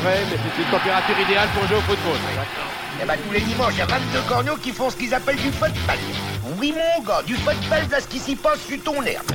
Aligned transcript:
frais, 0.00 0.20
mais 0.30 0.36
c'est 0.36 0.62
une 0.62 0.70
température 0.70 1.18
idéale 1.20 1.48
pour 1.54 1.66
jouer 1.66 1.76
au 1.76 1.80
football. 1.80 2.16
Eh 3.02 3.06
ben, 3.06 3.14
tous 3.26 3.32
les 3.32 3.40
dimanches, 3.40 3.74
il 3.74 3.78
y 3.78 3.82
a 3.82 3.86
22 3.86 4.28
corneaux 4.28 4.56
qui 4.56 4.70
font 4.70 4.90
ce 4.90 4.96
qu'ils 4.96 5.14
appellent 5.14 5.36
du 5.36 5.50
football. 5.50 5.98
Oui, 6.58 6.72
mon 6.72 7.04
gars, 7.04 7.22
du 7.22 7.34
football, 7.34 7.82
là, 7.90 8.00
ce 8.00 8.08
qui 8.08 8.18
s'y 8.18 8.36
passe 8.36 8.60
sur 8.66 8.82
ton 8.82 9.02
herbe. 9.02 9.30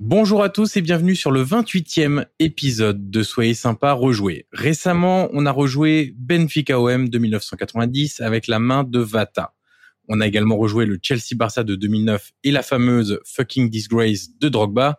Bonjour 0.00 0.42
à 0.42 0.48
tous 0.48 0.76
et 0.76 0.82
bienvenue 0.82 1.14
sur 1.14 1.30
le 1.30 1.44
28e 1.44 2.26
épisode 2.38 3.10
de 3.10 3.22
Soyez 3.22 3.54
sympa 3.54 3.92
rejouer. 3.92 4.46
Récemment, 4.52 5.28
on 5.32 5.46
a 5.46 5.50
rejoué 5.50 6.14
Benfica 6.18 6.78
OM 6.78 7.08
de 7.08 7.18
1990 7.18 8.20
avec 8.20 8.48
la 8.48 8.58
main 8.58 8.84
de 8.84 8.98
Vata. 8.98 9.54
On 10.08 10.20
a 10.20 10.26
également 10.26 10.56
rejoué 10.56 10.84
le 10.86 10.98
Chelsea 11.00 11.36
Barça 11.36 11.64
de 11.64 11.76
2009 11.76 12.32
et 12.42 12.50
la 12.50 12.62
fameuse 12.62 13.20
fucking 13.24 13.70
disgrace 13.70 14.28
de 14.38 14.48
Drogba. 14.48 14.98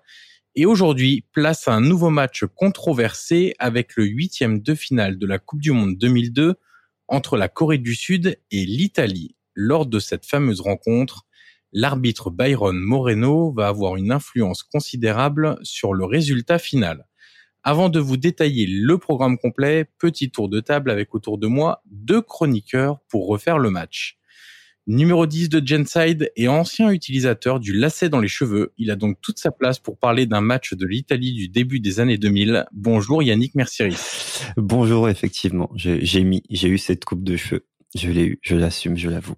Et 0.58 0.66
aujourd'hui, 0.66 1.26
place 1.34 1.68
à 1.68 1.74
un 1.74 1.82
nouveau 1.82 2.10
match 2.10 2.46
controversé 2.56 3.56
avec 3.60 3.98
le 3.98 4.06
huitième 4.06 4.62
de 4.62 4.74
finale 4.74 5.18
de 5.18 5.28
la 5.28 5.38
Coupe 5.38 5.60
du 5.60 5.72
Monde 5.72 5.98
2002 5.98 6.56
entre 7.10 7.36
la 7.36 7.50
Corée 7.50 7.78
du 7.78 7.94
Sud 7.94 8.40
et 8.52 8.66
l'Italie. 8.66 9.36
Lors 9.54 9.86
de 9.86 10.00
cette 10.00 10.26
fameuse 10.26 10.62
rencontre, 10.62 11.26
l'arbitre 11.74 12.30
Byron 12.30 12.78
Moreno 12.78 13.52
va 13.52 13.68
avoir 13.68 13.98
une 13.98 14.14
influence 14.14 14.64
considérable 14.64 15.58
sur 15.62 15.94
le 15.94 16.06
résultat 16.06 16.58
final. 16.58 17.06
Avant 17.64 17.90
de 17.90 18.00
vous 18.00 18.16
détailler 18.16 18.66
le 18.66 18.98
programme 18.98 19.38
complet, 19.38 19.90
petit 20.00 20.32
tour 20.32 20.48
de 20.48 20.62
table 20.62 20.90
avec 20.90 21.14
autour 21.16 21.38
de 21.38 21.48
moi 21.48 21.82
deux 21.86 22.22
chroniqueurs 22.22 23.00
pour 23.10 23.28
refaire 23.28 23.60
le 23.60 23.72
match. 23.72 24.18
Numéro 24.88 25.26
10 25.26 25.50
de 25.50 25.66
Genside 25.66 26.32
et 26.36 26.48
ancien 26.48 26.92
utilisateur 26.92 27.60
du 27.60 27.74
lacet 27.74 28.08
dans 28.08 28.20
les 28.20 28.28
cheveux, 28.28 28.72
il 28.78 28.92
a 28.92 28.96
donc 28.96 29.20
toute 29.20 29.40
sa 29.40 29.50
place 29.50 29.80
pour 29.80 29.98
parler 29.98 30.28
d'un 30.28 30.42
match 30.42 30.76
de 30.76 30.86
l'Italie 30.86 31.34
du 31.34 31.48
début 31.48 31.80
des 31.80 32.00
années 32.00 32.20
2000. 32.20 32.68
Bonjour 32.72 33.24
Yannick 33.24 33.56
Mercieris. 33.56 33.98
Bonjour, 34.58 35.10
effectivement, 35.10 35.72
j'ai 35.74 36.24
mis, 36.24 36.44
j'ai 36.52 36.68
eu 36.68 36.78
cette 36.78 37.04
coupe 37.04 37.24
de 37.24 37.36
cheveux. 37.36 37.66
Je 37.96 38.12
l'ai 38.12 38.26
eu, 38.26 38.40
je 38.44 38.56
l'assume, 38.56 38.96
je 38.96 39.10
l'avoue. 39.10 39.38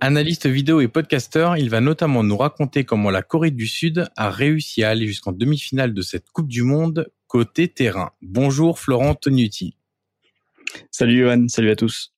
Analyste 0.00 0.46
vidéo 0.46 0.80
et 0.80 0.86
podcasteur, 0.86 1.56
il 1.56 1.68
va 1.68 1.80
notamment 1.80 2.22
nous 2.22 2.36
raconter 2.36 2.84
comment 2.84 3.10
la 3.10 3.22
Corée 3.22 3.50
du 3.50 3.66
Sud 3.66 4.08
a 4.16 4.30
réussi 4.30 4.84
à 4.84 4.90
aller 4.90 5.08
jusqu'en 5.08 5.32
demi-finale 5.32 5.92
de 5.92 6.02
cette 6.02 6.30
Coupe 6.30 6.48
du 6.48 6.62
Monde 6.62 7.10
côté 7.26 7.66
terrain. 7.66 8.12
Bonjour 8.22 8.78
Florent 8.78 9.16
Tonuti. 9.16 9.76
Salut 10.92 11.18
Johan, 11.18 11.48
salut 11.48 11.70
à 11.70 11.76
tous. 11.76 12.13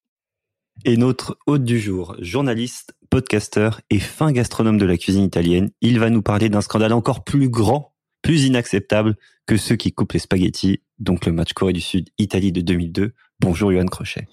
Et 0.84 0.96
notre 0.96 1.38
hôte 1.46 1.64
du 1.64 1.80
jour, 1.80 2.14
journaliste, 2.20 2.94
podcasteur 3.10 3.80
et 3.90 3.98
fin 3.98 4.30
gastronome 4.30 4.78
de 4.78 4.84
la 4.84 4.96
cuisine 4.96 5.24
italienne, 5.24 5.70
il 5.80 5.98
va 5.98 6.10
nous 6.10 6.22
parler 6.22 6.48
d'un 6.48 6.60
scandale 6.60 6.92
encore 6.92 7.24
plus 7.24 7.48
grand, 7.48 7.94
plus 8.22 8.44
inacceptable 8.44 9.16
que 9.46 9.56
ceux 9.56 9.76
qui 9.76 9.92
coupent 9.92 10.12
les 10.12 10.18
spaghettis, 10.18 10.82
donc 10.98 11.26
le 11.26 11.32
match 11.32 11.52
Corée 11.54 11.72
du 11.72 11.80
Sud-Italie 11.80 12.52
de 12.52 12.60
2002. 12.60 13.14
Bonjour 13.40 13.72
Johan 13.72 13.86
Crochet. 13.86 14.28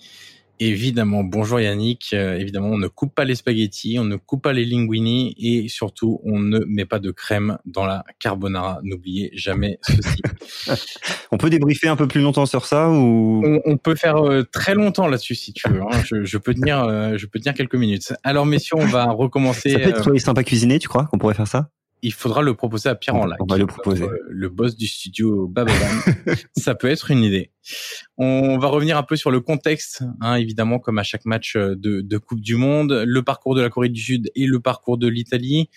Évidemment, 0.59 1.23
bonjour 1.23 1.59
Yannick. 1.59 2.11
Euh, 2.13 2.37
évidemment, 2.37 2.69
on 2.69 2.77
ne 2.77 2.87
coupe 2.87 3.15
pas 3.15 3.25
les 3.25 3.35
spaghettis, 3.35 3.97
on 3.99 4.03
ne 4.03 4.15
coupe 4.15 4.43
pas 4.43 4.53
les 4.53 4.65
linguini 4.65 5.35
et 5.37 5.67
surtout, 5.67 6.21
on 6.23 6.39
ne 6.39 6.59
met 6.67 6.85
pas 6.85 6.99
de 6.99 7.11
crème 7.11 7.57
dans 7.65 7.85
la 7.85 8.03
carbonara. 8.19 8.79
N'oubliez 8.83 9.31
jamais 9.33 9.79
ceci. 9.81 10.21
on 11.31 11.37
peut 11.37 11.49
débriefer 11.49 11.87
un 11.87 11.95
peu 11.95 12.07
plus 12.07 12.21
longtemps 12.21 12.45
sur 12.45 12.65
ça 12.65 12.89
ou? 12.89 13.43
On, 13.65 13.77
peut 13.77 13.95
faire 13.95 14.17
euh, 14.17 14.43
très 14.43 14.75
longtemps 14.75 15.07
là-dessus 15.07 15.35
si 15.35 15.53
tu 15.53 15.67
veux. 15.69 15.81
Hein. 15.81 16.01
Je, 16.23 16.37
peux 16.37 16.53
tenir, 16.53 16.83
euh, 16.83 17.17
je 17.17 17.25
peux 17.25 17.39
tenir 17.39 17.55
quelques 17.55 17.75
minutes. 17.75 18.13
Alors 18.23 18.45
messieurs, 18.45 18.77
on 18.77 18.85
va 18.85 19.05
recommencer. 19.11 19.71
Ça 19.71 19.79
peut 19.79 19.89
être 19.89 20.17
sympa 20.19 20.43
cuisiner, 20.43 20.77
tu 20.77 20.87
crois 20.87 21.05
qu'on 21.05 21.17
pourrait 21.17 21.33
faire 21.33 21.47
ça? 21.47 21.69
Il 22.03 22.13
faudra 22.13 22.41
le 22.41 22.53
proposer 22.53 22.89
à 22.89 22.95
Pierre 22.95 23.15
en 23.15 23.29
On 23.39 23.45
va 23.45 23.57
le 23.57 23.65
proposer. 23.65 24.05
Le 24.29 24.49
boss 24.49 24.75
du 24.75 24.87
studio 24.87 25.47
Bababam. 25.47 26.01
ça 26.57 26.75
peut 26.75 26.89
être 26.89 27.09
une 27.09 27.23
idée. 27.23 27.51
On 28.17 28.57
va 28.57 28.67
revenir 28.67 28.97
un 28.97 29.03
peu 29.03 29.15
sur 29.15 29.31
le 29.31 29.39
contexte, 29.39 30.03
hein, 30.19 30.35
évidemment, 30.35 30.79
comme 30.79 30.99
à 30.99 31.03
chaque 31.03 31.25
match 31.25 31.55
de, 31.55 32.01
de, 32.01 32.17
Coupe 32.17 32.41
du 32.41 32.55
Monde, 32.55 33.03
le 33.07 33.23
parcours 33.23 33.55
de 33.55 33.61
la 33.61 33.69
Corée 33.69 33.89
du 33.89 34.01
Sud 34.01 34.31
et 34.35 34.45
le 34.45 34.59
parcours 34.59 34.97
de 34.97 35.07
l'Italie. 35.07 35.69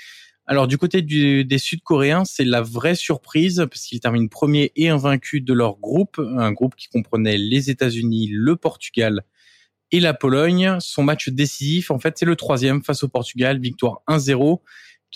Alors 0.49 0.69
du 0.69 0.79
côté 0.79 1.03
du, 1.03 1.45
des 1.45 1.59
Sud-Coréens, 1.59 2.25
c'est 2.25 2.45
la 2.45 2.63
vraie 2.63 2.95
surprise 2.95 3.67
parce 3.69 3.83
qu'ils 3.83 4.01
terminent 4.01 4.29
premier 4.29 4.73
et 4.77 4.89
invaincu 4.89 5.41
de 5.41 5.53
leur 5.53 5.79
groupe, 5.79 6.21
un 6.21 6.53
groupe 6.53 6.75
qui 6.77 6.89
comprenait 6.89 7.39
les 7.39 7.71
États-Unis, 7.71 8.29
le 8.33 8.57
Portugal 8.57 9.23
et 9.93 10.01
la 10.01 10.15
Pologne. 10.15 10.77
Son 10.81 11.03
match 11.03 11.29
décisif, 11.29 11.91
en 11.91 11.99
fait, 11.99 12.17
c'est 12.19 12.27
le 12.27 12.37
troisième 12.37 12.83
face 12.83 13.03
au 13.03 13.09
Portugal, 13.09 13.61
victoire 13.61 14.03
1-0 14.09 14.61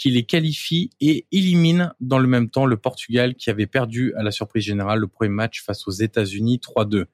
qui 0.00 0.10
les 0.10 0.22
qualifie 0.22 0.88
et 1.02 1.26
élimine 1.30 1.92
dans 2.00 2.18
le 2.18 2.26
même 2.26 2.48
temps 2.48 2.64
le 2.64 2.78
Portugal 2.78 3.34
qui 3.34 3.50
avait 3.50 3.66
perdu 3.66 4.14
à 4.16 4.22
la 4.22 4.30
surprise 4.30 4.64
générale 4.64 4.98
le 4.98 5.08
premier 5.08 5.28
match 5.28 5.62
face 5.62 5.86
aux 5.86 5.90
États-Unis 5.90 6.58
3-2. 6.58 7.04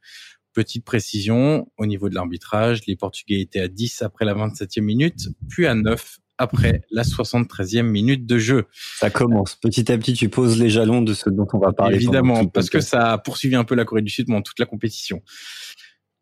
Petite 0.52 0.84
précision, 0.84 1.68
au 1.78 1.86
niveau 1.86 2.08
de 2.08 2.14
l'arbitrage, 2.14 2.86
les 2.86 2.94
Portugais 2.94 3.40
étaient 3.40 3.60
à 3.60 3.66
10 3.66 4.02
après 4.02 4.24
la 4.24 4.34
27e 4.34 4.82
minute, 4.82 5.28
puis 5.48 5.66
à 5.66 5.74
9 5.74 6.18
après 6.38 6.82
la 6.92 7.02
73e 7.02 7.82
minute 7.82 8.24
de 8.24 8.38
jeu. 8.38 8.66
Ça 8.98 9.10
commence. 9.10 9.56
Petit 9.56 9.90
à 9.90 9.98
petit, 9.98 10.12
tu 10.12 10.28
poses 10.28 10.56
les 10.56 10.70
jalons 10.70 11.02
de 11.02 11.12
ce 11.12 11.28
dont 11.28 11.48
on 11.54 11.58
va 11.58 11.72
parler. 11.72 11.96
Évidemment, 11.96 12.46
parce 12.46 12.70
que 12.70 12.78
ça 12.78 13.14
a 13.14 13.18
poursuivi 13.18 13.56
un 13.56 13.64
peu 13.64 13.74
la 13.74 13.84
Corée 13.84 14.02
du 14.02 14.10
Sud 14.10 14.26
pendant 14.26 14.42
toute 14.42 14.60
la 14.60 14.66
compétition. 14.66 15.22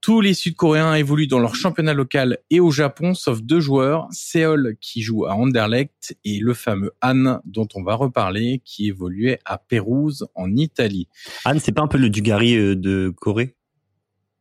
Tous 0.05 0.21
les 0.21 0.35
Sud-Coréens 0.35 0.93
évoluent 0.97 1.29
dans 1.29 1.39
leur 1.39 1.55
championnat 1.55 1.95
local 1.95 2.37
et 2.51 2.61
au 2.61 2.71
Japon, 2.71 3.15
sauf 3.15 3.41
deux 3.41 3.61
joueurs, 3.61 4.07
Seol 4.13 4.77
qui 4.79 5.01
joue 5.01 5.25
à 5.25 5.35
Anderlecht 5.35 6.15
et 6.27 6.41
le 6.41 6.53
fameux 6.53 6.91
Han 7.03 7.41
dont 7.47 7.67
on 7.75 7.83
va 7.83 7.95
reparler 7.95 8.61
qui 8.67 8.89
évoluait 8.89 9.39
à 9.47 9.57
Pérouse 9.57 10.27
en 10.35 10.55
Italie. 10.57 11.09
Han, 11.47 11.59
c'est 11.59 11.73
pas 11.73 11.81
un 11.81 11.89
peu 11.89 11.97
le 11.97 12.11
Dugarry 12.11 12.55
euh, 12.55 12.77
de 12.77 13.15
Corée? 13.17 13.57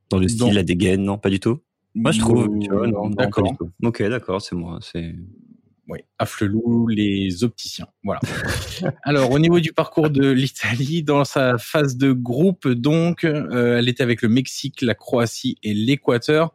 Dans 0.10 0.20
le 0.20 0.28
style, 0.28 0.54
la 0.54 0.64
dégaine, 0.64 1.04
non, 1.04 1.18
pas 1.18 1.30
du 1.30 1.40
tout? 1.40 1.62
Moi, 1.96 2.12
je 2.12 2.20
trouve. 2.20 2.50
d'accord. 3.16 3.54
Ok, 3.84 4.04
d'accord, 4.04 4.42
c'est 4.42 4.58
moi. 4.58 4.80
C'est 4.82 5.16
oui, 5.90 6.00
Afflelou, 6.18 6.88
les 6.88 7.44
opticiens. 7.44 7.88
Voilà. 8.04 8.22
Alors, 9.04 9.32
au 9.32 9.40
niveau 9.40 9.60
du 9.60 9.74
parcours 9.74 10.10
de 10.10 10.30
l'Italie, 10.30 11.04
dans 11.04 11.26
sa 11.26 11.58
phase 11.58 11.98
de 11.98 12.14
groupe, 12.14 12.70
donc, 12.70 13.26
euh, 13.26 13.78
elle 13.78 13.90
était 13.90 14.04
avec 14.04 14.22
le 14.22 14.30
Mexique, 14.30 14.82
la 14.82 14.96
Croatie 14.96 15.58
et 15.62 15.74
l'Équateur. 15.74 16.54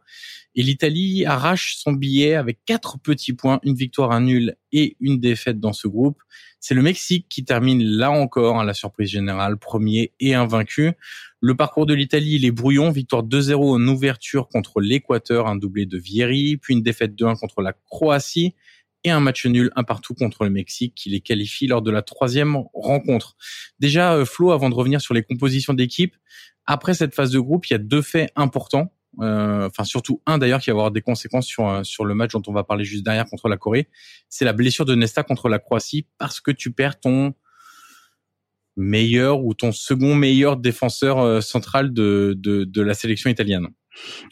Et 0.55 0.62
l'Italie 0.62 1.27
arrache 1.27 1.77
son 1.77 1.93
billet 1.93 2.34
avec 2.34 2.65
quatre 2.65 2.99
petits 2.99 3.34
points, 3.34 3.61
une 3.62 3.75
victoire, 3.75 4.12
un 4.12 4.22
nul 4.22 4.56
et 4.72 4.97
une 4.99 5.21
défaite 5.21 5.60
dans 5.60 5.75
ce 5.75 5.89
groupe. 5.89 6.21
C'est 6.59 6.75
le 6.75 6.83
Mexique 6.83 7.27
qui 7.28 7.45
termine 7.45 7.84
là 7.84 8.10
encore 8.10 8.59
à 8.59 8.65
la 8.65 8.75
surprise 8.75 9.10
générale, 9.10 9.59
premier 9.59 10.12
et 10.21 10.34
invaincu. 10.34 10.93
Le 11.41 11.55
parcours 11.55 11.87
de 11.87 11.95
l'Italie, 11.95 12.37
il 12.37 12.45
est 12.47 12.50
brouillon. 12.50 12.91
Victoire 12.91 13.22
2-0 13.22 13.77
en 13.77 13.87
ouverture 13.87 14.49
contre 14.49 14.81
l'Équateur, 14.81 15.47
un 15.47 15.55
doublé 15.55 15.87
de 15.87 15.99
Vieri, 15.99 16.56
puis 16.56 16.75
une 16.75 16.83
défaite 16.83 17.15
2-1 17.15 17.39
contre 17.39 17.60
la 17.60 17.75
Croatie 17.89 18.55
et 19.04 19.10
un 19.10 19.20
match 19.20 19.47
nul, 19.47 19.70
un 19.76 19.84
partout 19.84 20.14
contre 20.14 20.44
le 20.44 20.50
Mexique 20.50 20.94
qui 20.94 21.10
les 21.10 21.20
qualifie 21.20 21.66
lors 21.66 21.82
de 21.82 21.91
la 21.91 22.03
troisième 22.03 22.56
rencontre. 22.75 23.36
Déjà, 23.78 24.14
euh, 24.14 24.25
Flo, 24.25 24.50
avant 24.50 24.70
de 24.70 24.75
revenir 24.75 25.00
sur 25.00 25.14
les 25.14 25.22
compositions 25.22 25.75
d'équipe, 25.75 26.16
après 26.66 26.94
cette 26.94 27.14
phase 27.14 27.31
de 27.31 27.38
groupe, 27.38 27.66
il 27.66 27.72
y 27.72 27.76
a 27.76 27.78
deux 27.78 28.03
faits 28.03 28.32
importants. 28.36 28.92
Euh, 29.20 29.66
enfin, 29.66 29.84
surtout 29.84 30.22
un 30.27 30.39
d'ailleurs 30.39 30.60
qui 30.60 30.71
va 30.71 30.74
avoir 30.74 30.91
des 30.91 31.00
conséquences 31.00 31.47
sur 31.47 31.68
euh, 31.68 31.83
sur 31.83 32.04
le 32.04 32.15
match 32.15 32.33
dont 32.33 32.42
on 32.47 32.53
va 32.53 32.62
parler 32.62 32.84
juste 32.84 33.04
derrière 33.04 33.24
contre 33.24 33.48
la 33.48 33.56
Corée. 33.56 33.89
C'est 34.28 34.45
la 34.45 34.53
blessure 34.53 34.84
de 34.84 34.95
Nesta 34.95 35.22
contre 35.22 35.48
la 35.48 35.59
Croatie 35.59 36.06
parce 36.18 36.41
que 36.41 36.51
tu 36.51 36.72
perds 36.72 37.01
ton 37.01 37.34
meilleur 38.77 39.42
ou 39.42 39.54
ton 39.54 39.72
second 39.72 40.15
meilleur 40.15 40.56
défenseur 40.56 41.42
central 41.42 41.92
de, 41.92 42.34
de, 42.39 42.62
de 42.62 42.83
la 42.83 42.94
sélection 42.94 43.28
italienne. 43.28 43.66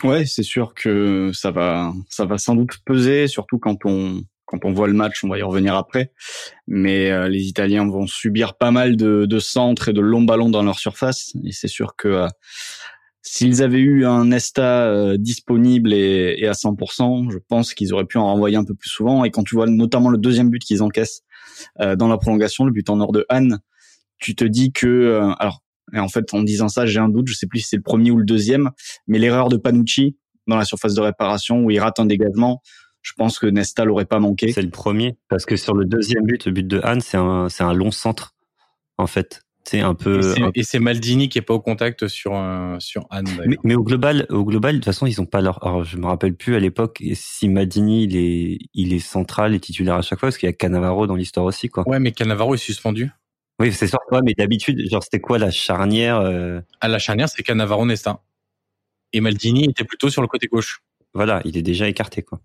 Ouais, 0.05 0.25
c'est 0.25 0.45
sûr 0.45 0.73
que 0.73 1.33
ça 1.35 1.51
va, 1.51 1.93
ça 2.09 2.27
va 2.27 2.39
sans 2.39 2.55
doute 2.55 2.79
peser, 2.85 3.27
surtout 3.27 3.59
quand 3.59 3.85
on, 3.87 4.23
quand 4.47 4.65
on 4.65 4.73
voit 4.73 4.87
le 4.87 4.95
match, 4.95 5.23
on 5.25 5.29
va 5.29 5.39
y 5.39 5.43
revenir 5.43 5.75
après. 5.75 6.13
Mais 6.67 7.11
euh, 7.11 7.29
les 7.29 7.47
Italiens 7.47 7.87
vont 7.87 8.07
subir 8.07 8.55
pas 8.55 8.71
mal 8.71 8.97
de, 8.97 9.27
de, 9.27 9.39
centres 9.39 9.89
et 9.89 9.93
de 9.93 10.01
longs 10.01 10.23
ballons 10.23 10.49
dans 10.49 10.63
leur 10.63 10.79
surface. 10.79 11.33
Et 11.45 11.53
c'est 11.53 11.69
sûr 11.69 11.97
que 11.97 12.09
euh, 12.09 12.29
s'ils 13.23 13.63
avaient 13.63 13.81
eu 13.81 14.07
un 14.07 14.27
Nesta 14.27 14.87
euh, 14.87 15.17
disponible 15.19 15.93
et, 15.93 16.37
et, 16.39 16.47
à 16.47 16.53
100%, 16.53 17.31
je 17.31 17.39
pense 17.49 17.75
qu'ils 17.75 17.93
auraient 17.93 18.07
pu 18.07 18.19
en 18.19 18.27
renvoyer 18.27 18.57
un 18.57 18.65
peu 18.65 18.75
plus 18.75 18.89
souvent. 18.89 19.25
Et 19.25 19.31
quand 19.31 19.43
tu 19.43 19.57
vois 19.57 19.67
notamment 19.67 20.11
le 20.11 20.19
deuxième 20.19 20.49
but 20.49 20.63
qu'ils 20.63 20.83
encaissent 20.83 21.23
dans 21.79 22.09
la 22.09 22.19
prolongation, 22.19 22.67
le 22.67 22.71
but 22.71 22.91
en 22.91 23.01
or 23.01 23.13
de 23.13 23.25
Anne, 23.31 23.61
tu 24.19 24.35
te 24.35 24.45
dis 24.45 24.73
que... 24.73 25.33
alors, 25.39 25.63
et 25.95 25.99
en 25.99 26.09
fait, 26.09 26.35
en 26.35 26.43
disant 26.43 26.69
ça, 26.69 26.85
j'ai 26.85 26.99
un 26.99 27.09
doute, 27.09 27.29
je 27.29 27.35
sais 27.35 27.47
plus 27.47 27.61
si 27.61 27.69
c'est 27.69 27.77
le 27.77 27.83
premier 27.83 28.11
ou 28.11 28.19
le 28.19 28.27
deuxième, 28.27 28.71
mais 29.07 29.19
l'erreur 29.19 29.49
de 29.49 29.57
Panucci 29.57 30.19
dans 30.47 30.57
la 30.57 30.65
surface 30.65 30.95
de 30.95 31.01
réparation 31.01 31.65
où 31.65 31.71
il 31.71 31.81
rate 31.81 31.99
un 31.99 32.07
dégagement, 32.07 32.61
je 33.07 33.13
pense 33.13 33.39
que 33.39 33.47
Nesta 33.47 33.85
l'aurait 33.85 34.05
pas 34.05 34.19
manqué. 34.19 34.51
C'est 34.51 34.63
le 34.63 34.71
premier, 34.71 35.17
parce 35.29 35.47
que 35.47 35.55
sur 35.55 35.75
le 35.75 35.85
deuxième 35.85 36.25
but, 36.25 36.45
le 36.45 36.51
but 36.51 36.67
de 36.67 36.81
Han, 36.83 36.99
c'est 36.99 37.17
un, 37.17 37.49
c'est 37.49 37.63
un 37.63 37.73
long 37.73 37.93
centre, 37.93 38.35
en 38.99 39.07
fait. 39.07 39.43
C'est 39.63 39.81
un 39.81 39.95
peu. 39.95 40.35
Et 40.57 40.65
c'est 40.65 40.81
Maldini 40.81 41.29
qui 41.29 41.39
est 41.39 41.43
pas 41.43 41.55
au 41.55 41.61
contact 41.61 42.09
sur 42.09 42.33
sur 42.81 43.07
Han. 43.11 43.23
Mais, 43.47 43.57
mais, 43.63 43.75
au 43.77 43.85
global, 43.85 44.27
au 44.31 44.45
global, 44.45 44.75
de 44.75 44.79
toute 44.79 44.87
façon, 44.87 45.07
ils 45.07 45.21
ont 45.21 45.27
pas 45.27 45.41
leur. 45.41 45.65
Alors, 45.65 45.85
je 45.85 45.97
me 45.99 46.07
rappelle 46.07 46.35
plus 46.35 46.57
à 46.57 46.59
l'époque 46.59 47.01
si 47.15 47.49
Maldini 47.49 48.05
il 48.05 48.17
est 48.17 48.59
il 48.75 48.93
est 48.93 48.99
central 48.99 49.55
et 49.55 49.61
titulaire 49.61 49.95
à 49.95 50.03
chaque 50.03 50.19
fois, 50.19 50.29
parce 50.29 50.39
qu'il 50.39 50.49
y 50.49 50.51
a 50.51 50.53
Cannavaro 50.53 51.07
dans 51.07 51.15
l'histoire 51.15 51.47
aussi, 51.47 51.69
quoi. 51.69 51.89
Ouais, 51.89 52.01
mais 52.01 52.11
Cannavaro 52.11 52.55
est 52.55 52.59
suspendu. 52.59 53.11
Oui, 53.61 53.73
c'est 53.73 53.87
sûr. 53.87 54.01
Ouais, 54.11 54.21
mais 54.25 54.35
d'habitude, 54.35 54.89
genre, 54.91 55.03
c'était 55.03 55.21
quoi 55.21 55.39
la 55.39 55.53
charnière 55.53 56.19
euh 56.19 56.61
À 56.81 56.89
la 56.89 56.99
charnière, 56.99 57.29
c'est 57.29 57.45
Cannavaro 57.45 57.87
Nesta. 57.87 58.21
Et 59.13 59.21
Maldini 59.21 59.65
était 59.65 59.85
plutôt 59.85 60.11
sur 60.11 60.23
le 60.23 60.29
côté 60.29 60.49
gauche. 60.49 60.81
Voilà, 61.15 61.41
il 61.45 61.57
est 61.57 61.63
déjà 61.63 61.89
écarté, 61.89 62.23
quoi. 62.23 62.41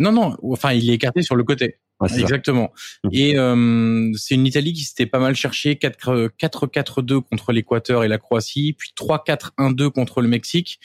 Non, 0.00 0.12
non, 0.12 0.36
enfin, 0.42 0.72
il 0.72 0.88
est 0.90 0.94
écarté 0.94 1.20
sur 1.20 1.36
le 1.36 1.44
côté. 1.44 1.76
Ouais, 2.00 2.08
c'est 2.08 2.16
ça. 2.16 2.20
Exactement. 2.22 2.72
Mhm. 3.04 3.10
Et 3.12 3.36
euh, 3.36 4.10
c'est 4.16 4.34
une 4.34 4.46
Italie 4.46 4.72
qui 4.72 4.82
s'était 4.82 5.04
pas 5.04 5.18
mal 5.18 5.34
cherchée 5.34 5.76
4 5.76 6.30
4-4-2 6.40 7.20
contre 7.20 7.52
l'Équateur 7.52 8.02
et 8.02 8.08
la 8.08 8.16
Croatie, 8.16 8.72
puis 8.72 8.92
3-4-1-2 8.96 9.90
contre 9.90 10.22
le 10.22 10.28
Mexique. 10.28 10.80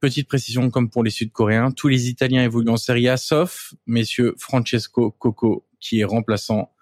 Petite 0.00 0.26
précision 0.26 0.70
comme 0.70 0.88
pour 0.88 1.04
les 1.04 1.10
Sud-Coréens, 1.10 1.70
tous 1.70 1.88
les 1.88 2.08
Italiens 2.08 2.42
évoluent 2.44 2.70
en 2.70 2.76
Serie 2.78 3.08
A, 3.08 3.18
sauf 3.18 3.74
messieurs 3.86 4.34
Francesco 4.38 5.10
Coco, 5.10 5.66
qui 5.78 6.00
est 6.00 6.04
remplaçant 6.04 6.72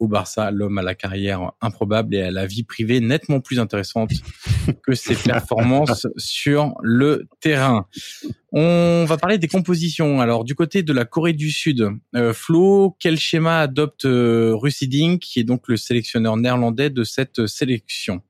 au 0.00 0.08
Barça, 0.08 0.50
l'homme 0.50 0.78
à 0.78 0.82
la 0.82 0.94
carrière 0.94 1.52
improbable 1.60 2.14
et 2.14 2.22
à 2.22 2.30
la 2.30 2.46
vie 2.46 2.64
privée 2.64 3.00
nettement 3.00 3.40
plus 3.40 3.60
intéressante 3.60 4.10
que 4.82 4.94
ses 4.94 5.14
performances 5.14 6.06
sur 6.16 6.74
le 6.82 7.28
terrain. 7.40 7.86
On 8.50 9.04
va 9.06 9.18
parler 9.18 9.38
des 9.38 9.46
compositions. 9.46 10.20
Alors 10.20 10.44
du 10.44 10.54
côté 10.54 10.82
de 10.82 10.92
la 10.92 11.04
Corée 11.04 11.34
du 11.34 11.50
Sud, 11.50 11.88
euh, 12.16 12.32
Flo, 12.32 12.96
quel 12.98 13.18
schéma 13.18 13.60
adopte 13.60 14.06
euh, 14.06 14.56
Russie 14.56 14.88
Dink, 14.88 15.20
qui 15.20 15.38
est 15.38 15.44
donc 15.44 15.68
le 15.68 15.76
sélectionneur 15.76 16.36
néerlandais 16.38 16.90
de 16.90 17.04
cette 17.04 17.46
sélection 17.46 18.22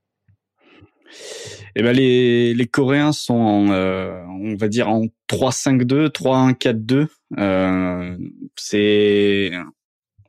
Eh 1.76 1.82
ben 1.82 1.94
les, 1.94 2.52
les 2.52 2.66
Coréens 2.66 3.12
sont 3.12 3.34
en, 3.34 3.70
euh, 3.70 4.23
on 4.43 4.56
va 4.56 4.66
dire 4.66 4.88
en 4.88 5.05
3-5-2, 5.31 6.08
3-1-4-2. 6.08 7.06
Euh, 7.38 8.16
c'est 8.56 9.52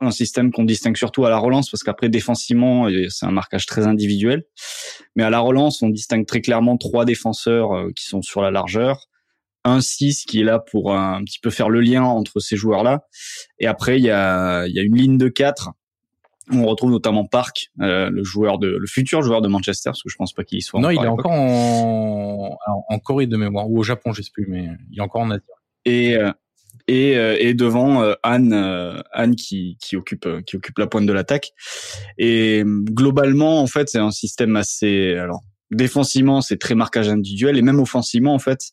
un 0.02 0.10
système 0.10 0.52
qu'on 0.52 0.64
distingue 0.64 0.96
surtout 0.96 1.24
à 1.24 1.30
la 1.30 1.38
relance 1.38 1.70
parce 1.70 1.82
qu'après 1.82 2.08
défensivement 2.08 2.88
euh, 2.88 3.08
c'est 3.08 3.26
un 3.26 3.30
marquage 3.30 3.66
très 3.66 3.86
individuel. 3.86 4.44
Mais 5.16 5.22
à 5.22 5.30
la 5.30 5.40
relance 5.40 5.82
on 5.82 5.88
distingue 5.88 6.26
très 6.26 6.40
clairement 6.40 6.76
trois 6.76 7.04
défenseurs 7.04 7.72
euh, 7.72 7.90
qui 7.94 8.04
sont 8.04 8.22
sur 8.22 8.42
la 8.42 8.50
largeur, 8.50 9.06
un 9.64 9.80
6 9.80 10.24
qui 10.24 10.40
est 10.40 10.44
là 10.44 10.58
pour 10.58 10.94
un, 10.94 11.22
petit 11.24 11.38
peu 11.38 11.50
faire 11.50 11.68
le 11.68 11.80
lien 11.80 12.02
entre 12.02 12.40
ces 12.40 12.56
joueurs 12.56 12.82
là. 12.82 13.06
Et 13.58 13.66
après 13.66 13.98
il 13.98 14.04
y 14.04 14.10
a, 14.10 14.66
y 14.66 14.78
a 14.78 14.82
une 14.82 14.96
ligne 14.96 15.18
de 15.18 15.28
4 15.28 15.70
on 16.50 16.66
retrouve 16.66 16.90
notamment 16.90 17.24
Park, 17.24 17.70
euh, 17.80 18.10
le 18.10 18.24
joueur 18.24 18.58
de, 18.58 18.66
le 18.66 18.86
futur 18.86 19.22
joueur 19.22 19.42
de 19.42 19.48
Manchester, 19.48 19.90
parce 19.90 20.02
que 20.02 20.08
je 20.08 20.16
pense 20.16 20.32
pas 20.32 20.44
qu'il 20.44 20.58
y 20.58 20.62
soit. 20.62 20.80
Non, 20.80 20.90
il 20.90 20.96
est 20.96 21.06
encore 21.06 21.30
en, 21.30 22.58
en 22.66 22.98
Corée 22.98 23.26
de 23.26 23.36
mémoire 23.36 23.70
ou 23.70 23.78
au 23.78 23.82
Japon, 23.82 24.12
je 24.12 24.22
sais 24.22 24.30
plus, 24.32 24.46
mais 24.48 24.68
il 24.90 24.98
est 24.98 25.02
encore 25.02 25.22
en 25.22 25.30
Asie. 25.30 25.42
et 25.84 26.16
euh, 26.16 26.32
et, 26.88 27.16
euh, 27.16 27.36
et 27.38 27.54
devant 27.54 28.02
euh, 28.02 28.14
Anne 28.22 28.52
euh, 28.52 29.00
Anne 29.12 29.36
qui 29.36 29.76
qui 29.80 29.96
occupe 29.96 30.28
qui 30.46 30.56
occupe 30.56 30.78
la 30.78 30.86
pointe 30.86 31.06
de 31.06 31.12
l'attaque. 31.12 31.52
Et 32.18 32.62
euh, 32.64 32.82
globalement 32.84 33.60
en 33.60 33.66
fait 33.66 33.88
c'est 33.88 33.98
un 33.98 34.10
système 34.10 34.56
assez 34.56 35.14
alors 35.14 35.42
défensivement 35.70 36.40
c'est 36.40 36.58
très 36.58 36.74
marquage 36.74 37.08
individuel 37.08 37.56
et 37.56 37.62
même 37.62 37.80
offensivement 37.80 38.34
en 38.34 38.38
fait 38.38 38.72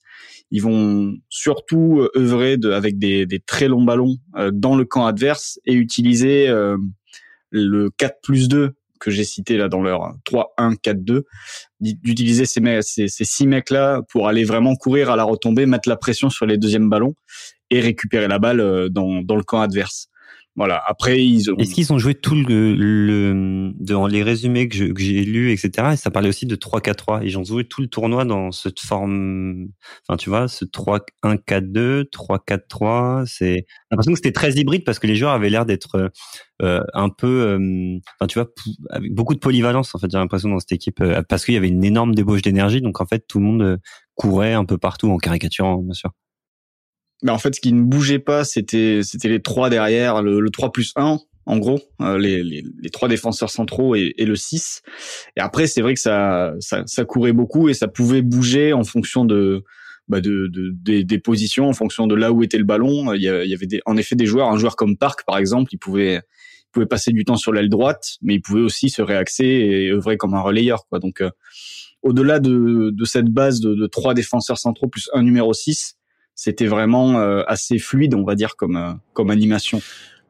ils 0.51 0.61
vont 0.61 1.15
surtout 1.29 2.07
œuvrer 2.15 2.57
de, 2.57 2.71
avec 2.71 2.97
des, 2.97 3.25
des 3.25 3.39
très 3.39 3.67
longs 3.67 3.83
ballons 3.83 4.17
euh, 4.35 4.51
dans 4.53 4.75
le 4.75 4.85
camp 4.85 5.05
adverse 5.05 5.59
et 5.65 5.73
utiliser 5.73 6.49
euh, 6.49 6.77
le 7.51 7.89
4 7.97 8.17
plus 8.21 8.47
2 8.47 8.73
que 8.99 9.11
j'ai 9.11 9.23
cité 9.23 9.57
là 9.57 9.69
dans 9.69 9.81
leur 9.81 10.13
3-1-4-2 10.29 11.21
d'utiliser 11.79 12.45
ces, 12.45 12.61
ces, 12.81 13.07
ces 13.07 13.23
six 13.23 13.47
mecs 13.47 13.69
là 13.69 14.01
pour 14.09 14.27
aller 14.27 14.43
vraiment 14.43 14.75
courir 14.75 15.09
à 15.09 15.15
la 15.15 15.23
retombée 15.23 15.65
mettre 15.65 15.87
la 15.87 15.95
pression 15.95 16.29
sur 16.29 16.45
les 16.45 16.57
deuxièmes 16.57 16.89
ballons 16.89 17.15
et 17.69 17.79
récupérer 17.79 18.27
la 18.27 18.39
balle 18.39 18.59
euh, 18.59 18.89
dans, 18.89 19.21
dans 19.21 19.35
le 19.35 19.43
camp 19.43 19.61
adverse. 19.61 20.09
Voilà. 20.59 20.81
Après, 20.87 21.23
ils 21.23 21.49
ont. 21.49 21.55
Est-ce 21.55 21.73
qu'ils 21.73 21.93
ont 21.93 21.99
joué 21.99 22.15
tout 22.15 22.35
le, 22.35 22.75
le 22.75 23.71
dans 23.79 24.07
les 24.07 24.23
résumés 24.23 24.67
que 24.67 24.91
que 24.91 25.01
j'ai 25.01 25.23
lus, 25.23 25.53
etc. 25.53 25.91
Et 25.93 25.95
ça 25.95 26.11
parlait 26.11 26.27
aussi 26.27 26.47
de 26.47 26.55
3-4-3. 26.57 27.21
Ils 27.23 27.37
ont 27.37 27.45
joué 27.45 27.63
tout 27.63 27.81
le 27.81 27.87
tournoi 27.87 28.25
dans 28.25 28.51
cette 28.51 28.81
forme, 28.81 29.67
enfin 30.05 30.17
tu 30.17 30.29
vois, 30.29 30.49
ce 30.49 30.65
3-1-4-2, 30.65 32.09
3-4-3. 32.09 33.25
C'est 33.25 33.45
j'ai 33.53 33.65
l'impression 33.91 34.11
que 34.11 34.17
c'était 34.17 34.33
très 34.33 34.51
hybride 34.55 34.83
parce 34.83 34.99
que 34.99 35.07
les 35.07 35.15
joueurs 35.15 35.31
avaient 35.31 35.49
l'air 35.49 35.65
d'être 35.65 36.11
euh, 36.61 36.81
un 36.93 37.07
peu, 37.07 37.27
euh, 37.27 37.99
enfin 38.19 38.27
tu 38.27 38.39
vois, 38.39 38.49
avec 38.89 39.13
beaucoup 39.13 39.35
de 39.35 39.39
polyvalence 39.39 39.95
en 39.95 39.99
fait. 39.99 40.11
J'ai 40.11 40.17
l'impression 40.17 40.49
dans 40.49 40.59
cette 40.59 40.73
équipe 40.73 40.99
euh, 40.99 41.21
parce 41.29 41.45
qu'il 41.45 41.53
y 41.53 41.57
avait 41.57 41.69
une 41.69 41.85
énorme 41.85 42.13
débauche 42.13 42.41
d'énergie. 42.41 42.81
Donc 42.81 42.99
en 42.99 43.05
fait, 43.05 43.23
tout 43.29 43.39
le 43.39 43.45
monde 43.45 43.61
euh, 43.61 43.77
courait 44.15 44.53
un 44.53 44.65
peu 44.65 44.77
partout 44.77 45.09
en 45.09 45.17
caricaturant, 45.17 45.77
bien 45.77 45.93
sûr. 45.93 46.11
Mais 47.23 47.31
en 47.31 47.37
fait, 47.37 47.55
ce 47.55 47.59
qui 47.59 47.73
ne 47.73 47.81
bougeait 47.83 48.19
pas, 48.19 48.43
c'était 48.43 49.01
c'était 49.03 49.29
les 49.29 49.41
trois 49.41 49.69
derrière, 49.69 50.21
le, 50.21 50.39
le 50.39 50.49
3 50.49 50.71
plus 50.71 50.93
1, 50.95 51.19
en 51.45 51.57
gros, 51.57 51.79
euh, 52.01 52.17
les, 52.19 52.43
les, 52.43 52.63
les 52.79 52.89
trois 52.91 53.07
défenseurs 53.07 53.49
centraux 53.49 53.95
et, 53.95 54.13
et 54.17 54.25
le 54.25 54.35
6. 54.35 54.83
Et 55.35 55.41
après, 55.41 55.65
c'est 55.65 55.81
vrai 55.81 55.95
que 55.95 55.99
ça, 55.99 56.53
ça, 56.59 56.83
ça 56.85 57.05
courait 57.05 57.33
beaucoup 57.33 57.69
et 57.69 57.73
ça 57.73 57.87
pouvait 57.87 58.21
bouger 58.21 58.71
en 58.71 58.83
fonction 58.83 59.25
de, 59.25 59.63
bah 60.07 60.21
de, 60.21 60.47
de 60.47 60.71
des, 60.73 61.03
des 61.03 61.19
positions, 61.19 61.67
en 61.67 61.73
fonction 61.73 62.07
de 62.07 62.15
là 62.15 62.31
où 62.31 62.43
était 62.43 62.59
le 62.59 62.65
ballon. 62.65 63.13
Il 63.13 63.21
y 63.21 63.27
avait, 63.27 63.65
des, 63.65 63.81
en 63.85 63.97
effet 63.97 64.15
des 64.15 64.25
joueurs, 64.25 64.49
un 64.49 64.57
joueur 64.57 64.75
comme 64.75 64.95
Park, 64.95 65.23
par 65.25 65.37
exemple, 65.37 65.73
il 65.73 65.77
pouvait, 65.77 66.15
il 66.17 66.71
pouvait 66.71 66.85
passer 66.85 67.11
du 67.11 67.25
temps 67.25 67.35
sur 67.35 67.51
l'aile 67.51 67.69
droite, 67.69 68.17
mais 68.21 68.35
il 68.35 68.41
pouvait 68.41 68.61
aussi 68.61 68.89
se 68.89 69.01
réaxer 69.01 69.45
et 69.45 69.91
œuvrer 69.91 70.17
comme 70.17 70.35
un 70.35 70.41
relayeur. 70.41 70.85
Quoi. 70.87 70.99
Donc, 70.99 71.21
euh, 71.21 71.31
au-delà 72.01 72.39
de, 72.39 72.91
de 72.93 73.05
cette 73.05 73.27
base 73.27 73.59
de, 73.59 73.73
de 73.73 73.87
trois 73.87 74.13
défenseurs 74.13 74.57
centraux 74.57 74.87
plus 74.87 75.09
un 75.13 75.23
numéro 75.23 75.53
6, 75.53 75.98
c'était 76.39 76.67
vraiment 76.67 77.19
euh, 77.19 77.43
assez 77.47 77.79
fluide, 77.79 78.15
on 78.15 78.23
va 78.23 78.35
dire, 78.35 78.55
comme, 78.55 78.77
euh, 78.77 78.93
comme 79.11 79.29
animation. 79.29 79.81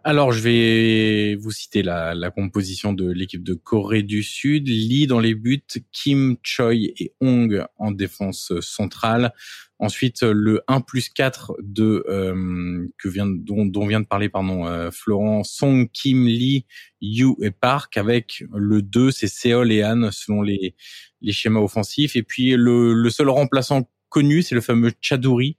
Alors, 0.03 0.31
je 0.31 0.41
vais 0.41 1.35
vous 1.35 1.51
citer 1.51 1.83
la, 1.83 2.15
la 2.15 2.31
composition 2.31 2.93
de 2.93 3.11
l'équipe 3.11 3.43
de 3.43 3.53
Corée 3.53 4.01
du 4.01 4.23
Sud. 4.23 4.67
Lee 4.67 5.05
dans 5.05 5.19
les 5.19 5.35
buts, 5.35 5.61
Kim, 5.91 6.37
Choi 6.41 6.73
et 6.73 7.13
Hong 7.21 7.63
en 7.77 7.91
défense 7.91 8.51
centrale. 8.59 9.33
Ensuite, 9.77 10.23
le 10.23 10.63
1 10.67 10.81
plus 10.81 11.09
4 11.09 11.57
de, 11.61 12.03
euh, 12.09 12.87
que 12.97 13.07
vient, 13.07 13.27
dont, 13.27 13.67
dont 13.67 13.85
vient 13.85 13.99
de 13.99 14.07
parler 14.07 14.29
pardon, 14.29 14.65
euh, 14.65 14.89
Florent, 14.89 15.43
Song, 15.43 15.87
Kim, 15.93 16.25
Lee, 16.25 16.65
Yu 17.01 17.35
et 17.43 17.51
Park. 17.51 17.97
Avec 17.97 18.43
le 18.51 18.81
2, 18.81 19.11
c'est 19.11 19.27
Seol 19.27 19.71
et 19.71 19.83
Han 19.83 20.09
selon 20.11 20.41
les, 20.41 20.73
les 21.21 21.33
schémas 21.33 21.59
offensifs. 21.59 22.15
Et 22.15 22.23
puis, 22.23 22.55
le, 22.55 22.93
le 22.93 23.09
seul 23.11 23.29
remplaçant 23.29 23.87
connu, 24.09 24.41
c'est 24.41 24.55
le 24.55 24.61
fameux 24.61 24.91
Chadouri. 25.01 25.58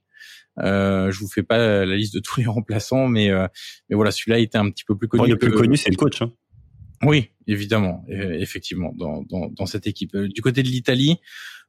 Euh, 0.59 1.11
je 1.11 1.19
vous 1.19 1.27
fais 1.29 1.43
pas 1.43 1.57
la 1.85 1.95
liste 1.95 2.13
de 2.13 2.19
tous 2.19 2.39
les 2.39 2.45
remplaçants, 2.47 3.07
mais 3.07 3.29
euh, 3.29 3.47
mais 3.89 3.95
voilà, 3.95 4.11
celui-là 4.11 4.39
était 4.39 4.57
un 4.57 4.69
petit 4.69 4.83
peu 4.83 4.95
plus 4.97 5.07
connu. 5.07 5.23
Bon, 5.23 5.29
le 5.29 5.37
plus 5.37 5.51
que- 5.51 5.55
connu, 5.57 5.77
c'est 5.77 5.89
le 5.89 5.95
coach. 5.95 6.21
Hein. 6.21 6.31
Oui, 7.03 7.29
évidemment, 7.47 8.05
effectivement, 8.09 8.93
dans, 8.95 9.23
dans, 9.23 9.47
dans 9.47 9.65
cette 9.65 9.87
équipe. 9.87 10.13
Euh, 10.13 10.27
Du 10.27 10.41
côté 10.41 10.61
de 10.61 10.67
l'Italie, 10.67 11.17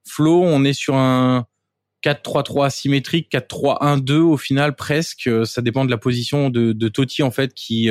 Flo, 0.07 0.43
on 0.43 0.63
est 0.65 0.75
sur 0.75 0.95
un 0.95 1.47
4-3-3 2.05 2.67
asymétrique, 2.67 3.31
4-3-1-2 3.33 4.13
au 4.19 4.37
final 4.37 4.75
presque. 4.77 5.29
Euh, 5.29 5.45
Ça 5.47 5.63
dépend 5.63 5.85
de 5.87 5.91
la 5.91 5.97
position 5.97 6.51
de, 6.51 6.73
de 6.73 6.89
Totti 6.89 7.23
en 7.23 7.31
fait, 7.31 7.55
qui 7.55 7.89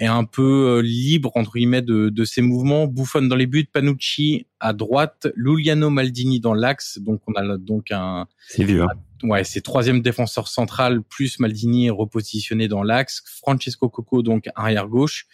est 0.00 0.06
un 0.06 0.24
peu 0.24 0.80
libre 0.84 1.32
entre 1.36 1.52
guillemets 1.54 1.80
de, 1.82 2.08
de 2.10 2.24
ses 2.24 2.42
mouvements. 2.42 2.86
Buffon 2.86 3.22
dans 3.22 3.34
les 3.36 3.46
buts, 3.46 3.64
Panucci 3.72 4.46
à 4.60 4.72
droite, 4.74 5.26
Luliano 5.36 5.88
Maldini 5.90 6.38
dans 6.38 6.54
l'axe. 6.54 6.98
Donc 6.98 7.22
on 7.28 7.32
a 7.32 7.56
donc 7.56 7.90
un 7.92 8.26
C'est 8.48 8.64
vieux. 8.64 8.82
Hein. 8.82 8.88
Ouais, 9.22 9.44
c'est 9.44 9.60
troisième 9.60 10.00
défenseur 10.00 10.48
central 10.48 11.02
plus 11.02 11.38
Maldini 11.38 11.90
repositionné 11.90 12.68
dans 12.68 12.82
l'axe, 12.82 13.22
Francesco 13.42 13.88
Coco 13.88 14.22
donc 14.22 14.48
arrière 14.54 14.88
gauche. 14.88 15.26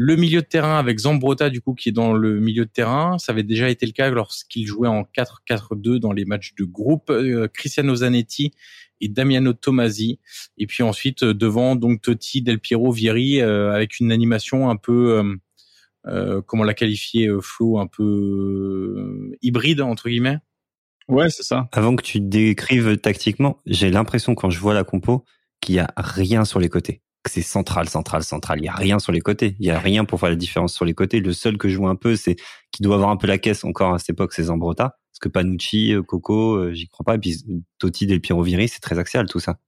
Le 0.00 0.14
milieu 0.14 0.42
de 0.42 0.46
terrain 0.46 0.78
avec 0.78 0.98
Zambrotta 1.00 1.50
du 1.50 1.60
coup 1.60 1.74
qui 1.74 1.88
est 1.88 1.92
dans 1.92 2.12
le 2.12 2.38
milieu 2.38 2.64
de 2.64 2.70
terrain, 2.70 3.18
ça 3.18 3.32
avait 3.32 3.42
déjà 3.42 3.68
été 3.68 3.84
le 3.84 3.90
cas 3.92 4.10
lorsqu'il 4.10 4.64
jouait 4.64 4.88
en 4.88 5.02
4-4-2 5.02 5.98
dans 5.98 6.12
les 6.12 6.24
matchs 6.24 6.54
de 6.56 6.64
groupe. 6.64 7.10
Euh, 7.10 7.48
Cristiano 7.48 7.96
Zanetti 7.96 8.52
et 9.00 9.08
Damiano 9.08 9.52
Tomasi 9.52 10.20
et 10.56 10.66
puis 10.66 10.82
ensuite 10.82 11.24
euh, 11.24 11.34
devant 11.34 11.76
donc 11.76 12.02
Totti, 12.02 12.42
Del 12.42 12.60
Piero, 12.60 12.92
Vieri 12.92 13.40
euh, 13.40 13.72
avec 13.72 13.98
une 13.98 14.12
animation 14.12 14.70
un 14.70 14.76
peu 14.76 15.18
euh, 15.18 15.36
euh, 16.06 16.42
comment 16.42 16.64
la 16.64 16.74
qualifier 16.74 17.28
Flo 17.40 17.78
un 17.78 17.86
peu 17.86 19.34
hybride 19.42 19.80
entre 19.80 20.08
guillemets. 20.08 20.38
Ouais, 21.08 21.30
c'est 21.30 21.42
ça. 21.42 21.68
Avant 21.72 21.96
que 21.96 22.02
tu 22.02 22.20
décrives 22.20 22.98
tactiquement, 22.98 23.58
j'ai 23.66 23.90
l'impression 23.90 24.34
quand 24.34 24.50
je 24.50 24.58
vois 24.58 24.74
la 24.74 24.84
compo 24.84 25.24
qu'il 25.60 25.74
y 25.76 25.78
a 25.78 25.92
rien 25.96 26.44
sur 26.44 26.60
les 26.60 26.68
côtés. 26.68 27.02
Que 27.24 27.30
c'est 27.30 27.42
central, 27.42 27.88
central, 27.88 28.22
central. 28.22 28.58
Il 28.60 28.66
y 28.66 28.68
a 28.68 28.74
rien 28.74 28.98
sur 28.98 29.12
les 29.12 29.20
côtés. 29.20 29.56
Il 29.58 29.66
y 29.66 29.70
a 29.70 29.78
rien 29.78 30.04
pour 30.04 30.20
faire 30.20 30.28
la 30.28 30.36
différence 30.36 30.74
sur 30.74 30.84
les 30.84 30.94
côtés. 30.94 31.20
Le 31.20 31.32
seul 31.32 31.56
que 31.58 31.68
je 31.68 31.76
vois 31.78 31.90
un 31.90 31.96
peu, 31.96 32.14
c'est 32.14 32.36
qui 32.72 32.82
doit 32.82 32.94
avoir 32.94 33.10
un 33.10 33.16
peu 33.16 33.26
la 33.26 33.38
caisse 33.38 33.64
encore 33.64 33.94
à 33.94 33.98
cette 33.98 34.10
époque, 34.10 34.32
c'est 34.34 34.44
Zambrotta. 34.44 34.98
Parce 35.12 35.18
que 35.20 35.28
Panucci, 35.28 35.94
euh, 35.94 36.02
Coco, 36.02 36.56
euh, 36.56 36.72
j'y 36.72 36.88
crois 36.88 37.04
pas. 37.04 37.14
Et 37.16 37.18
puis 37.18 37.42
Totti, 37.78 38.06
Del 38.06 38.20
Piero, 38.20 38.42
Vieri, 38.42 38.68
c'est 38.68 38.80
très 38.80 38.98
axial 38.98 39.26
tout 39.26 39.40
ça. 39.40 39.58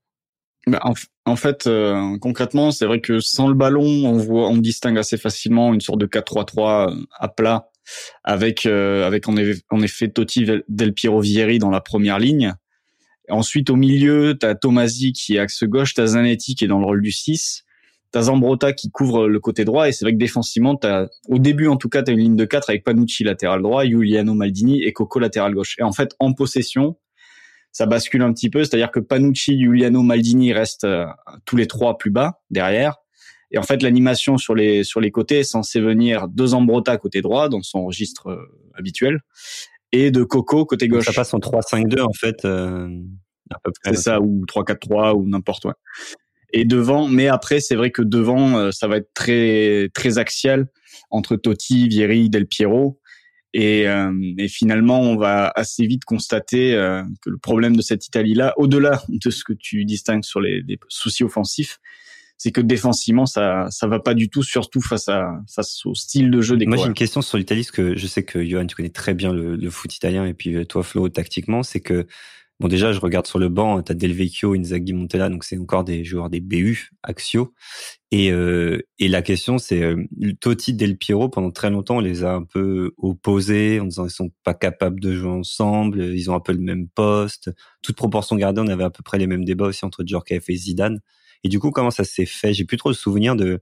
Bah, 0.67 0.79
en, 0.83 0.93
en 1.25 1.35
fait, 1.35 1.65
euh, 1.65 2.17
concrètement, 2.19 2.71
c'est 2.71 2.85
vrai 2.85 3.01
que 3.01 3.19
sans 3.19 3.47
le 3.47 3.55
ballon, 3.55 3.83
on 3.83 4.17
voit, 4.17 4.47
on 4.47 4.57
distingue 4.57 4.99
assez 4.99 5.17
facilement 5.17 5.73
une 5.73 5.81
sorte 5.81 5.99
de 5.99 6.05
4-3-3 6.05 6.95
à 7.19 7.27
plat, 7.27 7.70
avec 8.23 8.65
euh, 8.65 9.05
avec 9.05 9.27
en 9.27 9.81
effet, 9.81 10.09
Totti, 10.09 10.45
Del 10.67 10.93
Piero, 10.93 11.19
Vieri 11.19 11.59
dans 11.59 11.69
la 11.69 11.81
première 11.81 12.19
ligne. 12.19 12.53
Ensuite, 13.29 13.69
au 13.69 13.75
milieu, 13.75 14.35
t'as 14.39 14.55
Tomasi 14.55 15.13
qui 15.13 15.35
est 15.35 15.39
axe 15.39 15.63
gauche, 15.63 15.93
t'as 15.93 16.07
Zanetti 16.07 16.55
qui 16.55 16.65
est 16.65 16.67
dans 16.67 16.79
le 16.79 16.85
rôle 16.85 17.01
du 17.01 17.11
6. 17.11 17.63
T'as 18.11 18.23
Zambrota 18.23 18.73
qui 18.73 18.91
couvre 18.91 19.29
le 19.29 19.39
côté 19.39 19.63
droit 19.63 19.87
et 19.87 19.93
c'est 19.93 20.03
vrai 20.03 20.11
que 20.11 20.17
défensivement, 20.17 20.77
au 21.29 21.39
début 21.39 21.67
en 21.67 21.77
tout 21.77 21.87
cas, 21.87 22.03
t'as 22.03 22.11
une 22.11 22.19
ligne 22.19 22.35
de 22.35 22.43
4 22.43 22.69
avec 22.69 22.83
Panucci 22.83 23.23
latéral 23.23 23.61
droit, 23.61 23.85
Giuliano 23.85 24.33
Maldini 24.33 24.83
et 24.83 24.91
Coco 24.91 25.19
latéral 25.19 25.53
gauche. 25.53 25.75
Et 25.79 25.83
en 25.83 25.93
fait, 25.93 26.13
en 26.19 26.33
possession, 26.33 26.97
ça 27.71 27.85
bascule 27.85 28.21
un 28.21 28.33
petit 28.33 28.49
peu, 28.49 28.63
c'est-à-dire 28.63 28.91
que 28.91 28.99
Panucci, 28.99 29.57
Giuliano, 29.57 30.01
Maldini 30.01 30.51
restent 30.51 30.83
euh, 30.83 31.05
tous 31.45 31.55
les 31.55 31.67
trois 31.67 31.97
plus 31.97 32.11
bas 32.11 32.41
derrière. 32.49 32.97
Et 33.51 33.57
en 33.57 33.63
fait, 33.63 33.83
l'animation 33.83 34.37
sur 34.37 34.55
les 34.55 34.83
sur 34.83 34.99
les 35.01 35.11
côtés 35.11 35.39
est 35.39 35.43
censée 35.43 35.81
venir 35.81 36.27
de 36.27 36.45
Zambrota 36.45 36.97
côté 36.97 37.21
droit 37.21 37.49
dans 37.49 37.61
son 37.61 37.85
registre 37.85 38.27
euh, 38.27 38.45
habituel 38.75 39.19
et 39.91 40.09
de 40.11 40.23
Coco 40.23 40.65
côté 40.65 40.87
gauche. 40.87 41.05
ça 41.05 41.13
passe 41.13 41.33
en 41.33 41.39
3-5-2 41.39 42.01
en 42.01 42.13
fait. 42.13 42.45
Euh, 42.45 42.87
c'est 43.83 43.97
ça 43.97 44.21
ou 44.21 44.45
3-4-3 44.45 45.13
ou 45.13 45.27
n'importe 45.27 45.63
quoi 45.63 45.75
et 46.53 46.65
devant. 46.65 47.07
Mais 47.07 47.27
après, 47.27 47.59
c'est 47.59 47.75
vrai 47.75 47.91
que 47.91 48.01
devant, 48.01 48.57
euh, 48.57 48.71
ça 48.71 48.87
va 48.87 48.97
être 48.97 49.13
très 49.13 49.89
très 49.93 50.17
axial 50.17 50.67
entre 51.09 51.35
Totti, 51.35 51.87
Vieri, 51.87 52.29
Del 52.29 52.47
Piero. 52.47 52.99
Et, 53.53 53.87
euh, 53.87 54.13
et, 54.37 54.47
finalement, 54.47 55.01
on 55.01 55.17
va 55.17 55.51
assez 55.55 55.85
vite 55.85 56.05
constater 56.05 56.73
euh, 56.73 57.03
que 57.21 57.29
le 57.29 57.37
problème 57.37 57.75
de 57.75 57.81
cette 57.81 58.07
Italie-là, 58.07 58.53
au-delà 58.55 59.03
de 59.09 59.29
ce 59.29 59.43
que 59.43 59.51
tu 59.51 59.83
distingues 59.83 60.23
sur 60.23 60.39
les, 60.39 60.61
les 60.61 60.79
soucis 60.87 61.25
offensifs, 61.25 61.79
c'est 62.41 62.51
que 62.51 62.59
défensivement, 62.61 63.27
ça 63.27 63.67
ça 63.69 63.85
va 63.85 63.99
pas 63.99 64.15
du 64.15 64.27
tout, 64.27 64.41
surtout 64.41 64.81
face 64.81 65.07
à 65.09 65.31
face 65.47 65.85
au 65.85 65.93
style 65.93 66.31
de 66.31 66.41
jeu 66.41 66.57
des. 66.57 66.65
Moi, 66.65 66.77
j'ai 66.77 66.87
une 66.87 66.95
question 66.95 67.21
sur 67.21 67.37
l'Italie, 67.37 67.61
parce 67.61 67.69
que 67.69 67.95
je 67.95 68.07
sais 68.07 68.23
que 68.23 68.43
Johan, 68.43 68.65
tu 68.65 68.75
connais 68.75 68.89
très 68.89 69.13
bien 69.13 69.31
le, 69.31 69.55
le 69.55 69.69
foot 69.69 69.95
italien, 69.95 70.25
et 70.25 70.33
puis 70.33 70.65
toi, 70.65 70.81
Flo, 70.81 71.07
tactiquement, 71.07 71.61
c'est 71.61 71.81
que 71.81 72.07
Bon, 72.59 72.67
déjà, 72.67 72.93
je 72.93 72.99
regarde 72.99 73.25
sur 73.25 73.39
le 73.39 73.49
banc, 73.49 73.81
tu 73.81 73.91
as 73.91 73.95
Del 73.95 74.13
Vecchio, 74.13 74.53
Inzaghi, 74.53 74.93
Montella, 74.93 75.29
donc 75.29 75.43
c'est 75.43 75.57
encore 75.57 75.83
des 75.83 76.03
joueurs 76.03 76.29
des 76.29 76.41
BU, 76.41 76.91
Axio. 77.01 77.55
Et, 78.11 78.31
euh, 78.31 78.79
et 78.99 79.07
la 79.07 79.23
question, 79.23 79.57
c'est 79.57 79.81
euh, 79.81 80.03
Totti, 80.39 80.75
Del 80.75 80.95
Piero, 80.95 81.27
pendant 81.27 81.49
très 81.49 81.71
longtemps, 81.71 81.97
on 81.97 82.01
les 82.01 82.23
a 82.23 82.33
un 82.33 82.43
peu 82.43 82.93
opposés 82.97 83.79
en 83.79 83.85
disant 83.85 84.05
ils 84.05 84.11
sont 84.11 84.29
pas 84.43 84.53
capables 84.53 84.99
de 84.99 85.11
jouer 85.15 85.31
ensemble, 85.31 86.03
ils 86.03 86.29
ont 86.29 86.35
un 86.35 86.39
peu 86.39 86.53
le 86.53 86.59
même 86.59 86.87
poste. 86.87 87.49
Toute 87.81 87.95
proportion 87.95 88.35
gardée, 88.35 88.61
on 88.61 88.67
avait 88.67 88.83
à 88.83 88.91
peu 88.91 89.01
près 89.01 89.17
les 89.17 89.25
mêmes 89.25 89.43
débats 89.43 89.65
aussi 89.65 89.83
entre 89.83 90.03
Djorkaeff 90.05 90.47
et 90.47 90.55
Zidane. 90.55 90.99
Et 91.43 91.49
du 91.49 91.59
coup, 91.59 91.71
comment 91.71 91.91
ça 91.91 92.03
s'est 92.03 92.25
fait? 92.25 92.53
J'ai 92.53 92.65
plus 92.65 92.77
trop 92.77 92.89
le 92.89 92.95
souvenir 92.95 93.35
de 93.35 93.61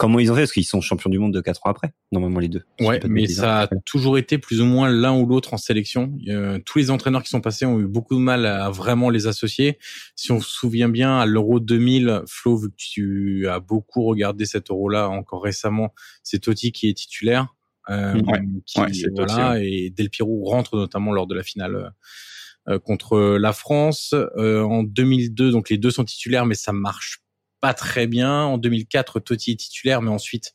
Comment 0.00 0.18
ils 0.18 0.32
ont 0.32 0.34
fait 0.34 0.40
Parce 0.40 0.52
qu'ils 0.52 0.64
sont 0.64 0.80
champions 0.80 1.10
du 1.10 1.18
monde 1.18 1.34
de 1.34 1.42
4 1.42 1.66
ans 1.66 1.70
après, 1.70 1.92
normalement 2.10 2.38
les 2.38 2.48
deux. 2.48 2.62
Ouais, 2.80 3.00
mais 3.06 3.26
ça 3.26 3.60
a 3.60 3.66
toujours 3.84 4.16
été 4.16 4.38
plus 4.38 4.62
ou 4.62 4.64
moins 4.64 4.88
l'un 4.88 5.14
ou 5.14 5.26
l'autre 5.26 5.52
en 5.52 5.58
sélection. 5.58 6.16
tous 6.64 6.78
les 6.78 6.90
entraîneurs 6.90 7.22
qui 7.22 7.28
sont 7.28 7.42
passés 7.42 7.66
ont 7.66 7.78
eu 7.78 7.86
beaucoup 7.86 8.14
de 8.14 8.20
mal 8.20 8.46
à 8.46 8.70
vraiment 8.70 9.10
les 9.10 9.26
associer. 9.26 9.78
Si 10.16 10.32
on 10.32 10.40
se 10.40 10.50
souvient 10.50 10.88
bien, 10.88 11.18
à 11.18 11.26
l'Euro 11.26 11.60
2000, 11.60 12.22
Flo, 12.26 12.56
vu 12.56 12.70
que 12.70 12.76
tu 12.78 13.46
as 13.46 13.60
beaucoup 13.60 14.04
regardé 14.04 14.46
cet 14.46 14.70
Euro-là 14.70 15.10
encore 15.10 15.42
récemment, 15.42 15.92
c'est 16.22 16.38
Totti 16.38 16.72
qui 16.72 16.88
est 16.88 16.94
titulaire. 16.94 17.54
Euh, 17.90 18.18
qui, 18.64 18.80
voilà, 19.14 19.58
et 19.60 19.90
Del 19.90 20.08
Piero 20.08 20.44
rentre 20.44 20.76
notamment 20.76 21.12
lors 21.12 21.26
de 21.26 21.34
la 21.34 21.42
finale 21.42 21.74
euh, 21.74 21.90
contre 22.78 23.18
la 23.18 23.52
France. 23.52 24.14
Euh, 24.36 24.62
en 24.62 24.82
2002, 24.82 25.50
donc 25.50 25.70
les 25.70 25.78
deux 25.78 25.90
sont 25.90 26.04
titulaires, 26.04 26.46
mais 26.46 26.54
ça 26.54 26.72
marche 26.72 27.22
pas 27.60 27.74
très 27.74 28.06
bien. 28.06 28.44
En 28.44 28.58
2004, 28.58 29.20
Totti 29.20 29.52
est 29.52 29.56
titulaire, 29.56 30.02
mais 30.02 30.10
ensuite, 30.10 30.52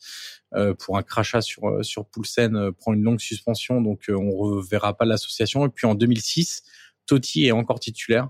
euh, 0.54 0.74
pour 0.74 0.98
un 0.98 1.04
crachat 1.04 1.42
sur 1.42 1.68
euh, 1.68 1.84
sur 1.84 2.06
Poulsen, 2.06 2.56
euh, 2.56 2.72
prend 2.72 2.94
une 2.94 3.04
longue 3.04 3.20
suspension, 3.20 3.82
donc 3.82 4.06
on 4.10 4.32
reverra 4.32 4.96
pas 4.98 5.06
l'association. 5.06 5.66
Et 5.66 5.70
puis 5.70 5.88
en 5.88 5.96
2006, 5.96 6.64
Totti 7.06 7.46
est 7.46 7.52
encore 7.52 7.80
titulaire. 7.80 8.30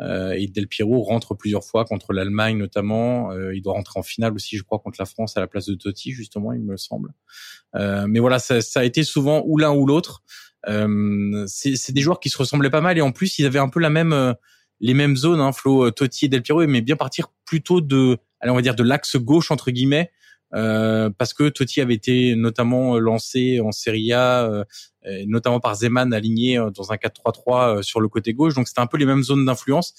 et 0.00 0.46
Del 0.48 0.66
Piero 0.66 1.02
rentre 1.02 1.34
plusieurs 1.34 1.64
fois 1.64 1.84
contre 1.84 2.14
l'Allemagne 2.14 2.56
notamment. 2.56 3.32
il 3.52 3.60
doit 3.60 3.74
rentrer 3.74 4.00
en 4.00 4.02
finale 4.02 4.32
aussi, 4.32 4.56
je 4.56 4.62
crois, 4.62 4.78
contre 4.78 4.96
la 4.98 5.04
France 5.04 5.36
à 5.36 5.40
la 5.40 5.46
place 5.46 5.66
de 5.66 5.74
Totti 5.74 6.12
justement, 6.12 6.52
il 6.54 6.62
me 6.62 6.76
semble. 6.78 7.12
mais 7.74 8.18
voilà, 8.18 8.38
ça, 8.38 8.62
ça, 8.62 8.80
a 8.80 8.84
été 8.84 9.04
souvent 9.04 9.42
ou 9.46 9.58
l'un 9.58 9.72
ou 9.72 9.86
l'autre. 9.86 10.22
C'est 10.66 11.92
des 11.92 12.00
joueurs 12.00 12.20
qui 12.20 12.28
se 12.28 12.38
ressemblaient 12.38 12.70
pas 12.70 12.80
mal 12.80 12.98
et 12.98 13.00
en 13.00 13.12
plus 13.12 13.38
ils 13.38 13.46
avaient 13.46 13.58
un 13.58 13.68
peu 13.68 13.80
la 13.80 13.90
même 13.90 14.34
les 14.80 14.94
mêmes 14.94 15.16
zones, 15.16 15.40
hein, 15.40 15.52
Flo, 15.52 15.86
euh, 15.86 15.90
Totti 15.90 16.26
et 16.26 16.28
Del 16.28 16.42
Piero, 16.42 16.66
mais 16.66 16.80
bien 16.80 16.96
partir 16.96 17.28
plutôt 17.44 17.80
de, 17.80 18.18
allez, 18.40 18.50
on 18.50 18.54
va 18.54 18.62
dire 18.62 18.74
de 18.74 18.82
l'axe 18.82 19.16
gauche 19.16 19.50
entre 19.50 19.70
guillemets, 19.70 20.10
euh, 20.54 21.10
parce 21.16 21.34
que 21.34 21.48
Totti 21.48 21.80
avait 21.80 21.94
été 21.94 22.34
notamment 22.34 22.96
euh, 22.96 22.98
lancé 22.98 23.60
en 23.60 23.72
Serie 23.72 24.12
A, 24.12 24.64
notamment 25.26 25.60
par 25.60 25.76
Zeman 25.76 26.12
aligné 26.12 26.56
dans 26.74 26.92
un 26.92 26.96
4-3-3 26.96 27.82
sur 27.82 28.00
le 28.00 28.08
côté 28.08 28.34
gauche, 28.34 28.54
donc 28.54 28.68
c'était 28.68 28.80
un 28.80 28.86
peu 28.86 28.98
les 28.98 29.06
mêmes 29.06 29.22
zones 29.22 29.44
d'influence. 29.44 29.94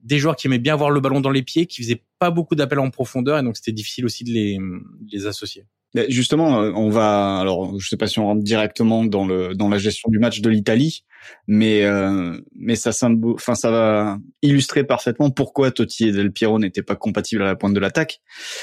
Des 0.00 0.18
joueurs 0.18 0.36
qui 0.36 0.46
aimaient 0.48 0.58
bien 0.58 0.72
avoir 0.72 0.90
le 0.90 1.00
ballon 1.00 1.20
dans 1.20 1.30
les 1.30 1.42
pieds, 1.42 1.66
qui 1.66 1.82
faisaient 1.82 2.02
pas 2.18 2.30
beaucoup 2.30 2.54
d'appels 2.54 2.80
en 2.80 2.90
profondeur, 2.90 3.38
et 3.38 3.42
donc 3.42 3.56
c'était 3.56 3.72
difficile 3.72 4.04
aussi 4.04 4.24
de 4.24 4.30
les, 4.30 4.56
de 4.56 5.10
les 5.12 5.26
associer. 5.26 5.64
Justement, 6.08 6.58
on 6.58 6.88
va 6.88 7.38
alors 7.38 7.78
je 7.78 7.86
sais 7.86 7.98
pas 7.98 8.06
si 8.06 8.18
on 8.18 8.24
rentre 8.24 8.42
directement 8.42 9.04
dans 9.04 9.26
le 9.26 9.54
dans 9.54 9.68
la 9.68 9.76
gestion 9.76 10.08
du 10.10 10.18
match 10.18 10.40
de 10.40 10.48
l'Italie, 10.48 11.04
mais 11.46 11.84
euh, 11.84 12.40
mais 12.56 12.76
ça 12.76 12.92
enfin 13.24 13.54
ça 13.54 13.70
va 13.70 14.18
illustrer 14.40 14.84
parfaitement 14.84 15.30
pourquoi 15.30 15.70
Totti 15.70 16.08
et 16.08 16.12
Del 16.12 16.32
Piero 16.32 16.58
n'étaient 16.58 16.82
pas 16.82 16.96
compatibles 16.96 17.42
à 17.42 17.46
la 17.46 17.56
pointe 17.56 17.74
de 17.74 17.80
l'attaque. 17.80 18.20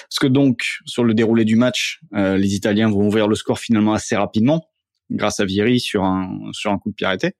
Parce 0.10 0.18
que 0.20 0.26
donc 0.26 0.64
sur 0.86 1.04
le 1.04 1.14
déroulé 1.14 1.46
du 1.46 1.56
match, 1.56 2.00
euh, 2.16 2.36
les 2.36 2.56
Italiens 2.56 2.90
vont 2.90 3.06
ouvrir 3.06 3.28
le 3.28 3.36
score 3.36 3.60
finalement 3.60 3.94
assez 3.94 4.16
rapidement 4.16 4.66
grâce 5.12 5.40
à 5.40 5.46
Vieri 5.46 5.80
sur 5.80 6.04
un 6.04 6.50
sur 6.54 6.72
un 6.72 6.80
coup 6.80 6.90
de 6.90 6.96
pied 6.96 7.06
arrêté. 7.06 7.34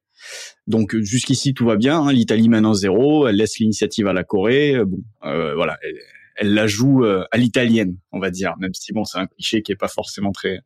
Donc 0.68 0.96
jusqu'ici 0.98 1.56
tout 1.56 1.66
va 1.66 1.78
bien. 1.78 2.00
Hein. 2.00 2.14
L'Italie 2.14 2.48
mène 2.48 2.68
en 2.68 2.76
zéro, 2.76 3.28
elle 3.28 3.38
laisse 3.38 3.58
l'initiative 3.58 4.06
à 4.06 4.14
la 4.14 4.24
Corée. 4.24 4.86
Bon, 4.86 5.00
euh, 5.24 5.56
voilà, 5.56 5.80
elle, 6.40 6.54
la 6.54 6.68
joue 6.68 7.04
euh, 7.04 7.26
à 7.32 7.38
l'italienne, 7.38 7.98
on 8.12 8.20
va 8.20 8.32
dire. 8.32 8.56
Même 8.60 8.74
si 8.74 8.94
bon, 8.94 9.04
c'est 9.04 9.20
un 9.20 9.28
cliché 9.28 9.62
qui 9.62 9.72
est 9.72 9.76
pas 9.76 9.88
forcément 9.88 10.32
très 10.32 10.60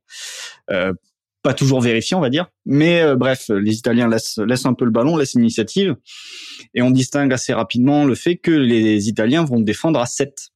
euh, 0.71 0.93
pas 1.43 1.53
toujours 1.53 1.81
vérifié, 1.81 2.15
on 2.15 2.21
va 2.21 2.29
dire. 2.29 2.49
Mais 2.65 3.01
euh, 3.01 3.15
bref, 3.15 3.49
les 3.49 3.75
Italiens 3.75 4.07
laissent, 4.07 4.39
laissent 4.39 4.65
un 4.65 4.73
peu 4.73 4.85
le 4.85 4.91
ballon, 4.91 5.17
laissent 5.17 5.35
l'initiative. 5.35 5.95
Et 6.73 6.81
on 6.81 6.89
distingue 6.89 7.33
assez 7.33 7.53
rapidement 7.53 8.05
le 8.05 8.15
fait 8.15 8.37
que 8.37 8.51
les 8.51 9.09
Italiens 9.09 9.43
vont 9.43 9.59
défendre 9.59 9.99
à 9.99 10.05
7. 10.05 10.49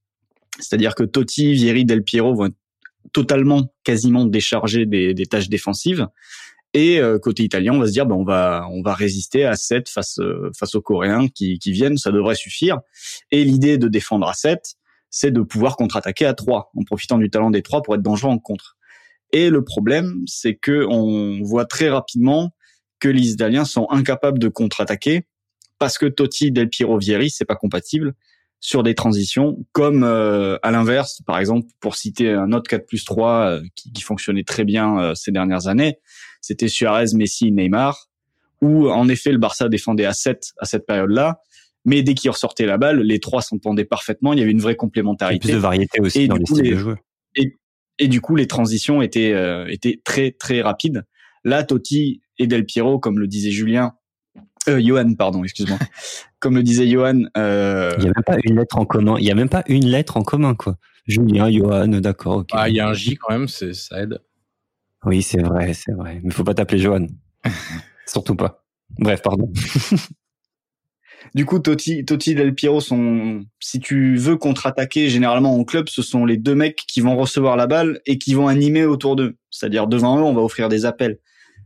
C'est-à-dire 0.59 0.95
que 0.95 1.03
Totti, 1.03 1.53
Vieri, 1.53 1.86
Del 1.86 2.03
Piero 2.03 2.33
vont 2.33 2.50
totalement, 3.12 3.74
quasiment 3.83 4.25
déchargés 4.25 4.86
des, 4.86 5.13
des 5.13 5.25
tâches 5.25 5.50
défensives. 5.50 6.07
Et 6.74 7.00
euh, 7.00 7.17
côté 7.19 7.43
italien, 7.43 7.74
on 7.74 7.79
va 7.79 7.88
se 7.88 7.91
dire, 7.91 8.05
ben 8.05 8.15
on 8.15 8.24
va 8.24 8.67
on 8.71 8.81
va 8.81 8.93
résister 8.93 9.45
à 9.45 9.55
7 9.55 9.89
face 9.89 10.19
euh, 10.19 10.51
face 10.57 10.75
aux 10.75 10.81
Coréens 10.81 11.27
qui, 11.27 11.59
qui 11.59 11.71
viennent, 11.71 11.97
ça 11.97 12.12
devrait 12.12 12.36
suffire. 12.36 12.79
Et 13.31 13.43
l'idée 13.43 13.77
de 13.77 13.88
défendre 13.88 14.27
à 14.27 14.33
7, 14.33 14.75
c'est 15.19 15.31
de 15.31 15.41
pouvoir 15.41 15.77
contre-attaquer 15.77 16.27
à 16.27 16.36
3 16.36 16.71
en 16.75 16.83
profitant 16.83 17.17
du 17.17 17.31
talent 17.31 17.50
des 17.50 17.63
3 17.63 17.81
pour 17.81 17.95
être 17.95 18.03
dangereux 18.03 18.29
en 18.29 18.38
contre. 18.38 18.77
Et 19.31 19.50
le 19.50 19.63
problème, 19.63 20.21
c'est 20.27 20.53
que 20.53 20.86
on 20.88 21.41
voit 21.41 21.65
très 21.65 21.89
rapidement 21.89 22.53
que 23.00 23.09
les 23.09 23.31
Italiens 23.31 23.65
sont 23.65 23.88
incapables 23.89 24.38
de 24.38 24.47
contre-attaquer 24.47 25.25
parce 25.79 25.97
que 25.97 26.05
Totti, 26.05 26.51
Del 26.51 26.69
Piero, 26.69 27.00
Vieri, 27.00 27.31
c'est 27.31 27.45
pas 27.45 27.55
compatible 27.55 28.13
sur 28.59 28.83
des 28.83 28.93
transitions, 28.93 29.57
comme 29.71 30.03
euh, 30.03 30.59
à 30.62 30.69
l'inverse, 30.69 31.21
par 31.25 31.39
exemple, 31.39 31.67
pour 31.79 31.95
citer 31.95 32.31
un 32.31 32.51
autre 32.51 32.69
4 32.69 32.86
plus 32.86 33.03
3 33.03 33.31
euh, 33.31 33.62
qui, 33.75 33.91
qui, 33.91 34.03
fonctionnait 34.03 34.43
très 34.43 34.65
bien 34.65 35.00
euh, 35.00 35.15
ces 35.15 35.31
dernières 35.31 35.67
années, 35.67 35.97
c'était 36.41 36.67
Suarez, 36.67 37.13
Messi, 37.15 37.51
Neymar, 37.51 38.07
où 38.62 38.89
en 38.89 39.09
effet 39.09 39.31
le 39.31 39.39
Barça 39.39 39.67
défendait 39.67 40.05
à 40.05 40.13
7 40.13 40.53
à 40.59 40.65
cette 40.65 40.86
période-là, 40.86 41.39
mais 41.88 42.03
dès 42.03 42.15
qu'il 42.15 42.29
ressortait 42.29 42.65
la 42.65 42.77
balle, 42.77 43.00
les 43.00 43.20
trois 43.20 43.41
s'entendaient 43.41 43.86
parfaitement, 43.86 44.34
il 44.34 44.39
y 44.39 44.41
avait 44.41 44.51
une 44.51 44.60
vraie 44.60 44.75
complémentarité. 44.75 45.48
plus 45.48 45.53
de 45.53 45.58
variété 45.58 46.01
aussi 46.01 46.24
et 46.24 46.27
dans 46.27 46.36
les 46.36 46.46
styles 46.46 46.72
de 46.72 46.77
jeu. 46.77 46.98
Et, 47.38 47.58
et 47.98 48.10
du 48.10 48.20
coup, 48.20 48.36
les 48.36 48.46
transitions 48.46 49.01
étaient 49.01 49.32
euh, 49.32 49.65
étaient 49.70 50.01
très 50.03 50.32
très 50.32 50.62
rapides. 50.62 51.06
Là, 51.46 51.63
Totti 51.63 52.22
et 52.39 52.46
Del 52.46 52.65
Piero, 52.65 53.00
comme 53.00 53.20
le 53.20 53.27
disait 53.27 53.51
Julien, 53.51 53.94
euh, 54.67 54.82
Johan, 54.84 55.13
pardon, 55.15 55.46
excuse-moi. 55.46 55.79
comme 56.39 56.56
le 56.56 56.63
disait 56.63 56.89
Johan, 56.89 57.22
euh... 57.38 57.94
il 57.98 58.03
y 58.03 58.08
a 58.08 58.12
même 58.12 58.24
pas 58.25 58.38
une 58.44 58.58
lettre 58.58 58.77
en 58.77 58.86
commun. 58.86 59.15
Il 59.17 59.25
y 59.25 59.32
a 59.32 59.36
même 59.36 59.48
pas 59.48 59.63
une 59.67 59.88
lettre 59.88 60.17
en 60.17 60.24
commun, 60.24 60.56
quoi. 60.56 60.75
Julien, 61.08 61.50
Johan, 61.50 61.88
d'accord. 61.88 62.44
Ah, 62.51 62.67
il 62.67 62.75
y 62.75 62.82
a 62.82 62.89
un 62.89 62.94
J 62.94 63.15
quand 63.15 63.32
même, 63.32 63.48
c'est 63.48 63.74
ça 63.74 64.01
aide. 64.03 64.20
Oui, 65.06 65.22
c'est 65.22 65.41
vrai, 65.41 65.74
c'est 65.74 65.94
vrai. 65.94 66.20
Mais 66.22 66.32
faut 66.32 66.44
pas 66.44 66.53
t'appeler 66.53 66.79
Johan. 66.82 67.08
Surtout 68.06 68.36
pas. 68.36 68.65
Bref, 69.00 69.22
pardon. 69.22 69.50
Du 71.33 71.45
coup, 71.45 71.59
Totti, 71.59 72.05
Totti 72.05 72.36
Del 72.36 72.53
Piero 72.55 72.81
sont, 72.81 73.43
si 73.59 73.79
tu 73.79 74.17
veux 74.17 74.38
contre-attaquer, 74.38 75.09
généralement 75.09 75.55
en 75.55 75.63
club, 75.63 75.89
ce 75.89 76.01
sont 76.01 76.25
les 76.25 76.38
deux 76.38 76.55
mecs 76.55 76.83
qui 76.88 77.01
vont 77.01 77.17
recevoir 77.17 77.57
la 77.57 77.67
balle 77.67 78.00
et 78.05 78.17
qui 78.17 78.33
vont 78.33 78.47
animer 78.47 78.86
autour 78.86 79.15
d'eux. 79.15 79.38
C'est-à-dire 79.50 79.88
devant 79.88 80.19
eux, 80.19 80.24
on 80.24 80.33
va 80.33 80.41
offrir 80.41 80.69
des 80.69 80.86
appels. 80.86 81.19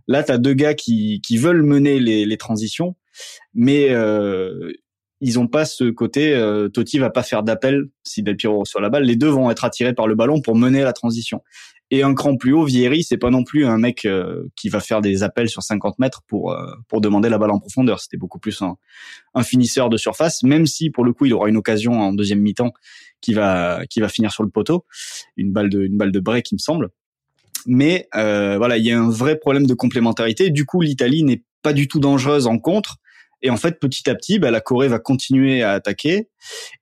Là, 0.07 0.23
tu 0.23 0.31
as 0.31 0.37
deux 0.37 0.53
gars 0.53 0.73
qui, 0.73 1.21
qui 1.21 1.37
veulent 1.37 1.63
mener 1.63 1.99
les, 1.99 2.25
les 2.25 2.37
transitions, 2.37 2.95
mais 3.53 3.89
euh, 3.91 4.71
ils 5.21 5.39
ont 5.39 5.47
pas 5.47 5.65
ce 5.65 5.89
côté. 5.89 6.33
Euh, 6.33 6.69
Totti 6.69 6.97
va 6.97 7.09
pas 7.09 7.23
faire 7.23 7.43
d'appel 7.43 7.85
si 8.03 8.23
Del 8.23 8.35
Piero 8.35 8.59
reçoit 8.59 8.81
la 8.81 8.89
balle. 8.89 9.03
Les 9.03 9.15
deux 9.15 9.29
vont 9.29 9.51
être 9.51 9.63
attirés 9.63 9.93
par 9.93 10.07
le 10.07 10.15
ballon 10.15 10.41
pour 10.41 10.55
mener 10.55 10.83
la 10.83 10.93
transition. 10.93 11.41
Et 11.93 12.03
un 12.03 12.13
cran 12.13 12.37
plus 12.37 12.53
haut, 12.53 12.63
Vieri, 12.63 13.03
c'est 13.03 13.17
pas 13.17 13.29
non 13.29 13.43
plus 13.43 13.65
un 13.65 13.77
mec 13.77 14.05
euh, 14.05 14.47
qui 14.55 14.69
va 14.69 14.79
faire 14.79 15.01
des 15.01 15.23
appels 15.23 15.49
sur 15.49 15.61
50 15.61 15.99
mètres 15.99 16.23
pour 16.25 16.53
euh, 16.53 16.65
pour 16.87 17.01
demander 17.01 17.27
la 17.27 17.37
balle 17.37 17.51
en 17.51 17.59
profondeur. 17.59 17.99
C'était 17.99 18.15
beaucoup 18.15 18.39
plus 18.39 18.61
un, 18.61 18.77
un 19.33 19.43
finisseur 19.43 19.89
de 19.89 19.97
surface, 19.97 20.41
même 20.41 20.65
si 20.65 20.89
pour 20.89 21.03
le 21.03 21.11
coup 21.11 21.25
il 21.25 21.33
aura 21.33 21.49
une 21.49 21.57
occasion 21.57 21.99
en 21.99 22.13
deuxième 22.13 22.39
mi-temps 22.39 22.71
qui 23.19 23.33
va 23.33 23.81
qui 23.89 23.99
va 23.99 24.07
finir 24.07 24.31
sur 24.31 24.43
le 24.43 24.49
poteau, 24.49 24.85
une 25.35 25.51
balle 25.51 25.69
de 25.69 25.83
une 25.83 25.97
balle 25.97 26.13
de 26.13 26.19
break 26.21 26.49
il 26.51 26.55
me 26.55 26.59
semble. 26.59 26.91
Mais 27.67 28.07
euh, 28.15 28.57
voilà, 28.57 28.77
il 28.77 28.85
y 28.85 28.91
a 28.91 28.99
un 28.99 29.09
vrai 29.09 29.37
problème 29.37 29.67
de 29.67 29.73
complémentarité. 29.73 30.49
Du 30.49 30.65
coup, 30.65 30.81
l'Italie 30.81 31.23
n'est 31.23 31.43
pas 31.61 31.73
du 31.73 31.87
tout 31.87 31.99
dangereuse 31.99 32.47
en 32.47 32.57
contre. 32.57 32.97
Et 33.43 33.49
en 33.49 33.57
fait, 33.57 33.79
petit 33.79 34.09
à 34.09 34.15
petit, 34.15 34.39
bah, 34.39 34.51
la 34.51 34.61
Corée 34.61 34.87
va 34.87 34.99
continuer 34.99 35.63
à 35.63 35.71
attaquer 35.71 36.29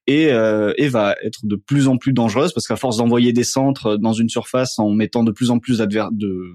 et, 0.07 0.31
euh, 0.31 0.73
et 0.77 0.89
va 0.89 1.15
être 1.23 1.45
de 1.45 1.55
plus 1.55 1.87
en 1.87 1.97
plus 1.97 2.11
dangereuse 2.11 2.53
parce 2.53 2.67
qu'à 2.67 2.75
force 2.75 2.97
d'envoyer 2.97 3.31
des 3.31 3.43
centres 3.43 3.95
dans 3.95 4.13
une 4.13 4.29
surface 4.29 4.77
en 4.77 4.89
mettant 4.91 5.23
de 5.23 5.31
plus 5.31 5.51
en 5.51 5.59
plus 5.59 5.77
de, 5.77 6.53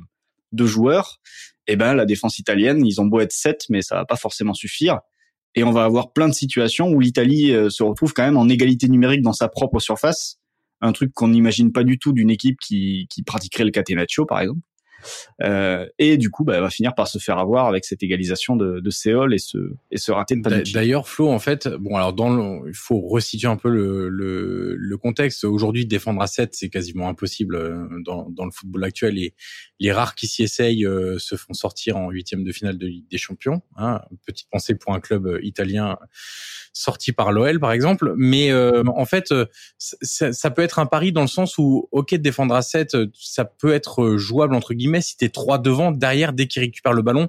de 0.53 0.67
joueurs, 0.67 1.21
eh 1.67 1.77
ben 1.77 1.95
la 1.95 2.05
défense 2.05 2.39
italienne, 2.39 2.85
ils 2.87 3.01
ont 3.01 3.07
beau 3.07 3.21
être 3.21 3.33
7, 3.33 3.65
mais 3.71 3.81
ça 3.81 3.97
va 3.97 4.05
pas 4.05 4.17
forcément 4.17 4.55
suffire. 4.55 5.01
Et 5.55 5.65
on 5.65 5.71
va 5.71 5.85
avoir 5.85 6.13
plein 6.13 6.29
de 6.29 6.35
situations 6.35 6.91
où 6.91 7.01
l'Italie 7.01 7.53
euh, 7.53 7.71
se 7.71 7.83
retrouve 7.83 8.13
quand 8.13 8.25
même 8.25 8.37
en 8.37 8.49
égalité 8.49 8.89
numérique 8.89 9.23
dans 9.23 9.33
sa 9.33 9.49
propre 9.49 9.79
surface, 9.79 10.39
un 10.81 10.93
truc 10.93 11.13
qu'on 11.15 11.29
n'imagine 11.29 11.73
pas 11.73 11.85
du 11.85 11.99
tout 11.99 12.13
d'une 12.13 12.31
équipe 12.31 12.59
qui, 12.61 13.07
qui 13.09 13.23
pratiquerait 13.23 13.65
le 13.65 13.71
catenaccio 13.71 14.27
par 14.27 14.41
exemple. 14.41 14.61
Euh, 15.43 15.87
et 15.99 16.17
du 16.17 16.31
coup, 16.31 16.45
bah, 16.45 16.55
elle 16.57 16.63
va 16.63 16.71
finir 16.71 16.95
par 16.95 17.09
se 17.09 17.19
faire 17.19 17.39
avoir 17.39 17.67
avec 17.67 17.85
cette 17.85 18.03
égalisation 18.03 18.57
de, 18.57 18.81
de 18.81 18.91
Séoul 18.91 19.35
et 19.35 19.39
se 19.39 19.59
et 19.91 19.99
se 19.99 20.13
rater 20.13 20.37
de 20.37 20.73
D'ailleurs, 20.73 21.09
Flo, 21.09 21.31
en 21.31 21.39
fait, 21.39 21.69
bon, 21.69 21.97
alors 21.97 22.13
dans 22.13 22.31
le, 22.31 22.69
il 22.69 22.75
faut 22.75 23.01
resituer 23.01 23.49
un 23.49 23.57
peu 23.57 23.69
le, 23.69 24.09
le, 24.09 24.75
le 24.77 24.97
contexte. 24.97 25.45
Aujourd'hui, 25.45 25.87
défendre 25.87 26.21
à 26.21 26.27
7, 26.27 26.55
c'est 26.55 26.69
quasiment 26.69 27.09
impossible 27.09 27.57
euh, 27.57 27.87
dans, 28.05 28.29
dans 28.31 28.45
le 28.45 28.51
football 28.51 28.85
actuel. 28.85 29.19
Et 29.19 29.35
les 29.81 29.93
rares 29.93 30.15
qui 30.15 30.27
s'y 30.27 30.43
essayent 30.43 30.87
euh, 30.87 31.19
se 31.19 31.37
font 31.37 31.55
sortir 31.55 31.97
en 31.97 32.11
huitième 32.11 32.45
de 32.45 32.53
finale 32.53 32.79
de 32.79 32.87
Ligue 32.87 33.09
des 33.11 33.19
Champions. 33.19 33.63
Hein. 33.77 34.01
Petite 34.27 34.49
pensée 34.51 34.75
pour 34.75 34.95
un 34.95 35.01
club 35.01 35.39
italien 35.43 35.99
sorti 36.73 37.13
par 37.13 37.33
l'OL 37.33 37.61
par 37.61 37.73
exemple. 37.73 38.15
Mais 38.17 38.51
euh, 38.51 38.83
en 38.87 39.07
fait, 39.07 39.33
ça, 39.79 40.33
ça, 40.33 40.51
peut 40.51 40.63
être 40.63 40.79
un 40.79 40.87
pari 40.87 41.13
dans 41.13 41.23
le 41.23 41.29
sens 41.29 41.59
où, 41.59 41.89
ok, 41.93 42.11
de 42.13 42.17
défendre 42.17 42.55
à 42.55 42.63
7, 42.63 42.95
euh, 42.95 43.07
ça 43.15 43.45
peut 43.45 43.73
être 43.73 44.17
jouable 44.17 44.55
entre 44.55 44.75
guillemets 44.75 44.94
si 45.01 45.17
t'es 45.17 45.29
trois 45.29 45.59
devant, 45.59 45.93
derrière, 45.93 46.33
dès 46.33 46.47
qu'il 46.47 46.63
récupère 46.63 46.93
le 46.93 47.03
ballon, 47.03 47.29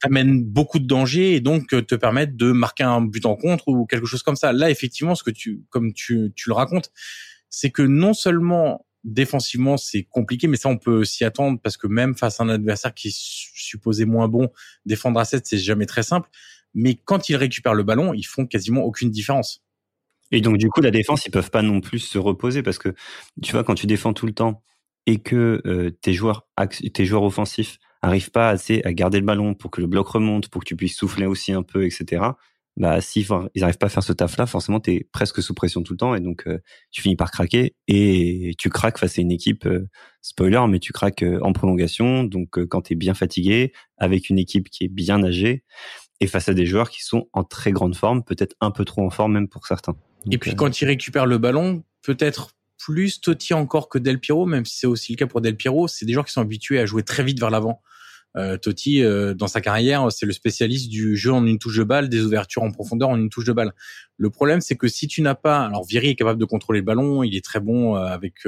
t'amène 0.00 0.42
beaucoup 0.42 0.78
de 0.78 0.86
danger 0.86 1.34
et 1.34 1.40
donc 1.40 1.68
te 1.68 1.94
permettre 1.94 2.36
de 2.36 2.52
marquer 2.52 2.84
un 2.84 3.00
but 3.00 3.24
en 3.26 3.36
contre 3.36 3.68
ou 3.68 3.86
quelque 3.86 4.06
chose 4.06 4.22
comme 4.22 4.36
ça. 4.36 4.52
Là, 4.52 4.70
effectivement, 4.70 5.14
ce 5.14 5.22
que 5.22 5.30
tu, 5.30 5.62
comme 5.70 5.92
tu, 5.92 6.32
tu 6.34 6.48
le 6.48 6.54
racontes, 6.54 6.90
c'est 7.48 7.70
que 7.70 7.82
non 7.82 8.14
seulement 8.14 8.86
défensivement 9.04 9.76
c'est 9.76 10.04
compliqué, 10.04 10.46
mais 10.46 10.56
ça 10.56 10.68
on 10.68 10.78
peut 10.78 11.04
s'y 11.04 11.24
attendre 11.24 11.58
parce 11.60 11.76
que 11.76 11.88
même 11.88 12.14
face 12.16 12.40
à 12.40 12.44
un 12.44 12.48
adversaire 12.48 12.94
qui 12.94 13.08
est 13.08 13.16
supposé 13.16 14.04
moins 14.04 14.28
bon, 14.28 14.48
défendre 14.86 15.18
à 15.18 15.24
7 15.24 15.44
c'est 15.44 15.58
jamais 15.58 15.86
très 15.86 16.04
simple 16.04 16.30
mais 16.74 16.94
quand 16.94 17.28
ils 17.28 17.36
récupèrent 17.36 17.74
le 17.74 17.82
ballon, 17.82 18.14
ils 18.14 18.26
font 18.26 18.46
quasiment 18.46 18.82
aucune 18.82 19.10
différence. 19.10 19.62
Et 20.30 20.40
donc 20.40 20.56
du 20.56 20.68
coup, 20.68 20.80
la 20.80 20.90
défense, 20.90 21.26
ils 21.26 21.30
peuvent 21.30 21.50
pas 21.50 21.62
non 21.62 21.80
plus 21.80 21.98
se 21.98 22.18
reposer 22.18 22.62
parce 22.62 22.78
que 22.78 22.94
tu 23.42 23.52
vois, 23.52 23.64
quand 23.64 23.74
tu 23.74 23.86
défends 23.86 24.14
tout 24.14 24.26
le 24.26 24.32
temps 24.32 24.62
et 25.06 25.18
que 25.18 25.60
euh, 25.66 25.90
tes 25.90 26.12
joueurs 26.12 26.48
tes 26.94 27.04
joueurs 27.04 27.24
offensifs 27.24 27.78
arrivent 28.02 28.30
pas 28.30 28.48
assez 28.48 28.82
à 28.84 28.92
garder 28.92 29.20
le 29.20 29.26
ballon 29.26 29.54
pour 29.54 29.70
que 29.70 29.80
le 29.80 29.86
bloc 29.86 30.08
remonte, 30.08 30.48
pour 30.48 30.62
que 30.62 30.68
tu 30.68 30.76
puisses 30.76 30.96
souffler 30.96 31.26
aussi 31.26 31.52
un 31.52 31.62
peu, 31.62 31.84
etc. 31.84 32.22
Bah 32.76 33.02
si 33.02 33.26
ils 33.54 33.64
arrivent 33.64 33.76
pas 33.76 33.86
à 33.86 33.90
faire 33.90 34.02
ce 34.02 34.14
taf-là, 34.14 34.46
forcément 34.46 34.80
tu 34.80 34.92
es 34.92 35.08
presque 35.12 35.42
sous 35.42 35.52
pression 35.52 35.82
tout 35.82 35.92
le 35.92 35.98
temps 35.98 36.14
et 36.14 36.20
donc 36.20 36.46
euh, 36.46 36.58
tu 36.90 37.02
finis 37.02 37.16
par 37.16 37.30
craquer 37.30 37.74
et 37.86 38.54
tu 38.58 38.70
craques 38.70 38.98
face 38.98 39.18
à 39.18 39.22
une 39.22 39.30
équipe 39.30 39.66
euh, 39.66 39.88
spoiler, 40.22 40.62
mais 40.68 40.78
tu 40.78 40.92
craques 40.92 41.24
en 41.42 41.52
prolongation. 41.52 42.24
Donc 42.24 42.64
quand 42.66 42.82
tu 42.82 42.94
es 42.94 42.96
bien 42.96 43.14
fatigué 43.14 43.72
avec 43.98 44.30
une 44.30 44.38
équipe 44.38 44.70
qui 44.70 44.84
est 44.84 44.88
bien 44.88 45.22
âgée 45.22 45.64
et 46.20 46.26
face 46.26 46.48
à 46.48 46.54
des 46.54 46.64
joueurs 46.64 46.88
qui 46.88 47.02
sont 47.02 47.28
en 47.32 47.44
très 47.44 47.72
grande 47.72 47.94
forme, 47.94 48.24
peut-être 48.24 48.56
un 48.60 48.70
peu 48.70 48.84
trop 48.84 49.04
en 49.04 49.10
forme 49.10 49.32
même 49.32 49.48
pour 49.48 49.66
certains. 49.66 49.94
et 50.30 50.38
puis 50.38 50.54
quand 50.54 50.80
il 50.80 50.86
récupère 50.86 51.26
le 51.26 51.36
ballon, 51.36 51.84
peut-être 52.02 52.54
plus 52.84 53.20
Totti 53.20 53.54
encore 53.54 53.88
que 53.88 53.98
Del 53.98 54.18
Piero, 54.18 54.44
même 54.44 54.64
si 54.64 54.78
c'est 54.78 54.86
aussi 54.88 55.12
le 55.12 55.16
cas 55.16 55.26
pour 55.26 55.40
Del 55.40 55.56
Piero, 55.56 55.86
c'est 55.86 56.04
des 56.04 56.12
joueurs 56.12 56.24
qui 56.24 56.32
sont 56.32 56.40
habitués 56.40 56.80
à 56.80 56.86
jouer 56.86 57.04
très 57.04 57.22
vite 57.22 57.38
vers 57.38 57.50
l'avant. 57.50 57.80
Euh, 58.36 58.56
Totti, 58.56 59.04
euh, 59.04 59.34
dans 59.34 59.46
sa 59.46 59.60
carrière, 59.60 60.10
c'est 60.10 60.26
le 60.26 60.32
spécialiste 60.32 60.88
du 60.88 61.16
jeu 61.16 61.32
en 61.32 61.46
une 61.46 61.58
touche 61.58 61.76
de 61.76 61.84
balle, 61.84 62.08
des 62.08 62.22
ouvertures 62.22 62.62
en 62.62 62.72
profondeur 62.72 63.10
en 63.10 63.16
une 63.16 63.30
touche 63.30 63.44
de 63.44 63.52
balle. 63.52 63.72
Le 64.16 64.30
problème, 64.30 64.60
c'est 64.60 64.76
que 64.76 64.88
si 64.88 65.06
tu 65.06 65.22
n'as 65.22 65.36
pas, 65.36 65.64
alors 65.64 65.84
Vieri 65.84 66.08
est 66.08 66.14
capable 66.16 66.40
de 66.40 66.44
contrôler 66.44 66.80
le 66.80 66.84
ballon, 66.84 67.22
il 67.22 67.36
est 67.36 67.44
très 67.44 67.60
bon 67.60 67.94
avec 67.94 68.46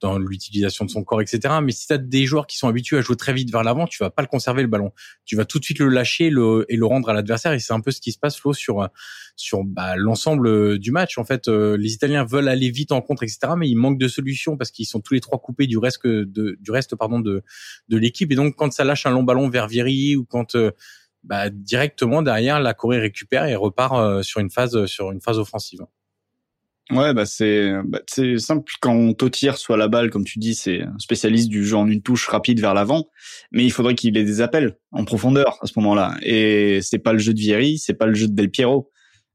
dans 0.00 0.18
l'utilisation 0.18 0.84
de 0.84 0.90
son 0.90 1.04
corps, 1.04 1.20
etc. 1.20 1.54
Mais 1.62 1.72
si 1.72 1.86
tu 1.86 1.92
as 1.92 1.98
des 1.98 2.26
joueurs 2.26 2.46
qui 2.46 2.58
sont 2.58 2.68
habitués 2.68 2.98
à 2.98 3.00
jouer 3.00 3.16
très 3.16 3.32
vite 3.32 3.50
vers 3.50 3.62
l'avant, 3.62 3.86
tu 3.86 4.02
vas 4.02 4.10
pas 4.10 4.22
le 4.22 4.28
conserver 4.28 4.62
le 4.62 4.68
ballon. 4.68 4.92
Tu 5.24 5.36
vas 5.36 5.44
tout 5.44 5.58
de 5.58 5.64
suite 5.64 5.78
le 5.78 5.88
lâcher 5.88 6.30
le, 6.30 6.66
et 6.68 6.76
le 6.76 6.86
rendre 6.86 7.08
à 7.08 7.14
l'adversaire. 7.14 7.52
Et 7.52 7.58
c'est 7.58 7.72
un 7.72 7.80
peu 7.80 7.90
ce 7.90 8.00
qui 8.00 8.12
se 8.12 8.18
passe, 8.18 8.38
Flo, 8.38 8.52
sur 8.52 8.88
sur 9.36 9.64
bah, 9.64 9.96
l'ensemble 9.96 10.78
du 10.78 10.90
match. 10.90 11.18
En 11.18 11.24
fait, 11.24 11.48
euh, 11.48 11.76
les 11.76 11.92
Italiens 11.92 12.24
veulent 12.24 12.48
aller 12.48 12.70
vite 12.70 12.90
en 12.90 13.02
contre, 13.02 13.22
etc. 13.22 13.52
Mais 13.56 13.68
ils 13.68 13.76
manquent 13.76 13.98
de 13.98 14.08
solutions 14.08 14.56
parce 14.56 14.70
qu'ils 14.70 14.86
sont 14.86 15.00
tous 15.00 15.14
les 15.14 15.20
trois 15.20 15.38
coupés 15.38 15.66
du 15.66 15.78
reste 15.78 16.06
de, 16.06 16.56
du 16.60 16.70
reste 16.70 16.96
pardon 16.96 17.20
de 17.20 17.42
de 17.88 17.96
l'équipe. 17.96 18.32
Et 18.32 18.34
donc 18.34 18.56
quand 18.56 18.72
ça 18.72 18.84
lâche 18.84 19.06
un 19.06 19.10
long 19.10 19.22
ballon 19.22 19.48
vers 19.48 19.68
Vieri 19.68 20.16
ou 20.16 20.24
quand 20.24 20.54
euh, 20.56 20.72
bah, 21.22 21.50
directement 21.50 22.22
derrière 22.22 22.60
la 22.60 22.74
Corée 22.74 22.98
récupère 22.98 23.44
et 23.44 23.54
repart 23.54 23.94
euh, 23.94 24.22
sur 24.22 24.40
une 24.40 24.50
phase 24.50 24.86
sur 24.86 25.12
une 25.12 25.20
phase 25.20 25.38
offensive. 25.38 25.80
Ouais, 26.90 27.12
bah 27.14 27.26
c'est 27.26 27.72
bah, 27.84 28.00
c'est 28.06 28.38
simple. 28.38 28.72
Quand 28.80 29.12
Totti 29.14 29.48
soit 29.56 29.76
la 29.76 29.88
balle, 29.88 30.10
comme 30.10 30.24
tu 30.24 30.38
dis, 30.38 30.54
c'est 30.54 30.82
un 30.82 30.98
spécialiste 30.98 31.48
du 31.48 31.64
jeu 31.64 31.76
en 31.76 31.88
une 31.88 32.00
touche 32.00 32.28
rapide 32.28 32.60
vers 32.60 32.74
l'avant. 32.74 33.08
Mais 33.50 33.64
il 33.64 33.72
faudrait 33.72 33.96
qu'il 33.96 34.16
ait 34.16 34.24
des 34.24 34.40
appels 34.40 34.78
en 34.92 35.04
profondeur 35.04 35.58
à 35.62 35.66
ce 35.66 35.72
moment-là. 35.76 36.16
Et 36.22 36.80
c'est 36.82 37.00
pas 37.00 37.12
le 37.12 37.18
jeu 37.18 37.34
de 37.34 37.40
Vieri, 37.40 37.78
c'est 37.78 37.94
pas 37.94 38.06
le 38.06 38.14
jeu 38.14 38.28
de 38.28 38.34
Del 38.34 38.50
Piero. 38.50 38.90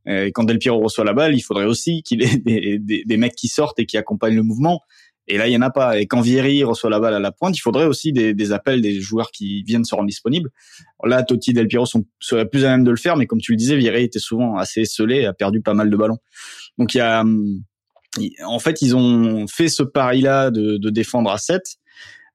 Et 0.06 0.32
quand 0.32 0.46
Del 0.46 0.60
Piero 0.60 0.80
reçoit 0.80 1.04
la 1.04 1.14
balle, 1.14 1.36
il 1.36 1.42
faudrait 1.42 1.66
aussi 1.66 2.04
qu'il 2.04 2.24
ait 2.24 2.38
des, 2.46 2.80
des, 2.80 3.04
des, 3.06 3.18
mecs 3.18 3.36
qui 3.36 3.50
sortent 3.50 3.80
et 3.80 3.86
qui 3.86 3.98
accompagnent 3.98 4.36
le 4.36 4.44
mouvement. 4.44 4.82
Et 5.28 5.38
là, 5.38 5.48
il 5.48 5.54
y 5.54 5.58
en 5.58 5.62
a 5.62 5.70
pas. 5.70 6.00
Et 6.00 6.08
quand 6.08 6.22
Vieri 6.22 6.64
reçoit 6.64 6.90
la 6.90 7.00
balle 7.00 7.14
à 7.14 7.20
la 7.20 7.32
pointe, 7.32 7.56
il 7.58 7.62
faudrait 7.62 7.86
aussi 7.86 8.12
des, 8.12 8.34
des 8.34 8.52
appels 8.52 8.82
des 8.82 9.00
joueurs 9.00 9.32
qui 9.32 9.64
viennent 9.64 9.86
se 9.86 9.96
rendre 9.96 10.08
disponibles. 10.08 10.50
Là, 11.04 11.24
Totti 11.24 11.52
et 11.52 11.54
Del 11.54 11.68
Piero 11.68 11.86
sont 11.86 12.06
seraient 12.20 12.48
plus 12.48 12.66
à 12.66 12.70
même 12.70 12.84
de 12.84 12.92
le 12.92 12.98
faire, 12.98 13.18
mais 13.18 13.28
comme 13.28 13.40
tu 13.40 13.52
le 13.52 13.58
disais, 13.58 13.76
Vieri 13.76 14.04
était 14.04 14.20
souvent 14.20 14.58
assez 14.58 14.82
esselé, 14.82 15.26
a 15.26 15.34
perdu 15.34 15.62
pas 15.62 15.74
mal 15.74 15.90
de 15.90 15.96
ballons. 15.96 16.18
Donc 16.78 16.94
il 16.94 16.98
y 16.98 17.02
a, 17.02 17.24
en 18.46 18.60
fait, 18.60 18.82
ils 18.82 18.96
ont 18.96 19.48
fait 19.48 19.70
ce 19.70 19.84
pari-là 19.84 20.52
de, 20.52 20.78
de 20.78 20.90
défendre 20.90 21.32
à 21.32 21.38
7, 21.38 21.62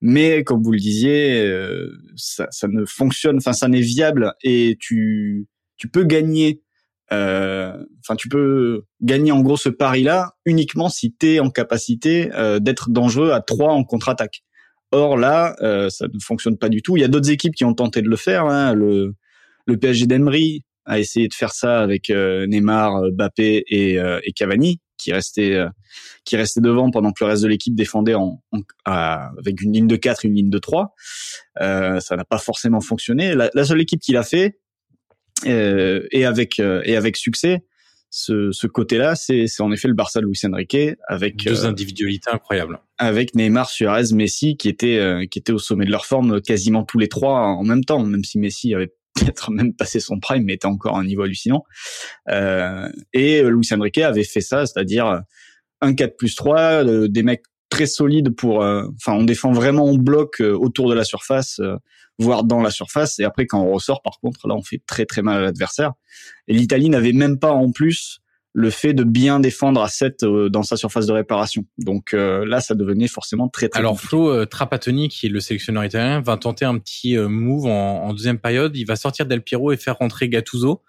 mais 0.00 0.44
comme 0.44 0.62
vous 0.62 0.72
le 0.72 0.78
disiez, 0.78 1.40
euh, 1.40 1.90
ça, 2.16 2.46
ça 2.50 2.68
ne 2.68 2.84
fonctionne, 2.84 3.36
enfin 3.38 3.52
ça 3.52 3.68
n'est 3.68 3.80
viable 3.80 4.34
et 4.42 4.76
tu 4.80 5.46
tu 5.76 5.88
peux 5.88 6.04
gagner 6.04 6.62
enfin 7.10 8.16
tu 8.16 8.28
peux 8.28 8.84
gagner 9.00 9.32
en 9.32 9.40
gros 9.40 9.56
ce 9.56 9.68
pari 9.68 10.02
là 10.02 10.32
uniquement 10.44 10.88
si 10.88 11.14
tu 11.14 11.34
es 11.34 11.40
en 11.40 11.50
capacité 11.50 12.30
euh, 12.34 12.58
d'être 12.58 12.90
dangereux 12.90 13.30
à 13.30 13.40
3 13.40 13.72
en 13.72 13.84
contre-attaque. 13.84 14.42
Or 14.92 15.16
là, 15.16 15.56
euh, 15.62 15.90
ça 15.90 16.06
ne 16.06 16.18
fonctionne 16.20 16.56
pas 16.58 16.68
du 16.68 16.80
tout. 16.80 16.96
Il 16.96 17.00
y 17.00 17.04
a 17.04 17.08
d'autres 17.08 17.30
équipes 17.30 17.54
qui 17.54 17.64
ont 17.64 17.74
tenté 17.74 18.02
de 18.02 18.08
le 18.08 18.16
faire. 18.16 18.46
Hein. 18.46 18.72
Le, 18.72 19.14
le 19.66 19.76
PSG 19.76 20.06
d'Emery 20.06 20.64
a 20.84 21.00
essayé 21.00 21.26
de 21.26 21.34
faire 21.34 21.52
ça 21.52 21.80
avec 21.80 22.08
Neymar, 22.08 23.02
Mbappé 23.12 23.64
et, 23.66 23.94
et, 23.96 24.32
Cavani, 24.32 24.80
qui 24.96 25.12
restait 25.12 25.60
qui 26.24 26.36
restait 26.36 26.60
devant 26.60 26.92
pendant 26.92 27.10
que 27.10 27.24
le 27.24 27.30
reste 27.30 27.42
de 27.42 27.48
l'équipe 27.48 27.74
défendait 27.74 28.14
en, 28.14 28.40
avec 28.84 29.60
une 29.60 29.72
ligne 29.72 29.88
de 29.88 29.96
4 29.96 30.24
et 30.24 30.28
une 30.28 30.34
ligne 30.34 30.50
de 30.50 30.58
3. 30.58 30.94
ça 31.58 32.16
n'a 32.16 32.24
pas 32.24 32.38
forcément 32.38 32.80
fonctionné. 32.80 33.34
La, 33.34 33.50
la 33.52 33.64
seule 33.64 33.80
équipe 33.80 34.00
qui 34.00 34.12
l'a 34.12 34.22
fait, 34.22 34.56
euh, 34.56 34.65
et 35.44 36.24
avec 36.24 36.60
euh, 36.60 36.82
et 36.84 36.96
avec 36.96 37.16
succès. 37.16 37.64
Ce, 38.08 38.50
ce 38.52 38.66
côté-là, 38.66 39.14
c'est 39.14 39.46
en 39.58 39.72
effet 39.72 39.88
le 39.88 39.94
Barça 39.94 40.20
de 40.20 40.26
Luis 40.26 40.40
Enrique 40.44 40.76
avec 41.06 41.36
deux 41.36 41.64
euh, 41.64 41.68
individualités 41.68 42.30
incroyables. 42.30 42.78
Avec 42.98 43.34
Neymar, 43.34 43.68
Suarez, 43.68 44.14
Messi 44.14 44.56
qui 44.56 44.68
étaient 44.68 45.26
qui 45.30 45.38
étaient 45.38 45.52
au 45.52 45.58
sommet 45.58 45.84
de 45.84 45.90
leur 45.90 46.06
forme 46.06 46.40
quasiment 46.40 46.84
tous 46.84 46.98
les 46.98 47.08
trois 47.08 47.40
en 47.40 47.64
même 47.64 47.84
temps, 47.84 48.02
même 48.02 48.24
si 48.24 48.38
Messi 48.38 48.74
avait 48.74 48.94
peut-être 49.14 49.50
même 49.50 49.74
passé 49.74 50.00
son 50.00 50.18
prime, 50.18 50.44
mais 50.44 50.54
était 50.54 50.66
encore 50.66 50.96
à 50.96 51.00
un 51.00 51.04
niveau 51.04 51.22
hallucinant. 51.22 51.64
Euh, 52.30 52.88
et 53.12 53.42
Luis 53.42 53.68
Enrique 53.72 53.98
avait 53.98 54.24
fait 54.24 54.40
ça, 54.40 54.66
c'est-à-dire 54.66 55.22
un 55.80 55.94
4 55.94 56.16
plus 56.16 56.34
3, 56.36 57.08
des 57.08 57.22
mecs 57.22 57.42
très 57.68 57.86
solides 57.86 58.34
pour... 58.34 58.58
Enfin, 58.58 59.12
on 59.12 59.24
défend 59.24 59.52
vraiment 59.52 59.84
en 59.84 59.94
bloc 59.96 60.40
autour 60.40 60.88
de 60.88 60.94
la 60.94 61.04
surface, 61.04 61.60
voire 62.18 62.44
dans 62.44 62.60
la 62.60 62.70
surface. 62.70 63.18
Et 63.18 63.24
après, 63.24 63.46
quand 63.46 63.60
on 63.60 63.72
ressort, 63.72 64.02
par 64.02 64.18
contre, 64.20 64.48
là, 64.48 64.54
on 64.54 64.62
fait 64.62 64.82
très 64.86 65.06
très 65.06 65.22
mal 65.22 65.38
à 65.38 65.40
l'adversaire. 65.40 65.92
Et 66.48 66.54
l'Italie 66.54 66.88
n'avait 66.88 67.12
même 67.12 67.38
pas 67.38 67.52
en 67.52 67.70
plus 67.72 68.20
le 68.58 68.70
fait 68.70 68.94
de 68.94 69.04
bien 69.04 69.38
défendre 69.38 69.82
à 69.82 69.88
7 69.88 70.22
euh, 70.22 70.48
dans 70.48 70.62
sa 70.62 70.78
surface 70.78 71.04
de 71.04 71.12
réparation. 71.12 71.66
Donc 71.76 72.14
euh, 72.14 72.46
là, 72.46 72.60
ça 72.60 72.74
devenait 72.74 73.06
forcément 73.06 73.48
très 73.48 73.68
très. 73.68 73.78
Alors 73.78 74.00
Flo 74.00 74.30
euh, 74.30 74.46
Trapattoni, 74.46 75.10
qui 75.10 75.26
est 75.26 75.28
le 75.28 75.40
sélectionneur 75.40 75.84
italien, 75.84 76.22
va 76.22 76.38
tenter 76.38 76.64
un 76.64 76.78
petit 76.78 77.18
move 77.18 77.66
en, 77.66 78.04
en, 78.04 78.14
deuxième 78.14 78.38
période. 78.38 78.74
Il 78.74 78.86
va 78.86 78.96
sortir 78.96 79.26
Del 79.26 79.42
Piero 79.42 79.72
et 79.72 79.76
faire 79.76 79.98
rentrer 79.98 80.30
Gattuso 80.30 80.82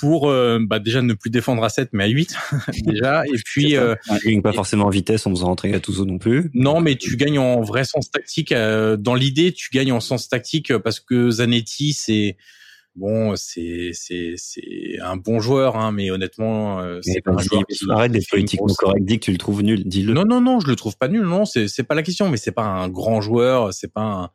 pour 0.00 0.30
euh, 0.30 0.58
bah, 0.60 0.78
déjà 0.78 1.02
ne 1.02 1.12
plus 1.12 1.30
défendre 1.30 1.62
à 1.62 1.68
7 1.68 1.90
mais 1.92 2.04
à 2.04 2.06
8 2.08 2.34
déjà 2.86 3.22
et 3.26 3.36
puis 3.44 3.76
euh, 3.76 3.94
tu 4.22 4.40
pas 4.40 4.52
forcément 4.52 4.86
en 4.86 4.90
vitesse 4.90 5.26
en 5.26 5.30
faisant 5.30 5.46
rentrer 5.46 5.70
Gattuso 5.70 6.06
non 6.06 6.18
plus 6.18 6.50
non 6.54 6.80
mais 6.80 6.96
tu 6.96 7.16
gagnes 7.16 7.38
en 7.38 7.60
vrai 7.60 7.84
sens 7.84 8.10
tactique 8.10 8.52
euh, 8.52 8.96
dans 8.96 9.14
l'idée 9.14 9.52
tu 9.52 9.68
gagnes 9.70 9.92
en 9.92 10.00
sens 10.00 10.28
tactique 10.28 10.76
parce 10.78 11.00
que 11.00 11.30
Zanetti 11.30 11.92
c'est 11.92 12.36
Bon, 12.96 13.36
c'est 13.36 13.90
c'est 13.92 14.34
c'est 14.36 14.98
un 15.00 15.16
bon 15.16 15.38
joueur, 15.38 15.76
hein, 15.76 15.92
mais 15.92 16.10
honnêtement, 16.10 16.80
euh, 16.80 16.98
c'est 17.02 17.22
pas 17.22 17.30
un 17.30 17.38
joueur 17.38 17.62
qui 17.64 17.78
arrête 17.88 18.10
d'être 18.10 18.28
politiquement 18.28 18.66
correct. 18.76 19.04
Dis 19.04 19.20
que 19.20 19.26
tu 19.26 19.30
le 19.30 19.38
trouves 19.38 19.62
nul, 19.62 19.84
dis-le. 19.84 20.12
Non, 20.12 20.24
non, 20.24 20.40
non, 20.40 20.58
je 20.58 20.66
le 20.66 20.74
trouve 20.74 20.96
pas 20.98 21.06
nul. 21.06 21.22
Non, 21.22 21.44
c'est 21.44 21.68
c'est 21.68 21.84
pas 21.84 21.94
la 21.94 22.02
question, 22.02 22.28
mais 22.28 22.36
c'est 22.36 22.50
pas 22.50 22.64
un 22.64 22.88
grand 22.88 23.20
joueur, 23.20 23.72
c'est 23.72 23.92
pas 23.92 24.02
un, 24.02 24.30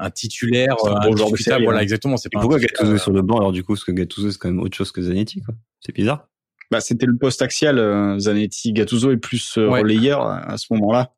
un 0.00 0.10
titulaire, 0.10 0.74
un, 0.84 0.96
un 0.96 1.00
bon 1.10 1.16
joueur 1.16 1.30
de 1.30 1.36
série, 1.36 1.64
voilà, 1.64 1.78
hein. 1.80 1.82
exactement. 1.82 2.16
C'est 2.16 2.28
pourquoi 2.30 2.58
Gattuso 2.58 2.90
est 2.92 2.94
euh, 2.94 2.98
sur 2.98 3.12
le 3.12 3.22
banc? 3.22 3.38
Alors 3.38 3.52
du 3.52 3.62
coup 3.62 3.74
parce 3.74 3.84
que 3.84 3.92
Gattuso 3.92 4.30
c'est 4.30 4.38
quand 4.38 4.48
même 4.48 4.60
autre 4.60 4.76
chose 4.76 4.90
que 4.92 5.02
Zanetti 5.02 5.40
quoi. 5.42 5.54
C'est 5.80 5.94
bizarre. 5.94 6.26
Bah, 6.70 6.80
c'était 6.80 7.06
le 7.06 7.16
poste 7.16 7.42
axial, 7.42 7.78
euh, 7.78 8.18
Zanetti. 8.18 8.72
Gattuso 8.72 9.10
est 9.10 9.16
plus 9.16 9.58
euh, 9.58 9.68
Ouais. 9.68 9.80
relayeur 9.80 10.22
à, 10.22 10.56
ce 10.56 10.66
moment-là. 10.72 11.12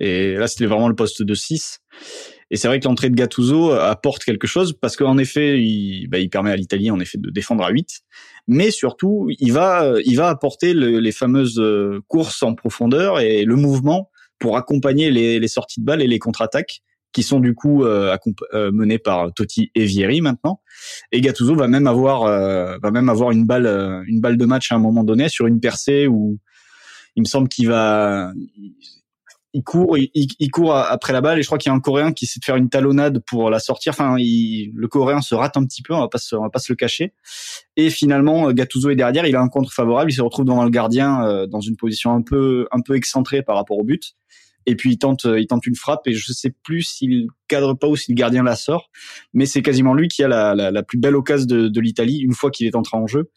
Et 0.00 0.34
là, 0.34 0.46
c'était 0.48 0.66
vraiment 0.66 0.88
le 0.88 0.94
poste 0.96 1.22
de 1.22 1.32
6. 1.34 1.78
Et 2.50 2.56
c'est 2.56 2.66
vrai 2.68 2.80
que 2.80 2.86
l'entrée 2.88 3.08
de 3.08 3.14
Gattuso 3.14 3.70
apporte 3.72 4.24
quelque 4.24 4.46
chose 4.48 4.72
parce 4.78 4.96
qu'en 4.96 5.16
effet, 5.18 5.60
il, 5.62 6.08
bah, 6.08 6.18
il 6.18 6.28
permet 6.28 6.50
à 6.50 6.56
l'Italie 6.56 6.90
en 6.90 6.98
effet 7.00 7.18
de 7.18 7.30
défendre 7.30 7.64
à 7.64 7.70
8. 7.70 8.00
Mais 8.48 8.70
surtout, 8.72 9.28
il 9.38 9.52
va, 9.52 9.94
il 10.04 10.16
va 10.16 10.28
apporter 10.28 10.74
le- 10.74 10.98
les 10.98 11.12
fameuses 11.12 11.58
euh, 11.60 12.00
courses 12.08 12.42
en 12.42 12.54
profondeur 12.54 13.20
et 13.20 13.44
le 13.44 13.54
mouvement 13.56 14.10
pour 14.40 14.56
accompagner 14.56 15.10
les, 15.12 15.38
les 15.38 15.48
sorties 15.48 15.80
de 15.80 15.84
balles 15.86 16.02
et 16.02 16.06
les 16.08 16.18
contre-attaques 16.18 16.80
qui 17.16 17.22
sont 17.22 17.40
du 17.40 17.54
coup 17.54 17.82
euh, 17.82 18.14
euh, 18.52 18.70
menées 18.72 18.98
par 18.98 19.32
Totti 19.32 19.70
et 19.74 19.86
Vieri 19.86 20.20
maintenant. 20.20 20.60
Et 21.12 21.22
Gattuso 21.22 21.54
va 21.54 21.66
même 21.66 21.86
avoir 21.86 22.24
euh, 22.24 22.76
va 22.82 22.90
même 22.90 23.08
avoir 23.08 23.30
une 23.30 23.46
balle 23.46 24.04
une 24.06 24.20
balle 24.20 24.36
de 24.36 24.44
match 24.44 24.70
à 24.70 24.74
un 24.74 24.78
moment 24.78 25.02
donné 25.02 25.30
sur 25.30 25.46
une 25.46 25.58
percée 25.58 26.06
où 26.08 26.38
il 27.16 27.22
me 27.22 27.26
semble 27.26 27.48
qu'il 27.48 27.68
va 27.68 28.34
il 29.54 29.64
court 29.64 29.96
il, 29.96 30.50
court 30.50 30.76
après 30.76 31.14
la 31.14 31.22
balle. 31.22 31.38
Et 31.38 31.42
je 31.42 31.46
crois 31.46 31.56
qu'il 31.56 31.70
y 31.70 31.72
a 31.72 31.74
un 31.74 31.80
coréen 31.80 32.12
qui 32.12 32.26
essaie 32.26 32.38
de 32.38 32.44
faire 32.44 32.56
une 32.56 32.68
talonnade 32.68 33.22
pour 33.26 33.48
la 33.48 33.60
sortir. 33.60 33.94
Enfin 33.94 34.16
le 34.18 34.86
coréen 34.86 35.22
se 35.22 35.34
rate 35.34 35.56
un 35.56 35.64
petit 35.64 35.80
peu 35.80 35.94
on 35.94 36.00
va 36.00 36.08
pas 36.08 36.18
on 36.32 36.42
va 36.42 36.50
pas 36.50 36.58
se 36.58 36.70
le 36.70 36.76
cacher. 36.76 37.14
Et 37.76 37.88
finalement 37.88 38.52
Gattuso 38.52 38.90
est 38.90 38.96
derrière 38.96 39.24
il 39.24 39.36
a 39.36 39.40
un 39.40 39.48
contre 39.48 39.72
favorable 39.72 40.10
il 40.10 40.14
se 40.14 40.20
retrouve 40.20 40.44
devant 40.44 40.64
le 40.64 40.70
gardien 40.70 41.46
dans 41.46 41.60
une 41.62 41.76
position 41.76 42.12
un 42.12 42.20
peu 42.20 42.68
un 42.72 42.82
peu 42.82 42.94
excentrée 42.94 43.42
par 43.42 43.56
rapport 43.56 43.78
au 43.78 43.84
but 43.84 44.12
et 44.66 44.76
puis 44.76 44.92
il 44.92 44.98
tente 44.98 45.24
il 45.24 45.46
tente 45.46 45.66
une 45.66 45.76
frappe 45.76 46.06
et 46.06 46.12
je 46.12 46.32
sais 46.32 46.54
plus 46.62 46.82
s'il 46.82 47.28
cadre 47.48 47.74
pas 47.74 47.86
ou 47.88 47.96
si 47.96 48.12
le 48.12 48.16
gardien 48.16 48.42
la 48.42 48.56
sort 48.56 48.90
mais 49.32 49.46
c'est 49.46 49.62
quasiment 49.62 49.94
lui 49.94 50.08
qui 50.08 50.22
a 50.22 50.28
la, 50.28 50.54
la, 50.54 50.70
la 50.70 50.82
plus 50.82 50.98
belle 50.98 51.16
occasion 51.16 51.46
de, 51.46 51.68
de 51.68 51.80
l'Italie 51.80 52.18
une 52.18 52.32
fois 52.32 52.50
qu'il 52.50 52.66
est 52.66 52.76
entré 52.76 52.96
en 52.96 53.06
jeu, 53.06 53.30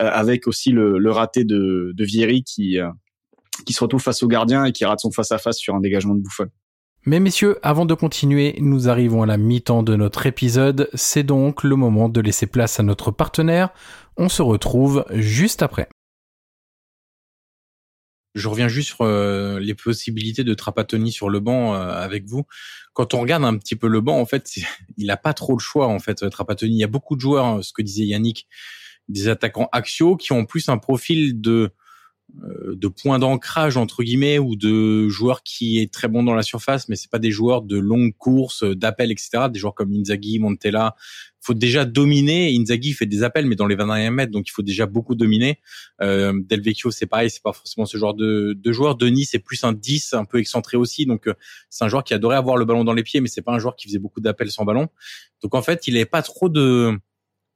euh, 0.00 0.10
avec 0.12 0.46
aussi 0.46 0.70
le, 0.70 0.98
le 0.98 1.10
raté 1.10 1.44
de, 1.44 1.92
de 1.94 2.04
Vieri 2.04 2.42
qui 2.42 2.78
euh, 2.78 2.88
qui 3.64 3.72
se 3.72 3.82
retrouve 3.82 4.02
face 4.02 4.22
au 4.22 4.28
gardien 4.28 4.64
et 4.64 4.72
qui 4.72 4.84
rate 4.84 5.00
son 5.00 5.10
face 5.10 5.32
à 5.32 5.38
face 5.38 5.56
sur 5.56 5.74
un 5.74 5.80
dégagement 5.80 6.14
de 6.14 6.20
Buffon. 6.20 6.46
Mais 7.06 7.20
messieurs, 7.20 7.58
avant 7.62 7.86
de 7.86 7.94
continuer, 7.94 8.56
nous 8.58 8.88
arrivons 8.88 9.22
à 9.22 9.26
la 9.26 9.38
mi-temps 9.38 9.82
de 9.82 9.94
notre 9.94 10.26
épisode. 10.26 10.90
C'est 10.92 11.22
donc 11.22 11.62
le 11.62 11.76
moment 11.76 12.08
de 12.08 12.20
laisser 12.20 12.46
place 12.46 12.80
à 12.80 12.82
notre 12.82 13.12
partenaire. 13.12 13.70
On 14.16 14.28
se 14.28 14.42
retrouve 14.42 15.04
juste 15.10 15.62
après. 15.62 15.88
Je 18.36 18.48
reviens 18.48 18.68
juste 18.68 18.88
sur 18.88 19.00
euh, 19.00 19.58
les 19.60 19.74
possibilités 19.74 20.44
de 20.44 20.52
Trapattoni 20.52 21.10
sur 21.10 21.30
le 21.30 21.40
banc 21.40 21.74
euh, 21.74 21.78
avec 21.78 22.26
vous. 22.26 22.44
Quand 22.92 23.14
on 23.14 23.20
regarde 23.22 23.44
un 23.46 23.56
petit 23.56 23.76
peu 23.76 23.88
le 23.88 24.02
banc, 24.02 24.20
en 24.20 24.26
fait, 24.26 24.50
il 24.98 25.10
a 25.10 25.16
pas 25.16 25.32
trop 25.32 25.54
le 25.54 25.58
choix 25.58 25.88
en 25.88 25.98
fait. 25.98 26.28
Trapattoni, 26.28 26.74
il 26.74 26.78
y 26.78 26.84
a 26.84 26.88
beaucoup 26.88 27.16
de 27.16 27.20
joueurs, 27.22 27.46
hein, 27.46 27.62
ce 27.62 27.72
que 27.72 27.80
disait 27.80 28.04
Yannick, 28.04 28.46
des 29.08 29.28
attaquants 29.28 29.70
axiaux 29.72 30.16
qui 30.16 30.32
ont 30.32 30.44
plus 30.44 30.68
un 30.68 30.76
profil 30.76 31.40
de 31.40 31.72
de 32.76 32.88
point 32.88 33.18
d'ancrage 33.18 33.76
entre 33.76 34.02
guillemets 34.02 34.38
ou 34.38 34.56
de 34.56 35.08
joueurs 35.08 35.42
qui 35.42 35.80
est 35.80 35.92
très 35.92 36.08
bon 36.08 36.22
dans 36.22 36.34
la 36.34 36.42
surface, 36.42 36.88
mais 36.88 36.96
c'est 36.96 37.10
pas 37.10 37.18
des 37.18 37.30
joueurs 37.30 37.62
de 37.62 37.78
longues 37.78 38.14
courses, 38.16 38.62
euh, 38.64 38.74
d'appels, 38.74 39.10
etc. 39.10 39.44
Des 39.50 39.58
joueurs 39.58 39.74
comme 39.74 39.92
Inzaghi, 39.92 40.38
Montella. 40.38 40.96
faut 41.40 41.54
déjà 41.54 41.84
dominer. 41.84 42.54
Inzaghi 42.54 42.92
fait 42.92 43.06
des 43.06 43.22
appels, 43.22 43.46
mais 43.46 43.54
dans 43.54 43.66
les 43.66 43.76
20 43.76 43.86
derniers 43.86 44.10
mètres, 44.10 44.32
donc 44.32 44.48
il 44.48 44.50
faut 44.50 44.62
déjà 44.62 44.86
beaucoup 44.86 45.14
dominer. 45.14 45.60
Euh, 46.02 46.32
c'est 46.90 47.06
pareil, 47.06 47.30
c'est 47.30 47.42
pas 47.42 47.52
forcément 47.52 47.86
ce 47.86 47.96
genre 47.96 48.14
de, 48.14 48.54
de 48.56 48.72
joueur. 48.72 48.96
Denis, 48.96 49.24
c'est 49.24 49.38
plus 49.38 49.62
un 49.64 49.72
10, 49.72 50.14
un 50.14 50.24
peu 50.24 50.38
excentré 50.38 50.76
aussi. 50.76 51.06
Donc, 51.06 51.28
euh, 51.28 51.34
c'est 51.70 51.84
un 51.84 51.88
joueur 51.88 52.04
qui 52.04 52.14
adorait 52.14 52.36
avoir 52.36 52.56
le 52.56 52.64
ballon 52.64 52.84
dans 52.84 52.94
les 52.94 53.02
pieds, 53.02 53.20
mais 53.20 53.28
c'est 53.28 53.42
pas 53.42 53.52
un 53.52 53.58
joueur 53.58 53.76
qui 53.76 53.86
faisait 53.86 53.98
beaucoup 53.98 54.20
d'appels 54.20 54.50
sans 54.50 54.64
ballon. 54.64 54.88
Donc, 55.42 55.54
en 55.54 55.62
fait, 55.62 55.86
il 55.86 55.96
avait 55.96 56.06
pas 56.06 56.22
trop 56.22 56.48
de, 56.48 56.98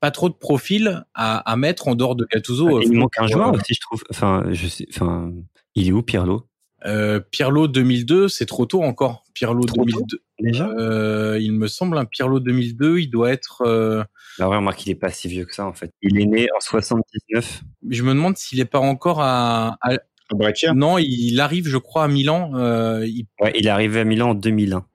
pas 0.00 0.10
trop 0.10 0.28
de 0.28 0.34
profil 0.34 1.04
à, 1.14 1.38
à 1.50 1.56
mettre 1.56 1.88
en 1.88 1.94
dehors 1.94 2.16
de 2.16 2.26
Gattuso. 2.32 2.78
Ah, 2.78 2.80
il 2.82 2.92
Euh, 2.96 2.98
manque 2.98 3.18
un 3.18 3.26
joueur 3.26 3.48
euh, 3.48 3.52
aussi 3.52 3.74
je 3.74 3.80
trouve. 3.80 4.02
Enfin 4.10 4.44
je 4.50 4.66
sais. 4.66 4.86
Enfin 4.90 5.32
il 5.74 5.88
est 5.88 5.92
où 5.92 6.02
Pirlo? 6.02 6.46
Euh, 6.86 7.20
Pirlo 7.30 7.68
2002, 7.68 8.28
c'est 8.28 8.46
trop 8.46 8.64
tôt 8.64 8.82
encore. 8.82 9.24
Pirlo 9.34 9.62
Trop 9.64 9.76
tôt 9.84 9.84
2002. 9.84 10.22
déjà? 10.40 10.66
Euh, 10.78 11.38
il 11.38 11.52
me 11.52 11.66
semble 11.68 11.98
un 11.98 12.06
Pirlo 12.06 12.40
2002, 12.40 12.98
il 13.00 13.08
doit 13.10 13.30
être. 13.30 13.62
euh, 13.66 14.02
Bah 14.38 14.48
ouais 14.48 14.56
remarque 14.56 14.86
il 14.86 14.90
est 14.90 14.94
pas 14.94 15.10
si 15.10 15.28
vieux 15.28 15.44
que 15.44 15.54
ça 15.54 15.66
en 15.66 15.74
fait. 15.74 15.90
Il 16.00 16.18
est 16.18 16.24
né 16.24 16.48
en 16.56 16.60
79. 16.60 17.62
je 17.90 18.02
me 18.02 18.10
demande 18.14 18.38
s'il 18.38 18.60
est 18.60 18.64
pas 18.64 18.78
encore 18.78 19.20
à. 19.20 19.76
non, 20.74 20.96
il 20.98 21.38
arrive, 21.40 21.66
je 21.68 21.76
crois, 21.76 22.04
à 22.04 22.08
Milan. 22.08 22.52
Euh, 22.54 23.04
il- 23.06 23.26
Ouais 23.40 23.52
il 23.58 23.66
est 23.66 23.70
arrivé 23.70 24.00
à 24.00 24.04
Milan 24.04 24.30
en 24.30 24.34
2001. 24.34 24.86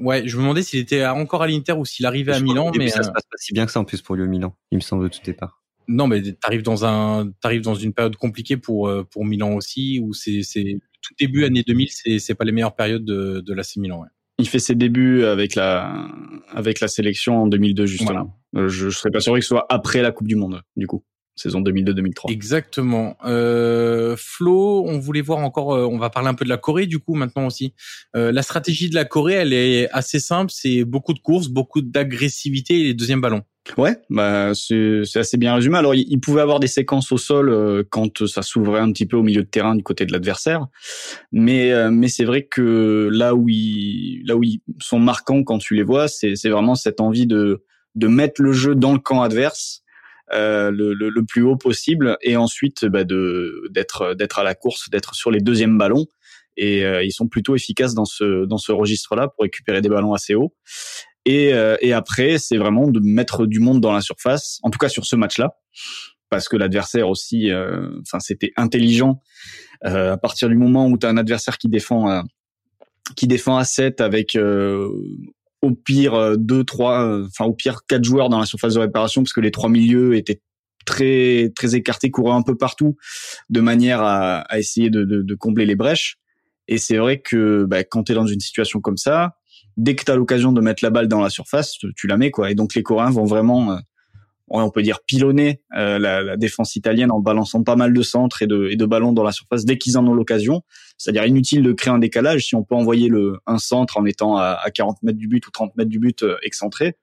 Ouais, 0.00 0.26
je 0.26 0.36
me 0.36 0.42
demandais 0.42 0.62
s'il 0.62 0.78
était 0.80 1.06
encore 1.06 1.42
à 1.42 1.46
l'Inter 1.46 1.72
ou 1.72 1.84
s'il 1.84 2.06
arrivait 2.06 2.32
à 2.32 2.38
Je 2.38 2.44
Milan, 2.44 2.70
début, 2.70 2.84
mais 2.84 2.90
ça 2.90 3.00
euh, 3.00 3.02
se 3.02 3.10
passe 3.10 3.24
pas 3.24 3.36
si 3.36 3.52
bien 3.52 3.66
que 3.66 3.72
ça 3.72 3.80
en 3.80 3.84
plus 3.84 4.02
pour 4.02 4.14
lui 4.14 4.22
au 4.24 4.28
Milan. 4.28 4.54
Il 4.70 4.76
me 4.76 4.80
semble 4.82 5.04
au 5.04 5.08
tout 5.08 5.20
départ. 5.24 5.62
non, 5.88 6.06
mais 6.06 6.22
t'arrives 6.32 6.62
dans 6.62 6.84
un, 6.84 7.30
t'arrives 7.40 7.62
dans 7.62 7.74
une 7.74 7.92
période 7.92 8.16
compliquée 8.16 8.56
pour 8.56 8.88
euh, 8.88 9.04
pour 9.10 9.24
Milan 9.24 9.54
aussi, 9.54 10.00
où 10.02 10.12
c'est 10.12 10.42
c'est 10.42 10.78
tout 11.02 11.14
début 11.18 11.44
année 11.44 11.62
2000, 11.66 11.88
c'est 11.90 12.18
c'est 12.18 12.34
pas 12.34 12.44
les 12.44 12.52
meilleures 12.52 12.76
périodes 12.76 13.04
de 13.04 13.40
de 13.40 13.54
l'AC 13.54 13.76
Milan. 13.76 14.00
Ouais. 14.00 14.08
Il 14.38 14.48
fait 14.48 14.60
ses 14.60 14.74
débuts 14.76 15.24
avec 15.24 15.54
la 15.56 16.08
avec 16.52 16.80
la 16.80 16.88
sélection 16.88 17.42
en 17.42 17.46
2002 17.48 17.86
justement. 17.86 18.38
Euh, 18.56 18.68
Je, 18.68 18.88
je 18.88 18.96
serais 18.96 19.10
pas 19.10 19.20
sûr 19.20 19.34
que 19.34 19.40
ce 19.40 19.48
soit 19.48 19.66
après 19.68 20.00
la 20.00 20.12
Coupe 20.12 20.28
du 20.28 20.36
Monde 20.36 20.62
du 20.76 20.86
coup, 20.86 21.04
saison 21.38 21.60
2002-2003. 21.60 22.30
Exactement. 22.30 23.16
Euh, 23.24 24.16
Flo, 24.16 24.84
on 24.86 24.98
voulait 24.98 25.20
voir 25.20 25.38
encore, 25.38 25.74
euh, 25.74 25.86
on 25.86 25.98
va 25.98 26.10
parler 26.10 26.28
un 26.28 26.34
peu 26.34 26.44
de 26.44 26.50
la 26.50 26.56
Corée 26.56 26.86
du 26.86 26.98
coup 26.98 27.14
maintenant 27.14 27.46
aussi. 27.46 27.74
Euh, 28.16 28.32
la 28.32 28.42
stratégie 28.42 28.88
de 28.90 28.94
la 28.94 29.04
Corée, 29.04 29.34
elle 29.34 29.52
est 29.52 29.90
assez 29.90 30.20
simple, 30.20 30.50
c'est 30.54 30.84
beaucoup 30.84 31.14
de 31.14 31.20
courses, 31.20 31.48
beaucoup 31.48 31.80
d'agressivité 31.80 32.80
et 32.80 32.84
les 32.84 32.94
deuxièmes 32.94 33.20
ballons. 33.20 33.42
Ouais, 33.76 33.98
bah 34.08 34.52
c'est 34.54 35.02
c'est 35.04 35.18
assez 35.18 35.36
bien 35.36 35.54
résumé. 35.54 35.76
Alors 35.76 35.94
il, 35.94 36.06
il 36.08 36.20
pouvait 36.20 36.40
avoir 36.40 36.58
des 36.58 36.68
séquences 36.68 37.12
au 37.12 37.18
sol 37.18 37.50
euh, 37.50 37.82
quand 37.88 38.26
ça 38.26 38.42
s'ouvrait 38.42 38.80
un 38.80 38.90
petit 38.92 39.06
peu 39.06 39.16
au 39.16 39.22
milieu 39.22 39.42
de 39.42 39.48
terrain 39.48 39.74
du 39.74 39.82
côté 39.82 40.06
de 40.06 40.12
l'adversaire, 40.12 40.66
mais 41.32 41.72
euh, 41.72 41.90
mais 41.90 42.08
c'est 42.08 42.24
vrai 42.24 42.44
que 42.44 43.10
là 43.12 43.34
où 43.34 43.48
ils 43.48 44.22
là 44.26 44.36
où 44.36 44.42
ils 44.42 44.60
sont 44.80 44.98
marquants 44.98 45.42
quand 45.44 45.58
tu 45.58 45.74
les 45.74 45.82
vois, 45.82 46.08
c'est 46.08 46.34
c'est 46.34 46.48
vraiment 46.48 46.74
cette 46.74 47.00
envie 47.00 47.26
de 47.26 47.62
de 47.94 48.06
mettre 48.06 48.40
le 48.42 48.52
jeu 48.52 48.74
dans 48.74 48.92
le 48.92 48.98
camp 48.98 49.22
adverse. 49.22 49.82
Euh, 50.32 50.70
le, 50.70 50.94
le, 50.94 51.08
le 51.08 51.24
plus 51.24 51.42
haut 51.42 51.56
possible 51.56 52.16
et 52.22 52.36
ensuite 52.36 52.84
bah, 52.84 53.04
de 53.04 53.62
d'être 53.70 54.14
d'être 54.14 54.38
à 54.38 54.42
la 54.44 54.54
course 54.54 54.90
d'être 54.90 55.14
sur 55.14 55.30
les 55.30 55.40
deuxièmes 55.40 55.78
ballons 55.78 56.06
et 56.56 56.84
euh, 56.84 57.02
ils 57.02 57.12
sont 57.12 57.28
plutôt 57.28 57.54
efficaces 57.54 57.94
dans 57.94 58.04
ce 58.04 58.44
dans 58.46 58.58
ce 58.58 58.72
registre 58.72 59.16
là 59.16 59.28
pour 59.28 59.42
récupérer 59.42 59.80
des 59.80 59.88
ballons 59.88 60.12
assez 60.12 60.34
hauts 60.34 60.54
et, 61.28 61.52
euh, 61.52 61.76
et 61.82 61.92
après, 61.92 62.38
c'est 62.38 62.56
vraiment 62.56 62.88
de 62.88 63.00
mettre 63.00 63.44
du 63.44 63.60
monde 63.60 63.82
dans 63.82 63.92
la 63.92 64.00
surface, 64.00 64.60
en 64.62 64.70
tout 64.70 64.78
cas 64.78 64.88
sur 64.88 65.04
ce 65.04 65.14
match-là, 65.14 65.58
parce 66.30 66.48
que 66.48 66.56
l'adversaire 66.56 67.10
aussi, 67.10 67.50
euh, 67.50 67.90
enfin, 68.00 68.18
c'était 68.18 68.52
intelligent. 68.56 69.20
Euh, 69.84 70.12
à 70.12 70.16
partir 70.16 70.48
du 70.48 70.56
moment 70.56 70.86
où 70.88 70.96
tu 70.96 71.06
as 71.06 71.10
un 71.10 71.18
adversaire 71.18 71.58
qui 71.58 71.68
défend, 71.68 72.22
qui 73.14 73.26
défend 73.26 73.58
à 73.58 73.64
7 73.64 74.00
avec 74.00 74.36
euh, 74.36 74.88
au 75.62 75.72
pire 75.72 76.14
euh, 76.14 76.36
deux, 76.36 76.64
trois, 76.64 77.02
euh, 77.04 77.26
enfin 77.26 77.44
au 77.44 77.52
pire 77.52 77.80
quatre 77.88 78.04
joueurs 78.04 78.28
dans 78.28 78.38
la 78.38 78.46
surface 78.46 78.74
de 78.74 78.80
réparation, 78.80 79.22
parce 79.22 79.32
que 79.32 79.40
les 79.40 79.50
trois 79.50 79.68
milieux 79.68 80.14
étaient 80.16 80.40
très 80.86 81.52
très 81.54 81.74
écartés, 81.74 82.10
couraient 82.10 82.34
un 82.36 82.42
peu 82.42 82.56
partout, 82.56 82.96
de 83.50 83.60
manière 83.60 84.00
à, 84.00 84.38
à 84.40 84.58
essayer 84.58 84.88
de, 84.90 85.04
de, 85.04 85.22
de 85.22 85.34
combler 85.34 85.66
les 85.66 85.76
brèches. 85.76 86.16
Et 86.68 86.78
c'est 86.78 86.96
vrai 86.96 87.20
que 87.20 87.64
bah, 87.64 87.82
quand 87.84 88.04
tu 88.04 88.12
es 88.12 88.14
dans 88.14 88.26
une 88.26 88.40
situation 88.40 88.80
comme 88.80 88.96
ça, 88.96 89.36
dès 89.76 89.94
que 89.94 90.04
tu 90.04 90.10
as 90.10 90.16
l'occasion 90.16 90.52
de 90.52 90.60
mettre 90.60 90.84
la 90.84 90.90
balle 90.90 91.08
dans 91.08 91.20
la 91.20 91.30
surface, 91.30 91.72
tu- 91.72 92.06
la 92.06 92.16
mets 92.16 92.30
quoi. 92.30 92.50
Et 92.50 92.54
donc 92.54 92.74
les 92.74 92.82
Coréens 92.82 93.10
vont 93.10 93.24
vraiment, 93.24 93.72
euh, 93.72 93.78
on 94.50 94.70
peut 94.70 94.82
dire 94.82 95.00
pilonner 95.06 95.60
euh, 95.76 95.98
la, 95.98 96.22
la 96.22 96.36
défense 96.36 96.76
italienne 96.76 97.10
en 97.10 97.20
balançant 97.20 97.62
pas 97.62 97.76
mal 97.76 97.92
de 97.92 98.02
centres 98.02 98.42
et 98.42 98.46
de, 98.46 98.68
et 98.70 98.76
de 98.76 98.86
ballons 98.86 99.12
dans 99.12 99.22
la 99.22 99.32
surface 99.32 99.64
dès 99.64 99.78
qu'ils 99.78 99.98
en 99.98 100.06
ont 100.06 100.14
l'occasion. 100.14 100.62
C'est-à-dire 100.96 101.24
inutile 101.26 101.62
de 101.62 101.72
créer 101.72 101.92
un 101.92 101.98
décalage 101.98 102.46
si 102.46 102.54
on 102.54 102.64
peut 102.64 102.74
envoyer 102.74 103.08
le 103.08 103.38
un 103.46 103.58
centre 103.58 103.98
en 103.98 104.04
étant 104.04 104.36
à, 104.36 104.58
à 104.62 104.70
40 104.70 105.02
mètres 105.02 105.18
du 105.18 105.28
but 105.28 105.46
ou 105.46 105.50
30 105.50 105.76
mètres 105.76 105.90
du 105.90 105.98
but 105.98 106.22
euh, 106.22 106.36
excentré. 106.42 106.96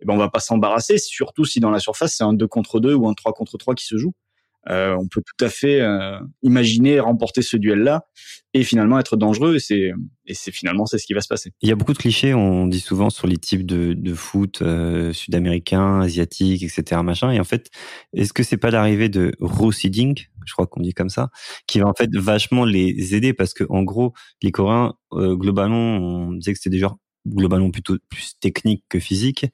Eh 0.00 0.04
ben 0.04 0.14
on 0.14 0.18
va 0.18 0.28
pas 0.28 0.40
s'embarrasser, 0.40 0.98
surtout 0.98 1.46
si 1.46 1.58
dans 1.58 1.70
la 1.70 1.78
surface 1.78 2.16
c'est 2.16 2.24
un 2.24 2.34
2 2.34 2.46
contre 2.46 2.80
2 2.80 2.94
ou 2.94 3.08
un 3.08 3.14
3 3.14 3.32
contre 3.32 3.56
3 3.56 3.74
qui 3.74 3.86
se 3.86 3.96
joue. 3.96 4.12
Euh, 4.68 4.96
on 4.98 5.06
peut 5.06 5.22
tout 5.24 5.44
à 5.44 5.48
fait 5.48 5.80
euh, 5.80 6.18
imaginer 6.42 7.00
remporter 7.00 7.42
ce 7.42 7.56
duel-là 7.56 8.06
et 8.54 8.64
finalement 8.64 8.98
être 8.98 9.16
dangereux. 9.16 9.56
Et 9.56 10.34
c'est 10.34 10.52
finalement 10.52 10.86
c'est 10.86 10.98
ce 10.98 11.06
qui 11.06 11.12
va 11.12 11.20
se 11.20 11.28
passer. 11.28 11.52
Il 11.62 11.68
y 11.68 11.72
a 11.72 11.76
beaucoup 11.76 11.92
de 11.92 11.98
clichés, 11.98 12.34
on 12.34 12.66
dit 12.66 12.80
souvent 12.80 13.10
sur 13.10 13.26
les 13.26 13.36
types 13.36 13.66
de, 13.66 13.92
de 13.92 14.14
foot 14.14 14.62
euh, 14.62 15.12
sud-américains, 15.12 16.00
asiatiques, 16.00 16.62
etc. 16.62 17.02
Machin. 17.02 17.30
Et 17.30 17.40
en 17.40 17.44
fait, 17.44 17.70
est-ce 18.12 18.32
que 18.32 18.42
c'est 18.42 18.56
pas 18.56 18.70
l'arrivée 18.70 19.08
de 19.08 19.32
Rosiding, 19.40 20.26
je 20.46 20.52
crois 20.52 20.66
qu'on 20.66 20.80
dit 20.80 20.94
comme 20.94 21.10
ça, 21.10 21.30
qui 21.66 21.80
va 21.80 21.86
en 21.86 21.94
fait 21.94 22.10
vachement 22.14 22.64
les 22.64 23.14
aider 23.14 23.32
parce 23.32 23.52
que 23.54 23.64
en 23.68 23.82
gros, 23.82 24.14
les 24.42 24.52
Coréens, 24.52 24.94
euh, 25.12 25.36
globalement, 25.36 25.96
on 25.96 26.32
disait 26.32 26.52
que 26.52 26.58
c'était 26.58 26.70
des 26.70 26.78
joueurs 26.78 26.96
globalement 27.26 27.70
plutôt 27.70 27.96
plus 28.08 28.38
technique 28.40 28.84
que 28.88 29.00
physique, 29.00 29.46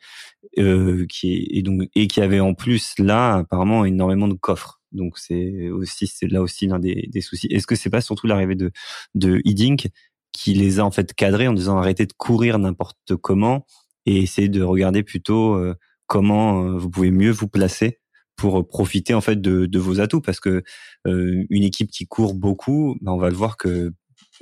euh, 0.58 1.06
qui 1.08 1.48
et 1.50 1.62
donc 1.62 1.88
et 1.94 2.06
qui 2.06 2.20
avait 2.20 2.40
en 2.40 2.54
plus 2.54 2.94
là 2.98 3.36
apparemment 3.36 3.84
énormément 3.84 4.28
de 4.28 4.34
coffres. 4.34 4.81
Donc 4.92 5.18
c'est 5.18 5.70
aussi 5.70 6.06
c'est 6.06 6.28
là 6.28 6.42
aussi 6.42 6.66
l'un 6.66 6.78
des, 6.78 7.08
des 7.10 7.20
soucis. 7.20 7.46
Est-ce 7.48 7.66
que 7.66 7.74
c'est 7.74 7.90
pas 7.90 8.00
surtout 8.00 8.26
l'arrivée 8.26 8.54
de 8.54 8.70
de 9.14 9.40
Hiddink 9.44 9.88
qui 10.32 10.54
les 10.54 10.80
a 10.80 10.84
en 10.84 10.90
fait 10.90 11.14
cadrés 11.14 11.48
en 11.48 11.52
disant 11.52 11.78
arrêtez 11.78 12.06
de 12.06 12.12
courir 12.12 12.58
n'importe 12.58 13.16
comment 13.16 13.66
et 14.06 14.18
essayez 14.18 14.48
de 14.48 14.62
regarder 14.62 15.02
plutôt 15.02 15.54
euh, 15.54 15.74
comment 16.06 16.64
euh, 16.64 16.78
vous 16.78 16.90
pouvez 16.90 17.10
mieux 17.10 17.30
vous 17.30 17.48
placer 17.48 18.00
pour 18.36 18.66
profiter 18.66 19.14
en 19.14 19.20
fait 19.20 19.40
de, 19.40 19.66
de 19.66 19.78
vos 19.78 20.00
atouts? 20.00 20.20
Parce 20.20 20.40
que 20.40 20.62
euh, 21.06 21.44
une 21.50 21.62
équipe 21.62 21.90
qui 21.90 22.06
court 22.06 22.34
beaucoup, 22.34 22.96
ben, 23.02 23.12
on 23.12 23.18
va 23.18 23.28
le 23.28 23.36
voir 23.36 23.56
que 23.56 23.92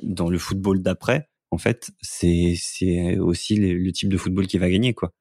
dans 0.02 0.30
le 0.30 0.38
football 0.38 0.82
d'après, 0.82 1.28
en 1.50 1.58
fait, 1.58 1.90
c'est 2.00 2.54
c'est 2.56 3.18
aussi 3.18 3.56
le, 3.56 3.90
type 3.92 4.08
de 4.08 4.16
football 4.16 4.46
qui 4.46 4.58
va 4.58 4.70
gagner 4.70 4.94
quoi. 4.94 5.12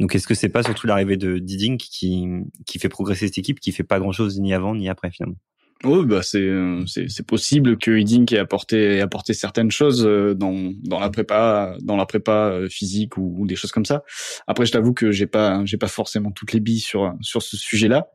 Donc 0.00 0.14
est-ce 0.14 0.26
que 0.26 0.34
c'est 0.34 0.48
pas 0.48 0.62
surtout 0.62 0.86
l'arrivée 0.86 1.18
de 1.18 1.38
Diding 1.38 1.76
qui 1.76 2.26
qui 2.66 2.78
fait 2.78 2.88
progresser 2.88 3.26
cette 3.26 3.38
équipe 3.38 3.60
qui 3.60 3.70
fait 3.70 3.84
pas 3.84 4.00
grand-chose 4.00 4.40
ni 4.40 4.54
avant 4.54 4.74
ni 4.74 4.88
après 4.88 5.10
finalement? 5.10 5.36
Oui, 5.82 6.04
bah 6.04 6.20
c'est 6.22 6.42
euh, 6.42 6.84
c'est 6.86 7.26
possible 7.26 7.78
que 7.78 7.90
Hiddink 7.90 8.32
ait 8.32 8.38
apporté 8.38 8.96
ait 8.96 9.00
apporté 9.00 9.32
certaines 9.32 9.70
choses 9.70 10.04
euh, 10.06 10.34
dans 10.34 10.72
dans 10.84 11.00
la 11.00 11.08
prépa 11.08 11.74
dans 11.80 11.96
la 11.96 12.04
prépa 12.04 12.50
euh, 12.50 12.68
physique 12.68 13.16
ou, 13.16 13.46
des 13.46 13.56
choses 13.56 13.72
comme 13.72 13.86
ça. 13.86 14.02
Après, 14.46 14.66
je 14.66 14.72
t'avoue 14.72 14.92
que 14.92 15.10
j'ai 15.10 15.26
pas 15.26 15.64
j'ai 15.64 15.78
pas 15.78 15.88
forcément 15.88 16.32
toutes 16.32 16.52
les 16.52 16.60
billes 16.60 16.80
sur 16.80 17.14
sur 17.22 17.42
ce 17.42 17.56
sujet-là, 17.56 18.08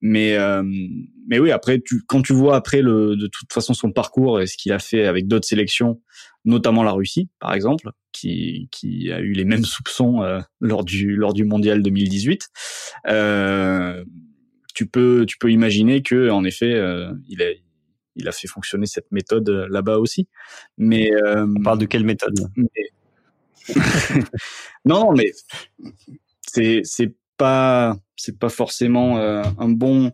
mais 0.00 0.38
mais 1.28 1.40
oui, 1.40 1.50
après 1.50 1.80
tu 1.84 2.02
quand 2.06 2.22
tu 2.22 2.32
vois 2.32 2.54
après 2.54 2.82
le 2.82 3.16
de 3.16 3.26
toute 3.26 3.52
façon 3.52 3.74
son 3.74 3.90
parcours 3.90 4.40
et 4.40 4.46
ce 4.46 4.56
qu'il 4.56 4.70
a 4.70 4.78
fait 4.78 5.04
avec 5.04 5.26
d'autres 5.26 5.48
sélections, 5.48 6.00
notamment 6.44 6.84
la 6.84 6.92
Russie 6.92 7.28
par 7.40 7.52
exemple, 7.52 7.90
qui 8.12 8.68
qui 8.70 9.10
a 9.10 9.18
eu 9.18 9.32
les 9.32 9.44
mêmes 9.44 9.64
soupçons 9.64 10.22
lors 10.60 10.84
du 10.84 11.16
lors 11.16 11.34
du 11.34 11.44
mondial 11.44 11.82
2018. 11.82 12.48
Euh, 13.08 14.04
tu 14.78 14.86
peux 14.86 15.26
tu 15.26 15.38
peux 15.38 15.50
imaginer 15.50 16.02
que 16.02 16.30
en 16.30 16.44
effet 16.44 16.72
euh, 16.72 17.12
il 17.28 17.42
a 17.42 17.46
il 18.14 18.28
a 18.28 18.32
fait 18.32 18.46
fonctionner 18.46 18.86
cette 18.86 19.10
méthode 19.10 19.48
euh, 19.48 19.66
là-bas 19.68 19.98
aussi. 19.98 20.28
Mais 20.76 21.12
euh, 21.12 21.48
on 21.58 21.62
parle 21.64 21.78
de 21.78 21.86
quelle 21.86 22.04
méthode? 22.04 22.38
Non, 24.84 25.12
mais 25.12 25.32
c'est 26.46 26.82
c'est 26.84 27.12
pas 27.36 27.96
c'est 28.16 28.38
pas 28.38 28.48
forcément 28.48 29.18
un 29.18 29.68
bon. 29.68 30.12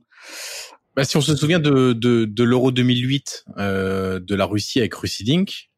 Bah, 0.97 1.05
si 1.05 1.19
on 1.19 1.21
se 1.21 1.37
souvient 1.37 1.61
de 1.61 1.93
de, 1.93 2.25
de 2.25 2.43
l'Euro 2.43 2.73
2008 2.73 3.45
de 3.59 4.35
la 4.35 4.47
Russie 4.47 4.81
avec 4.81 4.95
Russidink, 4.95 5.71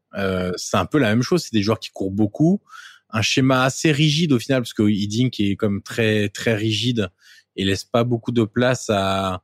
c'est 0.56 0.76
un 0.76 0.86
peu 0.86 0.98
la 0.98 1.08
même 1.08 1.22
chose. 1.22 1.42
C'est 1.42 1.52
des 1.52 1.62
joueurs 1.62 1.80
qui 1.80 1.90
courent 1.90 2.12
beaucoup, 2.12 2.62
un 3.10 3.20
schéma 3.20 3.64
assez 3.64 3.92
rigide 3.92 4.32
au 4.32 4.38
final 4.38 4.62
parce 4.62 4.74
que 4.74 4.88
Hiddink 4.88 5.38
est 5.40 5.56
comme 5.56 5.82
très 5.82 6.28
très 6.30 6.54
rigide 6.54 7.10
et 7.56 7.64
laisse 7.64 7.84
pas 7.84 8.04
beaucoup 8.04 8.32
de 8.32 8.44
place 8.44 8.90
à 8.90 9.42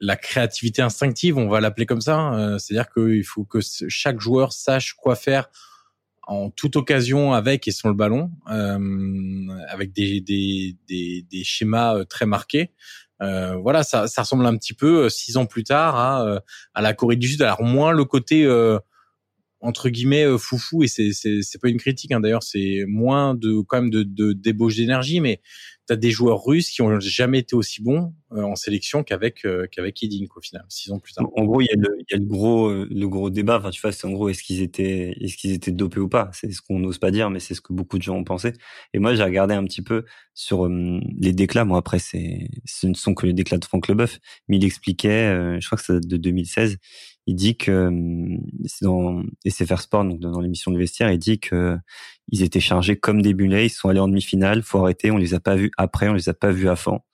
la 0.00 0.16
créativité 0.16 0.80
instinctive, 0.82 1.36
on 1.36 1.48
va 1.48 1.60
l'appeler 1.60 1.86
comme 1.86 2.00
ça. 2.00 2.32
Euh, 2.32 2.58
c'est-à-dire 2.58 2.90
qu'il 2.90 3.24
faut 3.24 3.44
que 3.44 3.58
chaque 3.60 4.18
joueur 4.20 4.52
sache 4.52 4.94
quoi 4.94 5.14
faire 5.14 5.50
en 6.30 6.48
toute 6.48 6.76
occasion 6.76 7.32
avec 7.32 7.66
et 7.66 7.72
sans 7.72 7.88
le 7.88 7.94
ballon, 7.94 8.30
euh, 8.50 9.48
avec 9.68 9.92
des, 9.92 10.20
des, 10.20 10.76
des, 10.88 11.26
des, 11.28 11.44
schémas 11.44 11.96
euh, 11.96 12.04
très 12.04 12.24
marqués. 12.24 12.70
Euh, 13.20 13.56
voilà, 13.56 13.82
ça, 13.82 14.06
ça 14.06 14.22
ressemble 14.22 14.46
un 14.46 14.56
petit 14.56 14.72
peu 14.72 15.08
six 15.08 15.36
ans 15.36 15.46
plus 15.46 15.64
tard 15.64 15.96
à, 15.96 16.40
à 16.72 16.80
la 16.80 16.94
Corée 16.94 17.16
du 17.16 17.26
Sud. 17.26 17.42
Alors 17.42 17.62
moins 17.64 17.90
le 17.90 18.04
côté 18.04 18.48
entre 19.60 19.90
guillemets 19.90 20.24
foufou 20.38 20.84
et 20.84 20.88
c'est 20.88 21.12
c'est 21.12 21.60
pas 21.60 21.68
une 21.68 21.76
critique 21.76 22.12
hein, 22.12 22.20
d'ailleurs 22.20 22.42
c'est 22.42 22.84
moins 22.88 23.34
de 23.34 23.60
quand 23.60 23.82
même 23.82 23.90
de, 23.90 24.04
de 24.04 24.32
débauche 24.32 24.76
d'énergie 24.76 25.20
mais 25.20 25.42
t'as 25.86 25.96
des 25.96 26.10
joueurs 26.10 26.44
russes 26.44 26.70
qui 26.70 26.82
ont 26.82 27.00
jamais 27.00 27.40
été 27.40 27.56
aussi 27.56 27.82
bons 27.82 28.14
euh, 28.32 28.42
en 28.42 28.54
sélection 28.54 29.02
qu'avec 29.02 29.44
euh, 29.44 29.66
qu'avec 29.66 30.02
Edin 30.02 30.24
au 30.34 30.40
final 30.40 30.64
six 30.68 30.92
ans 30.92 31.00
plus 31.00 31.12
tard. 31.12 31.26
En 31.36 31.44
gros, 31.44 31.60
il 31.60 31.66
y 31.66 31.70
a 31.70 31.76
le, 31.76 31.96
il 31.98 32.06
y 32.12 32.14
a 32.14 32.18
le 32.18 32.24
gros 32.24 32.68
euh, 32.68 32.86
le 32.90 33.08
gros 33.08 33.28
débat. 33.28 33.58
Enfin, 33.58 33.70
tu 33.70 33.80
vois, 33.80 33.90
c'est 33.90 34.06
en 34.06 34.12
gros 34.12 34.28
est-ce 34.28 34.42
qu'ils 34.42 34.62
étaient 34.62 35.16
est-ce 35.20 35.36
qu'ils 35.36 35.52
étaient 35.52 35.72
dopés 35.72 36.00
ou 36.00 36.08
pas? 36.08 36.30
C'est 36.32 36.50
ce 36.52 36.62
qu'on 36.62 36.78
n'ose 36.78 36.98
pas 36.98 37.10
dire, 37.10 37.30
mais 37.30 37.40
c'est 37.40 37.54
ce 37.54 37.60
que 37.60 37.72
beaucoup 37.72 37.98
de 37.98 38.02
gens 38.02 38.16
ont 38.16 38.24
pensé. 38.24 38.52
Et 38.94 38.98
moi, 38.98 39.14
j'ai 39.14 39.24
regardé 39.24 39.54
un 39.54 39.64
petit 39.64 39.82
peu 39.82 40.04
sur 40.34 40.68
les 40.68 41.32
déclats. 41.32 41.64
Moi, 41.64 41.78
après, 41.78 41.98
c'est 41.98 42.48
ce 42.64 42.86
ne 42.86 42.94
sont 42.94 43.14
que 43.14 43.26
les 43.26 43.32
déclats 43.32 43.58
de 43.58 43.64
Franck 43.64 43.88
Leboeuf, 43.88 44.20
mais 44.48 44.58
il 44.58 44.64
expliquait, 44.64 45.58
je 45.60 45.66
crois 45.66 45.76
que 45.76 45.84
c'est 45.84 46.06
de 46.06 46.16
2016. 46.16 46.78
Il 47.30 47.36
dit 47.36 47.56
que 47.56 47.88
c'est 48.64 48.84
dans 48.84 49.22
SFR 49.46 49.80
Sport, 49.80 50.04
donc 50.04 50.18
dans 50.18 50.40
l'émission 50.40 50.72
de 50.72 50.78
vestiaire, 50.78 51.12
il 51.12 51.18
dit 51.18 51.38
que 51.38 51.78
ils 52.26 52.42
étaient 52.42 52.58
chargés 52.58 52.96
comme 52.96 53.22
des 53.22 53.34
mulets, 53.34 53.66
ils 53.66 53.70
sont 53.70 53.88
allés 53.88 54.00
en 54.00 54.08
demi-finale, 54.08 54.64
faut 54.64 54.78
arrêter, 54.78 55.12
on 55.12 55.16
les 55.16 55.32
a 55.32 55.38
pas 55.38 55.54
vus 55.54 55.70
après, 55.76 56.08
on 56.08 56.14
les 56.14 56.28
a 56.28 56.34
pas 56.34 56.50
vus 56.50 56.68
avant. 56.68 57.04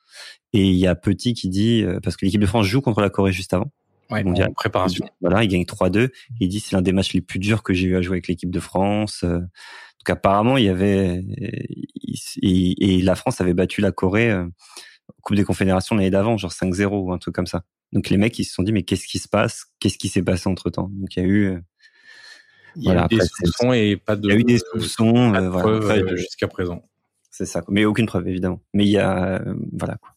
Et 0.55 0.70
il 0.70 0.76
y 0.76 0.87
a 0.87 0.94
Petit 0.94 1.35
qui 1.35 1.50
dit, 1.50 1.83
euh, 1.83 2.00
parce 2.02 2.16
que 2.16 2.24
l'équipe 2.24 2.40
de 2.40 2.46
France 2.46 2.64
joue 2.64 2.81
contre 2.81 3.02
la 3.02 3.11
Corée 3.11 3.33
juste 3.33 3.52
avant. 3.52 3.70
Ouais, 4.09 4.24
en 4.24 4.52
préparation. 4.55 5.07
Voilà, 5.20 5.44
il 5.44 5.48
gagne 5.48 5.64
3-2. 5.64 6.09
Il 6.40 6.48
dit 6.48 6.61
c'est 6.61 6.74
l'un 6.74 6.81
des 6.81 6.92
matchs 6.92 7.12
les 7.12 7.20
plus 7.20 7.38
durs 7.38 7.62
que 7.62 7.74
j'ai 7.74 7.88
eu 7.88 7.96
à 7.96 8.00
jouer 8.00 8.14
avec 8.14 8.26
l'équipe 8.26 8.50
de 8.50 8.61
France. 8.61 9.20
Euh, 9.22 9.40
donc 9.40 10.09
apparemment, 10.09 10.57
il 10.57 10.64
y 10.64 10.70
avait 10.70 11.22
et, 12.40 13.02
la 13.02 13.16
France 13.16 13.42
avait 13.42 13.52
battu 13.52 13.83
la 13.83 13.92
Corée 13.92 14.31
euh, 14.31 14.46
Coupe 15.20 15.37
des 15.37 15.44
Confédérations 15.44 15.94
l'année 15.94 16.09
d'avant, 16.09 16.38
genre 16.38 16.52
5-0 16.52 16.87
ou 16.87 17.12
un 17.12 17.18
truc 17.18 17.35
comme 17.35 17.46
ça. 17.46 17.64
Donc 17.92 18.11
les 18.11 18.16
mecs 18.16 18.38
ils 18.38 18.44
se 18.44 18.53
sont 18.53 18.62
dit 18.62 18.72
mais 18.72 18.83
qu'est-ce 18.83 19.07
qui 19.07 19.18
se 19.18 19.29
passe? 19.29 19.66
Qu'est-ce 19.81 19.99
qui 19.99 20.09
s'est 20.09 20.22
passé 20.22 20.49
entre 20.49 20.70
temps 20.70 20.90
Donc 20.92 21.16
il 21.16 21.22
y 21.22 21.27
a 21.27 21.29
eu 21.29 21.59
il 22.77 22.85
y 22.85 22.90
a 22.90 23.05
eu 23.05 23.09
des 23.09 23.25
soupçons 23.25 23.72
et 23.72 23.96
pas 23.96 24.16
de. 24.16 24.29
Il 24.29 24.33
y 24.33 24.37
a 24.37 24.38
eu 24.38 24.44
des 24.44 24.59
soupçons, 24.59 25.35
euh, 25.35 25.49
voilà, 25.49 25.68
euh, 25.68 26.16
jusqu'à 26.16 26.49
présent. 26.49 26.83
C'est 27.31 27.46
ça, 27.46 27.62
mais 27.68 27.85
aucune 27.85 28.07
preuve 28.07 28.29
évidemment. 28.29 28.62
Mais 28.75 28.85
il 28.85 28.90
y 28.90 28.99
a, 28.99 29.40
euh, 29.40 29.55
voilà 29.72 29.96
quoi. 29.96 30.11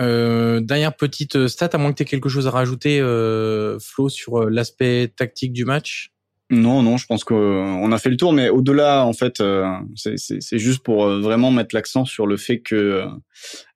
Euh, 0.00 0.60
dernière 0.60 0.94
petite 0.94 1.48
stat, 1.48 1.70
à 1.72 1.78
moins 1.78 1.90
que 1.90 1.96
tu 1.96 2.02
aies 2.04 2.06
quelque 2.06 2.28
chose 2.28 2.46
à 2.46 2.50
rajouter, 2.50 3.00
euh, 3.00 3.78
Flo, 3.80 4.08
sur 4.08 4.48
l'aspect 4.48 5.12
tactique 5.14 5.52
du 5.52 5.64
match? 5.64 6.12
Non, 6.50 6.82
non, 6.82 6.96
je 6.96 7.06
pense 7.06 7.24
qu'on 7.24 7.92
a 7.92 7.98
fait 7.98 8.08
le 8.08 8.16
tour, 8.16 8.32
mais 8.32 8.48
au-delà, 8.48 9.04
en 9.04 9.12
fait, 9.12 9.42
c'est 9.96 10.58
juste 10.58 10.82
pour 10.82 11.06
vraiment 11.06 11.50
mettre 11.50 11.74
l'accent 11.74 12.04
sur 12.04 12.26
le 12.26 12.36
fait 12.36 12.60
que, 12.60 13.06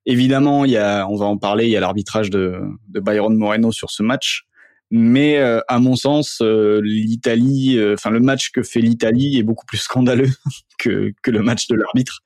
évidemment, 0.07 0.65
il 0.65 0.73
y 0.73 0.77
a, 0.77 1.07
on 1.09 1.17
va 1.17 1.27
en 1.27 1.39
parler, 1.39 1.67
il 1.67 1.71
y 1.71 1.77
a 1.77 1.81
l'arbitrage 1.81 2.31
de, 2.31 2.61
de 2.89 3.01
Byron 3.01 3.37
Moreno 3.37 3.73
sur 3.73 3.91
ce 3.91 4.03
match, 4.03 4.47
mais 4.95 5.39
euh, 5.39 5.61
à 5.69 5.79
mon 5.79 5.97
sens, 5.97 6.41
euh, 6.43 6.83
l'Italie, 6.85 7.79
euh, 7.79 7.95
enfin 7.95 8.11
le 8.11 8.21
match 8.21 8.51
que 8.51 8.63
fait 8.63 8.83
l'Italie 8.83 9.39
est 9.39 9.43
beaucoup 9.43 9.65
plus 9.65 9.79
scandaleux 9.79 10.29
que, 10.79 11.15
que 11.23 11.31
le 11.31 11.41
match 11.41 11.67
de 11.67 11.77
l'arbitre, 11.77 12.21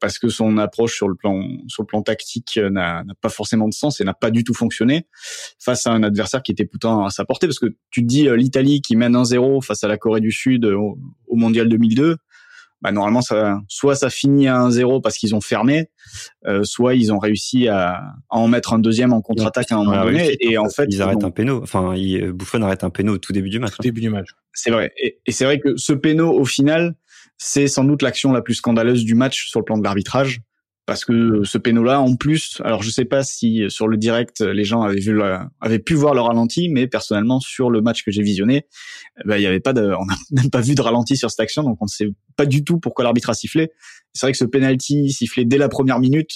parce 0.00 0.18
que 0.18 0.30
son 0.30 0.56
approche 0.56 0.94
sur 0.94 1.08
le 1.08 1.14
plan 1.14 1.42
sur 1.68 1.82
le 1.82 1.86
plan 1.86 2.00
tactique 2.00 2.58
n'a 2.70 3.04
pas 3.20 3.28
forcément 3.28 3.68
de 3.68 3.74
sens 3.74 4.00
et 4.00 4.04
n'a 4.04 4.14
pas 4.14 4.30
du 4.30 4.44
tout 4.44 4.54
fonctionné 4.54 5.08
face 5.58 5.86
à 5.86 5.90
un 5.90 6.04
adversaire 6.04 6.42
qui 6.42 6.52
était 6.52 6.64
pourtant 6.64 7.04
à 7.04 7.10
sa 7.10 7.26
portée. 7.26 7.46
Parce 7.48 7.58
que 7.58 7.74
tu 7.90 8.00
te 8.02 8.06
dis 8.06 8.28
l'Italie 8.34 8.80
qui 8.80 8.96
mène 8.96 9.14
1-0 9.14 9.62
face 9.62 9.84
à 9.84 9.88
la 9.88 9.98
Corée 9.98 10.20
du 10.20 10.30
Sud 10.30 10.64
au, 10.64 10.96
au 11.26 11.36
mondial 11.36 11.68
2002 11.68 12.16
bah 12.86 12.92
normalement 12.92 13.20
ça 13.20 13.58
soit 13.66 13.96
ça 13.96 14.10
finit 14.10 14.46
à 14.46 14.60
1-0 14.60 15.02
parce 15.02 15.16
qu'ils 15.16 15.34
ont 15.34 15.40
fermé, 15.40 15.90
euh, 16.46 16.62
soit 16.62 16.94
ils 16.94 17.12
ont 17.12 17.18
réussi 17.18 17.66
à, 17.66 17.96
à, 17.96 18.14
en 18.28 18.46
mettre 18.46 18.74
un 18.74 18.78
deuxième 18.78 19.12
en 19.12 19.20
contre-attaque 19.20 19.72
à 19.72 19.74
un 19.74 19.82
moment 19.82 20.04
donné 20.04 20.36
et 20.38 20.56
en 20.56 20.68
fait 20.68 20.86
ils 20.88 21.02
arrêtent 21.02 21.24
un 21.24 21.32
péno, 21.32 21.60
enfin 21.60 21.96
ils, 21.96 22.30
Buffon 22.30 22.62
arrête 22.62 22.84
un 22.84 22.90
péno 22.90 23.14
au 23.14 23.18
tout 23.18 23.32
début 23.32 23.48
du 23.48 23.58
match. 23.58 23.72
Tout 23.74 23.82
début 23.82 24.02
du 24.02 24.10
match. 24.10 24.28
C'est 24.52 24.70
vrai 24.70 24.92
et, 25.02 25.18
et 25.26 25.32
c'est 25.32 25.44
vrai 25.44 25.58
que 25.58 25.76
ce 25.76 25.92
péno 25.92 26.32
au 26.32 26.44
final 26.44 26.94
c'est 27.38 27.66
sans 27.66 27.82
doute 27.82 28.02
l'action 28.02 28.32
la 28.32 28.40
plus 28.40 28.54
scandaleuse 28.54 29.04
du 29.04 29.16
match 29.16 29.48
sur 29.48 29.58
le 29.58 29.64
plan 29.64 29.76
de 29.76 29.82
l'arbitrage 29.82 30.42
parce 30.86 31.04
que 31.04 31.42
ce 31.42 31.58
péno-là, 31.58 32.00
en 32.00 32.14
plus, 32.14 32.62
alors 32.64 32.82
je 32.82 32.90
sais 32.90 33.04
pas 33.04 33.24
si 33.24 33.64
sur 33.68 33.88
le 33.88 33.96
direct 33.96 34.40
les 34.40 34.64
gens 34.64 34.82
avaient 34.82 35.00
vu, 35.00 35.20
avaient 35.60 35.80
pu 35.80 35.94
voir 35.94 36.14
le 36.14 36.20
ralenti, 36.20 36.68
mais 36.68 36.86
personnellement 36.86 37.40
sur 37.40 37.70
le 37.70 37.80
match 37.80 38.04
que 38.04 38.12
j'ai 38.12 38.22
visionné, 38.22 38.66
bah, 39.24 39.36
il 39.38 39.42
y 39.42 39.46
avait 39.46 39.60
pas 39.60 39.72
de, 39.72 39.82
on 40.00 40.06
n'a 40.06 40.14
même 40.30 40.50
pas 40.50 40.60
vu 40.60 40.76
de 40.76 40.80
ralenti 40.80 41.16
sur 41.16 41.30
cette 41.30 41.40
action, 41.40 41.64
donc 41.64 41.78
on 41.80 41.86
ne 41.86 41.90
sait 41.90 42.08
pas 42.36 42.46
du 42.46 42.62
tout 42.62 42.78
pourquoi 42.78 43.04
l'arbitre 43.04 43.30
a 43.30 43.34
sifflé. 43.34 43.70
C'est 44.12 44.26
vrai 44.26 44.32
que 44.32 44.38
ce 44.38 44.44
penalty 44.44 45.10
sifflé 45.10 45.44
dès 45.44 45.58
la 45.58 45.68
première 45.68 45.98
minute, 45.98 46.30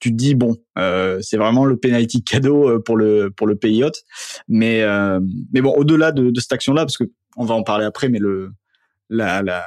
tu 0.00 0.10
te 0.10 0.16
dis 0.16 0.34
bon, 0.34 0.56
euh, 0.78 1.18
c'est 1.22 1.38
vraiment 1.38 1.64
le 1.64 1.76
penalty 1.76 2.22
cadeau 2.22 2.68
euh, 2.68 2.78
pour 2.80 2.96
le 2.96 3.30
pour 3.30 3.46
le 3.46 3.56
pays 3.56 3.82
hôte, 3.82 4.02
mais 4.48 4.82
euh, 4.82 5.18
mais 5.52 5.60
bon 5.60 5.72
au-delà 5.72 6.12
de, 6.12 6.30
de 6.30 6.40
cette 6.40 6.52
action-là, 6.52 6.84
parce 6.84 6.98
que 6.98 7.04
on 7.36 7.44
va 7.44 7.54
en 7.54 7.62
parler 7.62 7.84
après, 7.84 8.08
mais 8.08 8.18
le 8.18 8.50
la, 9.08 9.42
la 9.42 9.64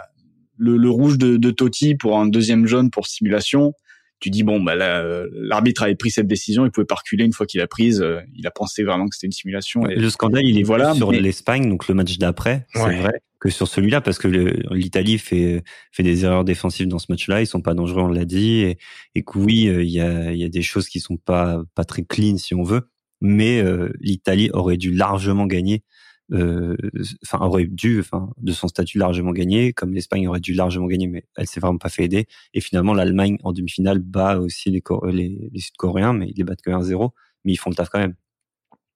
le, 0.58 0.78
le 0.78 0.90
rouge 0.90 1.18
de, 1.18 1.38
de 1.38 1.52
Totti 1.52 1.96
pour 1.96 2.20
un 2.20 2.28
deuxième 2.28 2.68
jaune 2.68 2.92
pour 2.92 3.08
simulation, 3.08 3.74
tu 4.22 4.30
dis 4.30 4.44
bon 4.44 4.62
bah 4.62 4.76
l'arbitre 4.76 5.84
avait 5.84 5.96
pris 5.96 6.12
cette 6.12 6.28
décision, 6.28 6.64
il 6.64 6.72
pouvait 6.72 6.86
pas 6.86 6.96
reculer 6.96 7.26
une 7.26 7.34
fois 7.34 7.46
qu'il 7.46 7.60
a 7.60 7.68
prise, 7.68 8.02
euh, 8.02 8.22
il 8.36 8.46
a 8.48 8.52
pensé 8.52 8.84
vraiment 8.84 9.08
que 9.08 9.16
c'était 9.16 9.28
une 9.28 9.34
simulation. 9.34 9.90
Et, 9.90 9.96
le 9.96 10.10
scandale 10.10 10.46
il 10.46 10.60
est 10.60 10.64
voilà 10.64 10.94
sur 10.94 11.12
l'Espagne 11.12 11.68
donc 11.68 11.88
le 11.88 11.96
match 11.96 12.18
d'après, 12.18 12.66
c'est 12.74 12.80
vrai 12.80 13.22
que 13.40 13.50
sur 13.50 13.68
celui-là 13.68 14.00
parce 14.02 14.20
que 14.20 14.28
l'Italie 14.28 15.18
fait 15.18 15.64
fait 15.92 16.04
des 16.04 16.24
erreurs 16.24 16.46
défensives 16.46 16.88
dans 16.88 17.00
ce 17.00 17.08
match-là, 17.10 17.42
ils 17.42 17.48
sont 17.48 17.62
pas 17.62 17.74
dangereux 17.74 18.04
on 18.04 18.08
l'a 18.08 18.26
dit 18.26 18.62
et, 18.62 18.78
et 19.16 19.24
que 19.24 19.40
oui 19.40 19.68
euh, 19.68 19.84
il 19.84 19.90
y 19.90 20.00
a 20.00 20.32
il 20.32 20.40
y 20.40 20.46
a 20.46 20.50
des 20.50 20.62
choses 20.62 20.88
qui 20.88 21.00
sont 21.00 21.18
pas 21.18 21.62
pas 21.74 21.84
très 21.84 22.04
clean 22.04 22.38
si 22.38 22.54
on 22.54 22.64
veut, 22.64 22.90
mais 23.22 23.60
euh, 23.60 23.92
l'Italie 24.00 24.52
aurait 24.54 24.78
dû 24.78 24.94
largement 24.94 25.48
gagner 25.48 25.84
euh, 26.34 26.78
enfin 27.26 27.46
aurait 27.46 27.66
dû, 27.66 28.00
enfin 28.00 28.30
de 28.38 28.52
son 28.52 28.68
statut 28.68 28.98
largement 28.98 29.32
gagner, 29.32 29.74
comme 29.74 29.94
l'Espagne 29.94 30.28
aurait 30.28 30.40
dû 30.40 30.54
largement 30.54 30.88
gagner, 30.88 31.08
mais 31.08 31.26
elle 31.36 31.48
s'est 31.48 31.60
vraiment 31.60 31.78
pas 31.78 31.90
fait 31.90 32.06
aider. 32.06 32.26
Et 32.54 32.62
finalement, 32.62 32.94
l'Allemagne 32.94 33.38
en 33.44 33.52
demi-finale 33.52 34.00
bat 34.00 34.40
aussi 34.40 34.70
les, 34.70 34.82
les, 35.12 35.50
les 35.52 35.60
Sud-Coréens, 35.60 36.14
mais 36.14 36.30
ils 36.30 36.38
les 36.38 36.44
battent 36.44 36.62
que 36.62 36.72
1-0, 36.72 37.10
mais 37.44 37.54
ils 37.54 37.58
font 37.58 37.70
le 37.70 37.76
taf 37.76 37.90
quand 37.90 38.00
même. 38.00 38.16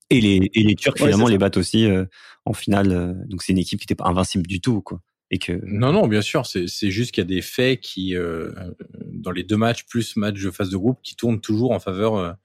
Et 0.10 0.22
les, 0.22 0.50
et 0.54 0.64
les 0.64 0.76
Turcs 0.76 0.98
finalement 0.98 1.28
les 1.28 1.38
battent 1.38 1.58
aussi 1.58 1.86
euh, 1.86 2.06
en 2.46 2.54
finale. 2.54 2.92
Euh, 2.92 3.14
donc 3.26 3.42
c'est 3.42 3.54
une 3.54 3.58
équipe 3.60 3.80
qui 3.80 3.86
n'était 3.86 3.96
pas 3.96 4.08
invincible 4.08 4.48
du 4.48 4.62
tout, 4.62 4.82
quoi. 4.82 5.02
Et 5.32 5.40
que 5.40 5.60
non, 5.66 5.92
non, 5.92 6.08
bien 6.08 6.22
sûr, 6.22 6.46
c'est 6.46 6.92
juste 6.92 7.12
qu'il 7.12 7.24
y 7.24 7.26
a 7.26 7.28
des 7.28 7.42
faits 7.42 7.82
qui, 7.82 8.14
dans 9.12 9.32
les 9.32 9.42
deux 9.42 9.58
matchs 9.58 9.84
plus 9.86 10.16
match 10.18 10.40
de 10.40 10.52
phase 10.52 10.70
de 10.70 10.78
groupe, 10.78 11.00
qui 11.02 11.16
tournent 11.16 11.42
toujours 11.42 11.72
en 11.72 11.80
faveur 11.80 12.38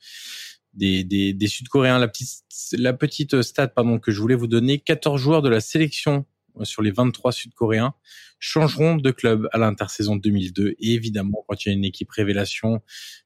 des, 0.75 1.05
des, 1.05 1.33
des 1.33 1.47
Sud-Coréens. 1.47 1.99
La 1.99 2.09
petite, 2.09 2.45
la 2.73 2.93
petite 2.93 3.43
stat 3.43 3.69
pardon, 3.69 3.99
que 3.99 4.13
je 4.13 4.21
voulais 4.21 4.35
vous 4.35 4.47
donner, 4.47 4.79
14 4.79 5.21
joueurs 5.21 5.43
de 5.43 5.49
la 5.49 5.61
sélection 5.61 6.27
euh, 6.59 6.65
sur 6.65 6.83
les 6.83 6.91
23 6.91 7.33
Sud-Coréens 7.33 7.95
changeront 8.41 8.97
de 8.97 9.11
club 9.11 9.49
à 9.53 9.59
l'intersaison 9.59 10.17
2002. 10.17 10.75
Et 10.79 10.95
évidemment, 10.95 11.45
quand 11.47 11.65
il 11.65 11.69
y 11.69 11.73
a 11.73 11.75
une 11.75 11.85
équipe 11.85 12.11
révélation, 12.11 12.81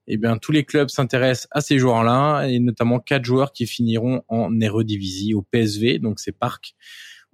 eh 0.08 0.16
bien, 0.16 0.36
tous 0.36 0.52
les 0.52 0.64
clubs 0.64 0.88
s'intéressent 0.88 1.48
à 1.52 1.60
ces 1.60 1.78
joueurs-là, 1.78 2.46
et 2.46 2.58
notamment 2.58 2.98
quatre 2.98 3.24
joueurs 3.24 3.52
qui 3.52 3.66
finiront 3.66 4.22
en 4.28 4.60
Eredivisie 4.60 5.32
au 5.32 5.42
PSV, 5.42 6.00
donc 6.00 6.18
c'est 6.18 6.36
Park, 6.36 6.74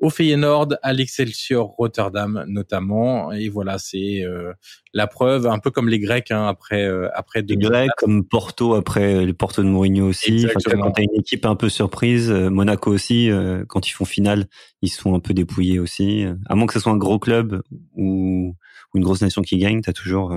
au 0.01 0.09
Feyenoord, 0.09 0.69
à 0.83 0.93
l'Excelsior 0.93 1.67
Rotterdam 1.67 2.45
notamment. 2.49 3.33
Et 3.33 3.49
voilà, 3.49 3.79
c'est 3.79 4.23
euh, 4.25 4.53
la 4.95 5.07
preuve, 5.07 5.47
un 5.47 5.59
peu 5.59 5.71
comme 5.71 5.89
les 5.89 5.99
Grecs 5.99 6.31
hein, 6.31 6.47
après 6.47 6.85
euh, 6.85 7.09
après 7.15 7.43
Les 7.47 7.57
Grecs 7.57 7.91
comme 7.99 8.27
Porto 8.27 8.75
après 8.75 9.25
les 9.27 9.35
Porto 9.35 9.63
de 9.63 9.69
Mourinho 9.69 10.07
aussi. 10.07 10.47
quand 10.53 10.91
t'as 10.93 11.03
une 11.03 11.21
équipe 11.21 11.45
un 11.45 11.55
peu 11.55 11.69
surprise, 11.69 12.31
euh, 12.31 12.49
Monaco 12.49 12.91
aussi, 12.91 13.31
quand 13.69 13.89
ils 13.89 13.93
font 13.93 14.07
finale, 14.07 14.49
ils 14.83 14.89
sont 14.89 15.15
un 15.15 15.21
peu 15.21 15.35
dépouillés 15.35 15.79
aussi. 15.79 16.25
À 16.47 16.55
moins 16.55 16.67
que 16.67 16.73
ce 16.73 16.81
soit 16.81 16.93
un 16.93 16.97
gros 16.97 17.19
club 17.19 17.63
ou, 17.95 18.57
une 18.95 19.05
grosse 19.05 19.21
nation 19.21 19.43
qui 19.43 19.57
gagne, 19.59 19.83
t'as 19.83 19.93
toujours 19.93 20.37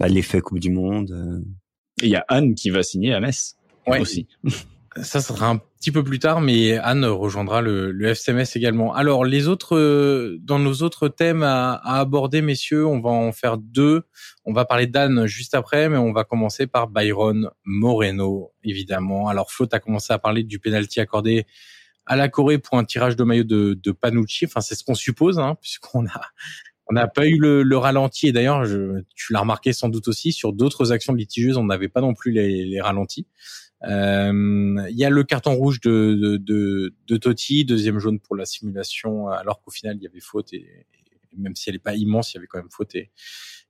bah, 0.00 0.08
l'effet 0.08 0.40
Coupe 0.40 0.58
du 0.58 0.70
Monde. 0.70 1.44
Il 2.02 2.08
y 2.08 2.16
a 2.16 2.24
Anne 2.28 2.54
qui 2.54 2.70
va 2.70 2.82
signer 2.82 3.12
à 3.12 3.20
Metz 3.20 3.56
ouais. 3.86 4.00
aussi. 4.00 4.26
Ça, 5.00 5.22
sera 5.22 5.48
un 5.48 5.56
petit 5.56 5.90
peu 5.90 6.04
plus 6.04 6.18
tard, 6.18 6.42
mais 6.42 6.76
Anne 6.76 7.06
rejoindra 7.06 7.62
le, 7.62 7.92
le 7.92 8.08
FCMS 8.08 8.44
également. 8.56 8.94
Alors, 8.94 9.24
les 9.24 9.48
autres, 9.48 9.76
euh, 9.76 10.38
dans 10.42 10.58
nos 10.58 10.74
autres 10.82 11.08
thèmes 11.08 11.42
à, 11.42 11.72
à, 11.74 12.00
aborder, 12.00 12.42
messieurs, 12.42 12.86
on 12.86 13.00
va 13.00 13.08
en 13.08 13.32
faire 13.32 13.56
deux. 13.56 14.02
On 14.44 14.52
va 14.52 14.66
parler 14.66 14.86
d'Anne 14.86 15.26
juste 15.26 15.54
après, 15.54 15.88
mais 15.88 15.96
on 15.96 16.12
va 16.12 16.24
commencer 16.24 16.66
par 16.66 16.88
Byron 16.88 17.50
Moreno, 17.64 18.52
évidemment. 18.64 19.28
Alors, 19.28 19.50
Flo, 19.50 19.66
a 19.72 19.78
commencé 19.78 20.12
à 20.12 20.18
parler 20.18 20.42
du 20.42 20.58
penalty 20.58 21.00
accordé 21.00 21.46
à 22.04 22.16
la 22.16 22.28
Corée 22.28 22.58
pour 22.58 22.76
un 22.76 22.84
tirage 22.84 23.16
de 23.16 23.24
maillot 23.24 23.44
de, 23.44 23.78
de 23.82 23.92
Panucci. 23.92 24.44
Enfin, 24.44 24.60
c'est 24.60 24.74
ce 24.74 24.84
qu'on 24.84 24.94
suppose, 24.94 25.38
hein, 25.38 25.56
puisqu'on 25.60 26.06
a 26.06 26.20
on 26.88 26.94
n'a 26.94 27.08
pas 27.08 27.26
eu 27.26 27.38
le, 27.38 27.62
le 27.62 27.76
ralenti. 27.78 28.28
Et 28.28 28.32
d'ailleurs, 28.32 28.64
tu 29.14 29.32
l'as 29.32 29.40
remarqué 29.40 29.72
sans 29.72 29.88
doute 29.88 30.08
aussi, 30.08 30.32
sur 30.32 30.52
d'autres 30.52 30.92
actions 30.92 31.14
litigieuses, 31.14 31.56
on 31.56 31.64
n'avait 31.64 31.88
pas 31.88 32.00
non 32.00 32.12
plus 32.12 32.32
les, 32.32 32.66
les 32.66 32.80
ralentis. 32.80 33.26
Euh, 33.84 34.86
il 34.90 34.96
y 34.96 35.04
a 35.04 35.10
le 35.10 35.24
carton 35.24 35.54
rouge 35.54 35.80
de, 35.80 36.14
de, 36.14 36.36
de, 36.36 36.94
de, 37.08 37.16
Totti, 37.16 37.64
deuxième 37.64 37.98
jaune 37.98 38.20
pour 38.20 38.36
la 38.36 38.44
simulation, 38.44 39.28
alors 39.28 39.60
qu'au 39.60 39.70
final 39.70 39.96
il 39.96 40.02
y 40.04 40.06
avait 40.06 40.20
faute 40.20 40.52
et, 40.52 40.66
même 41.36 41.56
si 41.56 41.68
elle 41.68 41.76
n'est 41.76 41.80
pas 41.80 41.94
immense, 41.94 42.32
il 42.32 42.36
y 42.36 42.38
avait 42.38 42.46
quand 42.46 42.58
même 42.58 42.70
faute 42.70 42.94
et, 42.94 43.10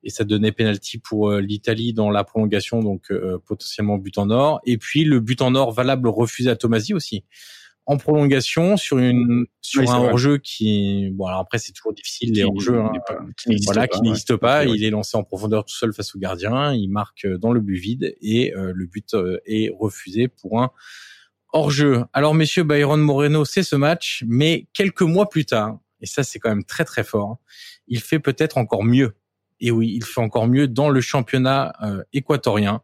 et 0.03 0.11
ça 0.11 0.25
donnait 0.25 0.53
penalty 0.53 0.99
pour 0.99 1.31
euh, 1.31 1.41
l'Italie 1.41 1.93
dans 1.93 2.11
la 2.11 2.25
prolongation, 2.25 2.83
donc 2.83 3.11
euh, 3.11 3.39
potentiellement 3.39 3.99
but 3.99 4.19
en 4.19 4.31
or. 4.31 4.61
Et 4.67 4.77
puis 4.79 5.05
le 5.05 5.21
but 5.21 5.41
en 5.43 5.55
or 5.55 5.73
valable 5.73 6.09
refusé 6.09 6.51
à 6.51 6.57
Tomasi 6.57 6.93
aussi 6.93 7.25
en 7.87 7.97
prolongation 7.97 8.77
sur 8.77 8.99
une 8.99 9.47
sur 9.61 9.91
un 9.91 9.99
hors-jeu 9.99 10.39
qui 10.39 11.11
bon 11.15 11.27
alors 11.27 11.41
après 11.41 11.59
c'est 11.59 11.73
toujours 11.73 11.93
difficile 11.93 12.33
les 12.33 12.45
hors-jeux 12.45 12.79
hein, 12.79 12.93
voilà 13.65 13.89
qui 13.89 14.01
n'existe 14.03 14.37
pas. 14.37 14.65
Il 14.65 14.85
est 14.85 14.91
lancé 14.91 15.17
en 15.17 15.25
profondeur 15.25 15.65
tout 15.65 15.75
seul 15.75 15.93
face 15.93 16.15
au 16.15 16.19
gardien. 16.19 16.73
Il 16.73 16.89
marque 16.89 17.27
dans 17.27 17.53
le 17.53 17.61
but 17.61 17.77
vide 17.77 18.15
et 18.21 18.55
euh, 18.55 18.73
le 18.75 18.87
but 18.87 19.15
euh, 19.15 19.41
est 19.47 19.73
refusé 19.77 20.29
pour 20.29 20.61
un 20.61 20.71
hors-jeu. 21.53 22.05
Alors 22.13 22.35
messieurs 22.35 22.63
Byron 22.63 23.01
Moreno 23.01 23.45
c'est 23.45 23.65
ce 23.65 23.75
match 23.75 24.25
mais 24.29 24.69
quelques 24.75 25.03
mois 25.03 25.29
plus 25.29 25.45
tard 25.45 25.79
et 26.01 26.07
ça 26.07 26.23
c'est 26.23 26.39
quand 26.39 26.51
même 26.51 26.65
très 26.65 26.85
très 26.85 27.05
fort 27.05 27.39
il 27.89 28.01
fait 28.01 28.21
peut-être 28.21 28.59
encore 28.59 28.85
mieux. 28.85 29.17
Et 29.59 29.73
oui 29.73 29.93
il 29.93 30.05
fait 30.05 30.21
encore 30.21 30.47
mieux 30.47 30.69
dans 30.69 30.89
le 30.89 31.01
championnat 31.01 31.73
euh, 31.83 32.05
équatorien. 32.13 32.81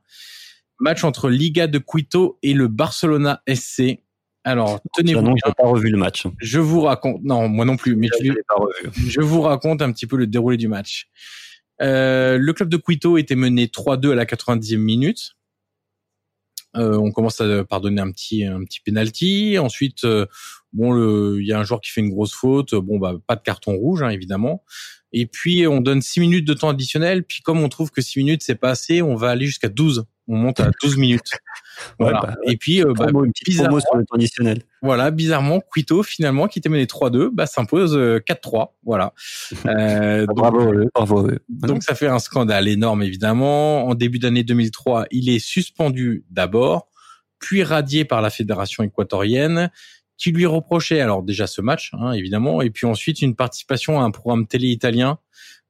Match 0.80 1.04
entre 1.04 1.28
Liga 1.28 1.68
de 1.68 1.78
Quito 1.78 2.38
et 2.42 2.52
le 2.52 2.68
Barcelona 2.68 3.42
SC 3.48 4.00
alors, 4.48 4.80
tenez-vous 4.94 5.20
bien. 5.22 5.34
Je 5.44 5.52
pas 5.52 5.68
revu 5.68 5.90
le 5.90 5.98
match. 5.98 6.24
Je 6.38 6.58
vous 6.58 6.80
raconte. 6.80 7.22
Non, 7.22 7.48
moi 7.48 7.64
non 7.64 7.76
plus. 7.76 7.96
Mais 7.96 8.08
je, 8.20 8.32
pas 8.48 8.54
revu. 8.54 9.10
je 9.10 9.20
vous 9.20 9.42
raconte 9.42 9.82
un 9.82 9.92
petit 9.92 10.06
peu 10.06 10.16
le 10.16 10.26
déroulé 10.26 10.56
du 10.56 10.68
match. 10.68 11.08
Euh, 11.82 12.38
le 12.38 12.52
club 12.54 12.70
de 12.70 12.78
Quito 12.78 13.18
était 13.18 13.36
mené 13.36 13.66
3-2 13.66 14.12
à 14.12 14.14
la 14.14 14.24
90e 14.24 14.78
minute. 14.78 15.34
Euh, 16.76 16.96
on 16.96 17.12
commence 17.12 17.40
à 17.40 17.64
pardonner 17.64 18.00
un 18.00 18.10
petit 18.10 18.44
un 18.44 18.64
petit 18.64 18.80
penalty. 18.80 19.58
Ensuite, 19.58 20.04
euh, 20.04 20.26
bon, 20.72 21.36
il 21.36 21.46
y 21.46 21.52
a 21.52 21.58
un 21.58 21.64
joueur 21.64 21.80
qui 21.80 21.90
fait 21.90 22.00
une 22.00 22.10
grosse 22.10 22.34
faute. 22.34 22.74
Bon, 22.74 22.98
bah 22.98 23.14
pas 23.26 23.36
de 23.36 23.42
carton 23.42 23.76
rouge, 23.76 24.02
hein, 24.02 24.10
évidemment. 24.10 24.64
Et 25.12 25.26
puis 25.26 25.66
on 25.66 25.80
donne 25.80 26.00
6 26.00 26.20
minutes 26.20 26.46
de 26.46 26.54
temps 26.54 26.70
additionnel. 26.70 27.24
Puis 27.24 27.42
comme 27.42 27.60
on 27.60 27.68
trouve 27.68 27.90
que 27.90 28.00
6 28.00 28.18
minutes 28.20 28.42
c'est 28.42 28.54
pas 28.54 28.70
assez, 28.70 29.02
on 29.02 29.14
va 29.14 29.28
aller 29.30 29.46
jusqu'à 29.46 29.68
12 29.68 30.06
on 30.28 30.36
monte 30.36 30.60
à 30.60 30.70
12 30.82 30.96
minutes. 30.98 31.30
Voilà. 31.98 32.20
Bah, 32.20 32.34
et 32.44 32.56
puis, 32.56 32.82
euh, 32.82 32.92
bah, 32.96 33.06
bizarrement, 33.44 33.80
sur 33.80 33.96
le 33.96 34.04
additionnel. 34.12 34.62
Voilà, 34.82 35.10
bizarrement, 35.10 35.60
Quito, 35.72 36.02
finalement, 36.02 36.46
qui 36.46 36.58
était 36.58 36.68
mené 36.68 36.86
3-2, 36.86 37.30
bah, 37.32 37.46
s'impose 37.46 37.96
4-3. 37.96 38.62
Euh, 38.62 38.64
voilà. 38.84 39.12
Euh, 39.66 40.26
donc, 40.26 40.36
bravo, 40.36 40.72
bravo. 40.94 41.30
Donc, 41.48 41.82
ça 41.82 41.94
fait 41.94 42.06
un 42.06 42.18
scandale 42.18 42.68
énorme, 42.68 43.02
évidemment. 43.02 43.86
En 43.86 43.94
début 43.94 44.18
d'année 44.18 44.42
2003, 44.42 45.06
il 45.10 45.28
est 45.28 45.38
suspendu 45.38 46.24
d'abord, 46.30 46.88
puis 47.38 47.62
radié 47.62 48.04
par 48.04 48.22
la 48.22 48.30
fédération 48.30 48.82
équatorienne, 48.82 49.70
qui 50.16 50.32
lui 50.32 50.46
reprochait, 50.46 51.00
alors 51.00 51.22
déjà 51.22 51.46
ce 51.46 51.60
match, 51.60 51.92
hein, 51.94 52.12
évidemment, 52.12 52.60
et 52.60 52.70
puis 52.70 52.86
ensuite 52.86 53.22
une 53.22 53.36
participation 53.36 54.00
à 54.00 54.04
un 54.04 54.10
programme 54.10 54.46
télé 54.46 54.68
italien 54.68 55.18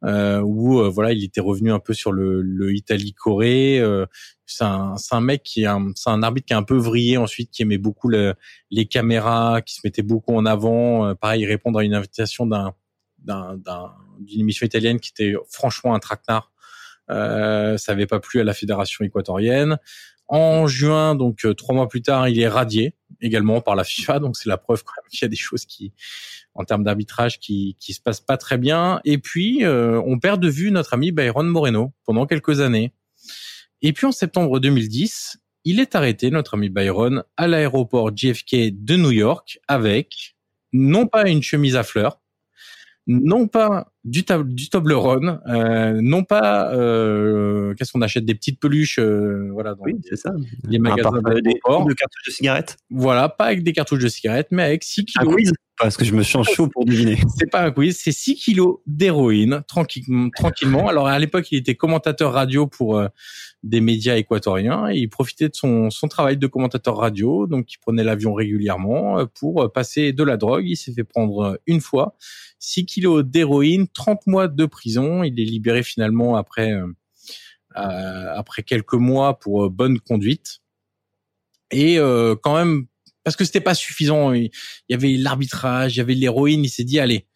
euh, 0.04 0.40
où 0.40 0.80
euh, 0.80 0.88
voilà, 0.88 1.12
il 1.12 1.24
était 1.24 1.40
revenu 1.40 1.72
un 1.72 1.80
peu 1.80 1.94
sur 1.94 2.12
le, 2.12 2.40
le 2.42 2.74
Italie-Corée. 2.74 3.80
Euh, 3.80 4.06
c'est 4.46 4.64
un, 4.64 4.94
un 5.10 5.20
mec 5.20 5.42
qui 5.42 5.62
est 5.62 5.66
un, 5.66 5.90
c'est 5.94 6.10
un 6.10 6.22
arbitre 6.22 6.46
qui 6.46 6.52
est 6.52 6.56
un 6.56 6.62
peu 6.62 6.76
vrillé 6.76 7.16
ensuite, 7.16 7.50
qui 7.50 7.62
aimait 7.62 7.78
beaucoup 7.78 8.08
le, 8.08 8.34
les 8.70 8.86
caméras, 8.86 9.60
qui 9.62 9.74
se 9.74 9.80
mettait 9.84 10.02
beaucoup 10.02 10.34
en 10.34 10.46
avant. 10.46 11.06
Euh, 11.06 11.14
pareil, 11.14 11.44
répondre 11.46 11.78
à 11.78 11.84
une 11.84 11.94
invitation 11.94 12.46
d'un, 12.46 12.74
d'un, 13.18 13.58
d'une 14.20 14.40
émission 14.40 14.66
italienne 14.66 15.00
qui 15.00 15.10
était 15.10 15.34
franchement 15.50 15.94
un 15.94 15.98
traquenard. 15.98 16.52
Euh, 17.10 17.78
ça 17.78 17.92
n'avait 17.92 18.06
pas 18.06 18.20
plu 18.20 18.40
à 18.40 18.44
la 18.44 18.54
fédération 18.54 19.04
équatorienne. 19.04 19.78
En 20.28 20.66
juin, 20.66 21.14
donc 21.14 21.46
trois 21.56 21.74
mois 21.74 21.88
plus 21.88 22.02
tard, 22.02 22.28
il 22.28 22.38
est 22.38 22.48
radié 22.48 22.94
également 23.20 23.60
par 23.60 23.74
la 23.74 23.84
FIFA. 23.84 24.18
Donc 24.18 24.36
c'est 24.36 24.48
la 24.48 24.58
preuve 24.58 24.84
quand 24.84 24.92
même 24.96 25.08
qu'il 25.10 25.22
y 25.22 25.24
a 25.24 25.28
des 25.28 25.36
choses 25.36 25.64
qui 25.64 25.92
en 26.54 26.64
termes 26.64 26.84
d'arbitrage 26.84 27.38
qui 27.38 27.76
qui 27.80 27.94
se 27.94 28.00
passe 28.00 28.20
pas 28.20 28.36
très 28.36 28.58
bien. 28.58 29.00
Et 29.04 29.18
puis 29.18 29.64
euh, 29.64 30.00
on 30.04 30.18
perd 30.18 30.40
de 30.40 30.48
vue 30.48 30.70
notre 30.70 30.94
ami 30.94 31.12
Byron 31.12 31.46
Moreno 31.46 31.92
pendant 32.04 32.26
quelques 32.26 32.60
années. 32.60 32.92
Et 33.80 33.92
puis 33.92 34.06
en 34.06 34.12
septembre 34.12 34.60
2010, 34.60 35.38
il 35.64 35.80
est 35.80 35.94
arrêté 35.94 36.30
notre 36.30 36.54
ami 36.54 36.68
Byron 36.68 37.24
à 37.36 37.46
l'aéroport 37.46 38.14
JFK 38.14 38.70
de 38.72 38.96
New 38.96 39.12
York 39.12 39.58
avec 39.68 40.36
non 40.72 41.06
pas 41.06 41.28
une 41.28 41.42
chemise 41.42 41.76
à 41.76 41.82
fleurs, 41.82 42.20
non 43.06 43.48
pas 43.48 43.92
du, 44.10 44.24
du 44.44 44.68
Toblerone, 44.68 45.40
euh, 45.48 45.98
non 46.02 46.24
pas 46.24 46.72
euh, 46.74 47.74
qu'est-ce 47.74 47.92
qu'on 47.92 48.02
achète 48.02 48.24
des 48.24 48.34
petites 48.34 48.60
peluches, 48.60 48.98
euh, 48.98 49.48
voilà. 49.52 49.74
oui, 49.80 49.94
c'est 50.08 50.16
ça. 50.16 50.32
Les 50.64 50.78
magasins 50.78 51.10
de 51.10 51.94
cartouches 51.94 52.26
de 52.26 52.32
cigarettes. 52.32 52.76
Voilà, 52.90 53.28
pas 53.28 53.46
avec 53.46 53.62
des 53.62 53.72
cartouches 53.72 54.02
de 54.02 54.08
cigarettes, 54.08 54.48
mais 54.50 54.62
avec 54.62 54.84
6 54.84 55.04
kilos. 55.04 55.52
Parce 55.78 55.96
que 55.96 56.04
je 56.04 56.12
me 56.12 56.24
sens 56.24 56.48
chaud 56.48 56.66
pour 56.66 56.84
deviner. 56.84 57.18
C'est 57.38 57.50
pas 57.50 57.62
un 57.62 57.70
quiz, 57.70 57.96
c'est 57.96 58.10
6 58.10 58.34
kilos 58.34 58.78
d'héroïne, 58.86 59.62
tranquillement, 59.68 60.28
tranquillement. 60.30 60.88
Alors 60.88 61.06
à 61.06 61.18
l'époque, 61.20 61.52
il 61.52 61.58
était 61.58 61.76
commentateur 61.76 62.32
radio 62.32 62.66
pour 62.66 62.98
euh, 62.98 63.06
des 63.64 63.80
médias 63.80 64.16
équatoriens 64.16 64.90
il 64.90 65.08
profitait 65.08 65.48
de 65.48 65.54
son, 65.54 65.90
son 65.90 66.06
travail 66.06 66.36
de 66.36 66.46
commentateur 66.46 66.96
radio, 66.96 67.46
donc 67.46 67.72
il 67.72 67.78
prenait 67.78 68.04
l'avion 68.04 68.32
régulièrement 68.34 69.18
euh, 69.18 69.26
pour 69.26 69.62
euh, 69.62 69.68
passer 69.68 70.12
de 70.12 70.22
la 70.22 70.36
drogue. 70.36 70.64
Il 70.68 70.76
s'est 70.76 70.92
fait 70.92 71.04
prendre 71.04 71.58
une 71.66 71.80
fois 71.80 72.16
6 72.60 72.86
kilos 72.86 73.24
d'héroïne, 73.24 73.88
30 73.88 74.26
mois 74.26 74.48
de 74.48 74.66
prison. 74.66 75.22
Il 75.22 75.40
est 75.40 75.44
libéré 75.44 75.82
finalement 75.82 76.36
après 76.36 76.72
après 77.74 78.64
quelques 78.64 78.94
mois 78.94 79.38
pour 79.38 79.70
bonne 79.70 80.00
conduite. 80.00 80.60
Et 81.70 81.98
quand 82.42 82.56
même 82.56 82.86
parce 83.28 83.36
que 83.36 83.44
c'était 83.44 83.60
pas 83.60 83.74
suffisant. 83.74 84.32
Il 84.32 84.50
y 84.88 84.94
avait 84.94 85.12
l'arbitrage, 85.18 85.94
il 85.94 85.98
y 85.98 86.00
avait 86.00 86.14
l'héroïne. 86.14 86.64
Il 86.64 86.70
s'est 86.70 86.82
dit 86.82 86.98
allez, 86.98 87.26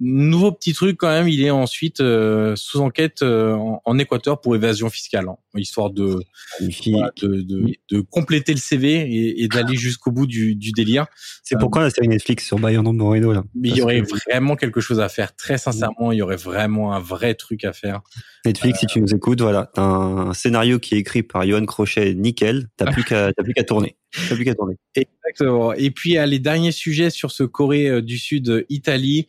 nouveau 0.00 0.52
petit 0.52 0.72
truc 0.72 0.96
quand 0.96 1.08
même, 1.08 1.28
il 1.28 1.42
est 1.42 1.50
ensuite 1.50 2.00
euh, 2.00 2.54
sous 2.56 2.80
enquête 2.80 3.22
euh, 3.22 3.56
en, 3.84 3.98
Équateur 3.98 4.40
pour 4.40 4.56
évasion 4.56 4.90
fiscale, 4.90 5.28
hein, 5.28 5.36
histoire 5.54 5.90
de, 5.90 6.18
de, 6.60 7.42
de, 7.42 7.72
de, 7.90 8.00
compléter 8.00 8.52
le 8.52 8.58
CV 8.58 9.02
et, 9.02 9.42
et 9.42 9.48
d'aller 9.48 9.76
jusqu'au 9.76 10.10
bout 10.10 10.26
du, 10.26 10.56
du 10.56 10.72
délire. 10.72 11.06
C'est 11.44 11.56
pourquoi 11.58 11.82
la 11.82 11.90
série 11.90 12.08
Netflix 12.08 12.46
sur 12.46 12.58
Bayern 12.58 12.90
Moreno 12.90 13.32
là. 13.32 13.44
Mais 13.54 13.68
il 13.68 13.76
y 13.76 13.82
aurait 13.82 14.02
vraiment 14.26 14.56
quelque 14.56 14.80
chose 14.80 14.98
à 14.98 15.08
faire. 15.08 15.36
Très 15.36 15.58
sincèrement, 15.58 16.10
il 16.10 16.18
y 16.18 16.22
aurait 16.22 16.36
vraiment 16.36 16.94
un 16.94 17.00
vrai 17.00 17.34
truc 17.34 17.64
à 17.64 17.72
faire. 17.72 18.00
Netflix, 18.44 18.80
si 18.80 18.86
tu 18.86 19.00
nous 19.00 19.14
écoutes, 19.14 19.40
voilà, 19.40 19.70
t'as 19.74 19.82
un 19.82 20.34
scénario 20.34 20.78
qui 20.78 20.94
est 20.94 20.98
écrit 20.98 21.22
par 21.22 21.46
Johan 21.46 21.64
Crochet, 21.64 22.14
nickel. 22.14 22.68
T'as 22.76 22.90
plus 22.90 23.04
qu'à 23.04 23.32
t'as 23.32 23.42
plus 23.44 23.54
qu'à 23.54 23.64
tourner. 23.64 23.96
T'as 24.28 24.34
plus 24.34 24.44
qu'à 24.44 24.54
tourner. 24.54 24.76
Exactement. 24.96 25.72
Et 25.74 25.90
puis 25.90 26.16
les 26.26 26.38
derniers 26.38 26.72
sujets 26.72 27.10
sur 27.10 27.30
ce 27.30 27.44
Corée 27.44 28.02
du 28.02 28.18
Sud, 28.18 28.64
Italie. 28.68 29.28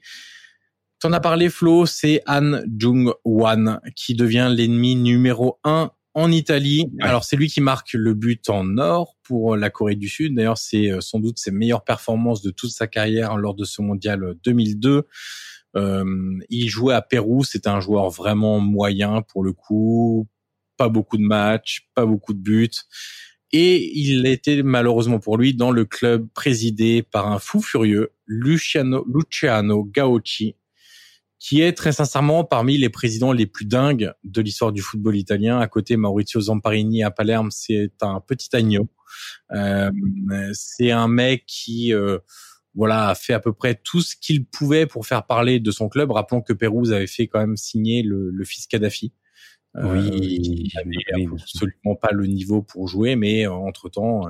T'en 1.04 1.12
as 1.12 1.20
parlé, 1.20 1.50
Flo, 1.50 1.86
c'est 1.86 2.22
Han 2.28 2.62
Jung-wan 2.66 3.82
qui 3.94 4.16
devient 4.16 4.50
l'ennemi 4.50 4.96
numéro 4.96 5.60
un 5.66 5.92
en 6.14 6.32
Italie. 6.32 6.86
Alors 7.02 7.26
c'est 7.26 7.36
lui 7.36 7.50
qui 7.50 7.60
marque 7.60 7.92
le 7.92 8.14
but 8.14 8.50
en 8.50 8.78
or 8.78 9.18
pour 9.22 9.58
la 9.58 9.70
Corée 9.70 9.98
du 9.98 10.08
Sud. 10.08 10.34
D'ailleurs, 10.34 10.58
c'est 10.58 10.90
euh, 10.90 11.02
sans 11.02 11.20
doute 11.20 11.40
ses 11.40 11.52
meilleures 11.52 11.84
performances 11.84 12.42
de 12.42 12.52
toute 12.52 12.70
sa 12.70 12.88
carrière 12.88 13.36
lors 13.36 13.54
de 13.54 13.66
ce 13.66 13.82
mondial 13.82 14.36
2002. 14.46 15.06
Euh, 15.76 16.40
il 16.50 16.70
jouait 16.70 16.94
à 16.94 17.02
Pérou, 17.02 17.44
c'était 17.44 17.68
un 17.68 17.82
joueur 17.82 18.10
vraiment 18.10 18.62
moyen 18.62 19.24
pour 19.24 19.44
le 19.44 19.52
coup, 19.52 20.30
pas 20.78 20.88
beaucoup 20.88 21.18
de 21.18 21.24
matchs, 21.24 21.90
pas 21.96 22.06
beaucoup 22.06 22.34
de 22.34 22.40
buts. 22.40 22.70
Et 23.52 24.00
il 24.00 24.26
était 24.26 24.64
malheureusement 24.64 25.20
pour 25.20 25.38
lui 25.38 25.54
dans 25.54 25.72
le 25.72 25.84
club 25.84 26.30
présidé 26.34 27.04
par 27.04 27.30
un 27.30 27.40
fou 27.40 27.62
furieux, 27.62 28.14
Luciano, 28.26 29.06
Luciano 29.14 29.84
Gauchi, 29.84 30.56
qui 31.44 31.60
est 31.60 31.74
très 31.74 31.92
sincèrement 31.92 32.46
parmi 32.46 32.78
les 32.78 32.88
présidents 32.88 33.34
les 33.34 33.46
plus 33.46 33.66
dingues 33.66 34.14
de 34.24 34.42
l'histoire 34.42 34.72
du 34.72 34.82
football 34.82 35.18
italien. 35.18 35.60
À 35.60 35.68
côté, 35.68 35.98
Maurizio 35.98 36.40
Zamparini 36.40 37.04
à 37.04 37.12
Palerme, 37.12 37.52
c'est 37.52 37.92
un 38.02 38.22
petit 38.22 38.56
agneau. 38.56 38.88
Euh, 39.52 39.92
c'est 40.54 40.92
un 40.92 41.10
mec 41.10 41.44
qui 41.46 41.94
euh, 41.94 42.20
voilà 42.76 43.10
a 43.10 43.16
fait 43.16 43.34
à 43.34 43.42
peu 43.42 43.52
près 43.52 43.76
tout 43.76 44.00
ce 44.00 44.16
qu'il 44.16 44.46
pouvait 44.46 44.86
pour 44.86 45.06
faire 45.06 45.26
parler 45.26 45.60
de 45.60 45.70
son 45.70 45.90
club. 45.90 46.12
Rappelons 46.12 46.42
que 46.42 46.54
Pérouse 46.54 46.94
avait 46.94 47.08
fait 47.08 47.28
quand 47.28 47.40
même 47.40 47.58
signer 47.58 48.04
le, 48.04 48.30
le 48.30 48.46
fils 48.46 48.66
Kadhafi. 48.66 49.12
Euh, 49.76 50.02
oui, 50.02 50.72
il 50.74 51.34
absolument 51.42 51.96
pas 52.02 52.12
le 52.14 52.26
niveau 52.26 52.62
pour 52.62 52.88
jouer, 52.88 53.18
mais 53.18 53.48
entre 53.48 53.90
temps. 53.90 54.28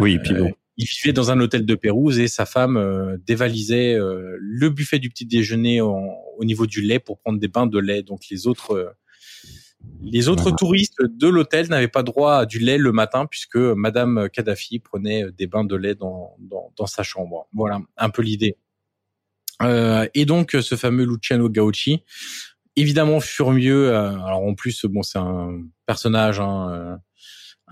oui, 0.00 0.14
et 0.14 0.18
puis 0.18 0.32
bon 0.32 0.54
il 0.76 0.86
vivait 0.86 1.12
dans 1.12 1.30
un 1.30 1.40
hôtel 1.40 1.64
de 1.64 1.74
Pérouse 1.74 2.18
et 2.18 2.28
sa 2.28 2.46
femme 2.46 2.76
euh, 2.76 3.16
dévalisait 3.26 3.94
euh, 3.94 4.36
le 4.40 4.70
buffet 4.70 4.98
du 4.98 5.08
petit 5.08 5.26
déjeuner 5.26 5.80
au 5.80 6.44
niveau 6.44 6.66
du 6.66 6.80
lait 6.80 6.98
pour 6.98 7.18
prendre 7.18 7.38
des 7.38 7.48
bains 7.48 7.66
de 7.66 7.78
lait. 7.78 8.02
Donc 8.02 8.22
les 8.30 8.46
autres 8.46 8.72
euh, 8.72 8.90
les 10.02 10.28
autres 10.28 10.50
touristes 10.50 11.02
de 11.02 11.28
l'hôtel 11.28 11.68
n'avaient 11.68 11.88
pas 11.88 12.02
droit 12.02 12.36
à 12.36 12.46
du 12.46 12.58
lait 12.58 12.78
le 12.78 12.90
matin 12.90 13.26
puisque 13.26 13.56
Madame 13.56 14.30
Kadhafi 14.32 14.78
prenait 14.78 15.24
des 15.32 15.46
bains 15.46 15.64
de 15.64 15.76
lait 15.76 15.94
dans, 15.94 16.36
dans, 16.38 16.72
dans 16.76 16.86
sa 16.86 17.02
chambre. 17.02 17.46
Voilà 17.52 17.80
un 17.98 18.08
peu 18.08 18.22
l'idée. 18.22 18.56
et 19.62 20.24
donc 20.24 20.56
ce 20.58 20.74
fameux 20.74 21.04
Luciano 21.04 21.50
Gauchi, 21.50 22.02
évidemment 22.76 23.20
furieux. 23.20 23.94
alors 23.94 24.42
en 24.42 24.54
plus 24.54 24.86
bon 24.86 25.02
c'est 25.02 25.18
un 25.18 25.60
personnage. 25.84 26.40
Hein, 26.40 26.98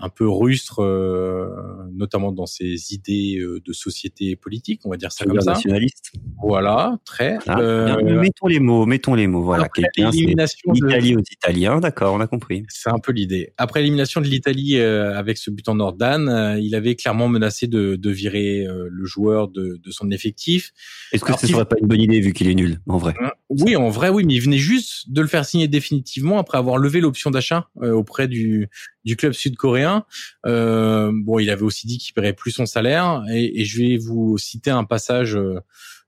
un 0.03 0.09
peu 0.09 0.27
rustre, 0.27 0.83
euh, 0.83 1.47
notamment 1.93 2.33
dans 2.33 2.45
ses 2.45 2.93
idées 2.93 3.37
euh, 3.39 3.61
de 3.65 3.71
société 3.71 4.35
politique, 4.35 4.81
on 4.83 4.89
va 4.89 4.97
dire 4.97 5.13
ça 5.13 5.23
comme 5.23 5.39
ça. 5.39 5.53
Nationaliste. 5.53 6.11
Voilà, 6.43 6.97
très. 7.05 7.37
Ah, 7.47 7.59
euh, 7.61 8.19
mettons 8.19 8.47
les 8.47 8.59
mots, 8.59 8.85
mettons 8.85 9.15
les 9.15 9.27
mots. 9.27 9.43
Voilà, 9.43 9.69
quelqu'un 9.69 10.11
l'Italie 10.11 11.15
aux 11.15 11.23
Italiens, 11.31 11.79
d'accord, 11.79 12.13
on 12.13 12.19
a 12.19 12.27
compris. 12.27 12.63
C'est 12.67 12.89
un 12.89 12.99
peu 12.99 13.13
l'idée. 13.13 13.53
Après 13.57 13.79
l'élimination 13.79 14.19
de 14.19 14.27
l'Italie 14.27 14.77
avec 14.77 15.37
ce 15.37 15.49
but 15.49 15.69
en 15.69 15.75
Nordane, 15.75 16.59
il 16.61 16.75
avait 16.75 16.95
clairement 16.95 17.29
menacé 17.29 17.67
de, 17.67 17.95
de 17.95 18.09
virer 18.09 18.67
le 18.67 19.05
joueur 19.05 19.47
de, 19.47 19.79
de 19.81 19.91
son 19.91 20.11
effectif. 20.11 20.71
Est-ce 21.13 21.23
que 21.23 21.31
ce 21.39 21.47
serait 21.47 21.65
pas 21.65 21.77
une 21.79 21.87
bonne 21.87 22.01
idée 22.01 22.19
vu 22.19 22.33
qu'il 22.33 22.49
est 22.49 22.55
nul, 22.55 22.81
en 22.87 22.97
vrai? 22.97 23.13
Oui, 23.49 23.75
en 23.75 23.89
vrai, 23.89 24.09
oui, 24.09 24.23
mais 24.25 24.35
il 24.35 24.39
venait 24.39 24.57
juste 24.57 25.11
de 25.11 25.21
le 25.21 25.27
faire 25.27 25.45
signer 25.45 25.67
définitivement 25.67 26.39
après 26.39 26.57
avoir 26.57 26.77
levé 26.77 27.01
l'option 27.01 27.29
d'achat 27.29 27.69
auprès 27.75 28.27
du 28.27 28.69
du 29.03 29.15
club 29.15 29.33
sud-coréen. 29.33 30.05
Euh, 30.45 31.11
bon, 31.13 31.39
il 31.39 31.49
avait 31.49 31.63
aussi 31.63 31.87
dit 31.87 31.97
qu'il 31.97 32.13
paierait 32.13 32.33
plus 32.33 32.51
son 32.51 32.65
salaire. 32.65 33.23
Et, 33.31 33.61
et, 33.61 33.65
je 33.65 33.81
vais 33.81 33.97
vous 33.97 34.37
citer 34.37 34.71
un 34.71 34.85
passage 34.85 35.35
euh, 35.35 35.59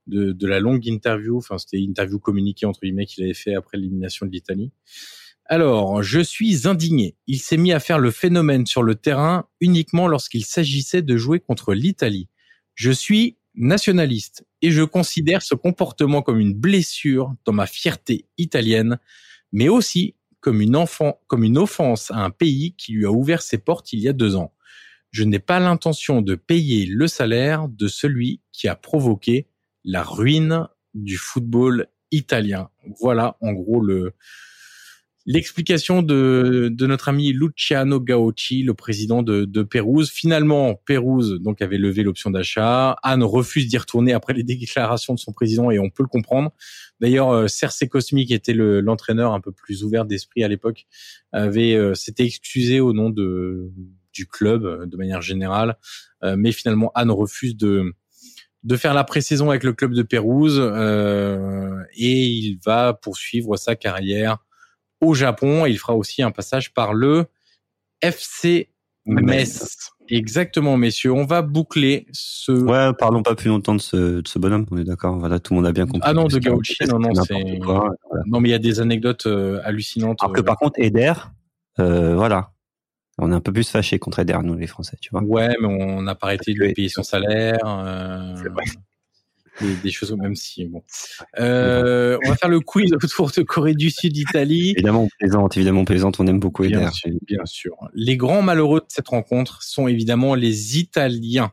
de, 0.07 0.31
de 0.31 0.47
la 0.47 0.59
longue 0.59 0.85
interview. 0.85 1.37
Enfin, 1.37 1.57
c'était 1.57 1.79
interview 1.79 2.19
communiquée 2.19 2.65
entre 2.65 2.81
guillemets 2.81 3.05
qu'il 3.05 3.23
avait 3.23 3.33
fait 3.33 3.55
après 3.55 3.77
l'élimination 3.77 4.25
de 4.25 4.31
l'Italie. 4.31 4.71
Alors, 5.47 6.01
je 6.01 6.21
suis 6.21 6.67
indigné. 6.67 7.15
Il 7.27 7.39
s'est 7.39 7.57
mis 7.57 7.71
à 7.71 7.79
faire 7.79 7.99
le 7.99 8.09
phénomène 8.09 8.65
sur 8.65 8.81
le 8.81 8.95
terrain 8.95 9.47
uniquement 9.61 10.07
lorsqu'il 10.07 10.43
s'agissait 10.43 11.03
de 11.03 11.17
jouer 11.17 11.39
contre 11.39 11.73
l'Italie. 11.73 12.29
Je 12.73 12.91
suis 12.91 13.37
nationaliste 13.55 14.45
et 14.61 14.71
je 14.71 14.83
considère 14.83 15.41
ce 15.41 15.55
comportement 15.55 16.21
comme 16.21 16.39
une 16.39 16.53
blessure 16.53 17.33
dans 17.45 17.53
ma 17.53 17.65
fierté 17.65 18.25
italienne, 18.37 18.99
mais 19.51 19.69
aussi 19.69 20.15
comme 20.39 20.61
une, 20.61 20.75
enfant, 20.75 21.19
comme 21.27 21.43
une 21.43 21.57
offense 21.57 22.11
à 22.11 22.17
un 22.17 22.29
pays 22.29 22.73
qui 22.77 22.93
lui 22.93 23.05
a 23.05 23.11
ouvert 23.11 23.41
ses 23.41 23.57
portes 23.57 23.93
il 23.93 23.99
y 23.99 24.07
a 24.07 24.13
deux 24.13 24.35
ans. 24.35 24.53
Je 25.11 25.23
n'ai 25.23 25.39
pas 25.39 25.59
l'intention 25.59 26.21
de 26.21 26.35
payer 26.35 26.85
le 26.85 27.07
salaire 27.07 27.67
de 27.67 27.87
celui 27.87 28.41
qui 28.51 28.67
a 28.67 28.75
provoqué 28.75 29.47
la 29.83 30.03
ruine 30.03 30.67
du 30.93 31.17
football 31.17 31.87
italien. 32.11 32.69
Voilà 32.99 33.37
en 33.41 33.53
gros 33.53 33.81
le, 33.81 34.13
l'explication 35.25 36.03
de, 36.03 36.69
de 36.71 36.87
notre 36.87 37.09
ami 37.09 37.33
Luciano 37.33 37.99
Gauchi, 37.99 38.61
le 38.63 38.73
président 38.75 39.23
de, 39.23 39.45
de 39.45 39.63
Pérouse. 39.63 40.11
Finalement, 40.11 40.75
Pérouse 40.85 41.39
donc 41.41 41.61
avait 41.61 41.79
levé 41.79 42.03
l'option 42.03 42.29
d'achat. 42.29 42.95
Anne 43.01 43.23
refuse 43.23 43.67
d'y 43.67 43.77
retourner 43.77 44.13
après 44.13 44.33
les 44.33 44.43
déclarations 44.43 45.15
de 45.15 45.19
son 45.19 45.33
président 45.33 45.71
et 45.71 45.79
on 45.79 45.89
peut 45.89 46.03
le 46.03 46.09
comprendre. 46.09 46.51
D'ailleurs, 46.99 47.31
euh, 47.31 47.47
Cerce 47.47 47.83
Cosmi, 47.89 48.25
qui 48.25 48.33
était 48.33 48.53
l'entraîneur 48.53 49.33
un 49.33 49.41
peu 49.41 49.51
plus 49.51 49.83
ouvert 49.83 50.05
d'esprit 50.05 50.43
à 50.43 50.47
l'époque, 50.47 50.85
avait 51.31 51.73
euh, 51.73 51.95
s'était 51.95 52.25
excusé 52.25 52.79
au 52.79 52.93
nom 52.93 53.09
de 53.09 53.71
du 54.13 54.27
club 54.27 54.65
euh, 54.65 54.85
de 54.85 54.95
manière 54.95 55.21
générale, 55.21 55.77
mais 56.37 56.51
finalement 56.51 56.91
Anne 56.95 57.11
refuse 57.11 57.55
de 57.55 57.93
de 58.63 58.77
faire 58.77 58.95
la 58.95 59.03
pré-saison 59.03 59.51
avec 59.51 59.63
le 59.63 59.73
club 59.73 59.93
de 59.93 60.01
Pérouse 60.01 60.59
et 61.95 62.23
il 62.23 62.57
va 62.65 62.95
poursuivre 62.95 63.57
sa 63.57 63.75
carrière 63.75 64.39
au 65.01 65.13
Japon 65.13 65.65
et 65.65 65.71
il 65.71 65.77
fera 65.77 65.95
aussi 65.95 66.21
un 66.23 66.31
passage 66.31 66.73
par 66.73 66.93
le 66.93 67.25
FC 68.01 68.69
Metz. 69.05 69.91
Exactement, 70.07 70.77
messieurs. 70.77 71.11
On 71.11 71.25
va 71.25 71.41
boucler 71.41 72.07
ce. 72.11 72.51
Ouais, 72.51 72.93
parlons 72.97 73.23
pas 73.23 73.35
plus 73.35 73.49
longtemps 73.49 73.75
de 73.75 73.81
ce, 73.81 74.21
de 74.21 74.27
ce 74.27 74.39
bonhomme. 74.39 74.65
On 74.71 74.77
est 74.77 74.83
d'accord. 74.83 75.17
Voilà, 75.17 75.39
tout 75.39 75.53
le 75.53 75.57
monde 75.57 75.67
a 75.67 75.71
bien 75.71 75.85
compris. 75.85 76.01
Ah 76.03 76.13
non, 76.13 76.27
de 76.27 76.39
Gauchi, 76.39 76.77
non, 76.87 76.99
non, 76.99 77.13
c'est. 77.15 77.59
Non, 78.27 78.39
mais 78.39 78.49
il 78.49 78.51
y 78.51 78.55
a 78.55 78.59
des 78.59 78.79
anecdotes 78.79 79.25
euh, 79.25 79.61
hallucinantes. 79.63 80.19
Alors 80.21 80.33
que 80.33 80.41
euh, 80.41 80.43
par 80.43 80.57
contre, 80.57 80.79
Eder, 80.79 81.13
euh, 81.79 82.15
voilà, 82.15 82.51
on 83.17 83.31
est 83.31 83.35
un 83.35 83.41
peu 83.41 83.51
plus 83.51 83.69
fâché 83.69 83.97
contre 83.97 84.19
Eder, 84.19 84.37
nous 84.43 84.55
les 84.55 84.67
Français, 84.67 84.97
tu 85.01 85.09
vois. 85.11 85.23
Ouais, 85.23 85.55
mais 85.59 85.67
on 85.67 86.01
n'a 86.01 86.15
pas 86.15 86.27
arrêté 86.27 86.53
de 86.53 86.59
lui 86.59 86.73
payer 86.73 86.89
son 86.89 87.03
salaire. 87.03 87.59
Euh... 87.65 88.35
Vrai 88.35 88.63
des, 89.61 89.91
choses 89.91 90.11
au 90.11 90.17
même 90.17 90.35
si 90.35 90.65
bon. 90.65 90.83
Euh, 91.39 92.17
on 92.25 92.29
va 92.29 92.35
faire 92.35 92.49
le 92.49 92.59
quiz 92.59 92.91
autour 92.93 93.31
de 93.31 93.41
Corée 93.41 93.73
du 93.73 93.89
Sud, 93.89 94.17
Italie. 94.17 94.71
Évidemment, 94.71 95.03
on 95.03 95.09
plaisante, 95.19 95.57
évidemment, 95.57 95.81
on 95.81 95.85
plaisante. 95.85 96.19
On 96.19 96.27
aime 96.27 96.39
beaucoup 96.39 96.63
Eder. 96.63 96.77
Bien 96.77 96.91
sûr, 96.91 97.11
bien 97.25 97.45
sûr. 97.45 97.75
Les 97.93 98.17
grands 98.17 98.41
malheureux 98.41 98.81
de 98.81 98.85
cette 98.89 99.07
rencontre 99.07 99.63
sont 99.63 99.87
évidemment 99.87 100.35
les 100.35 100.77
Italiens. 100.77 101.51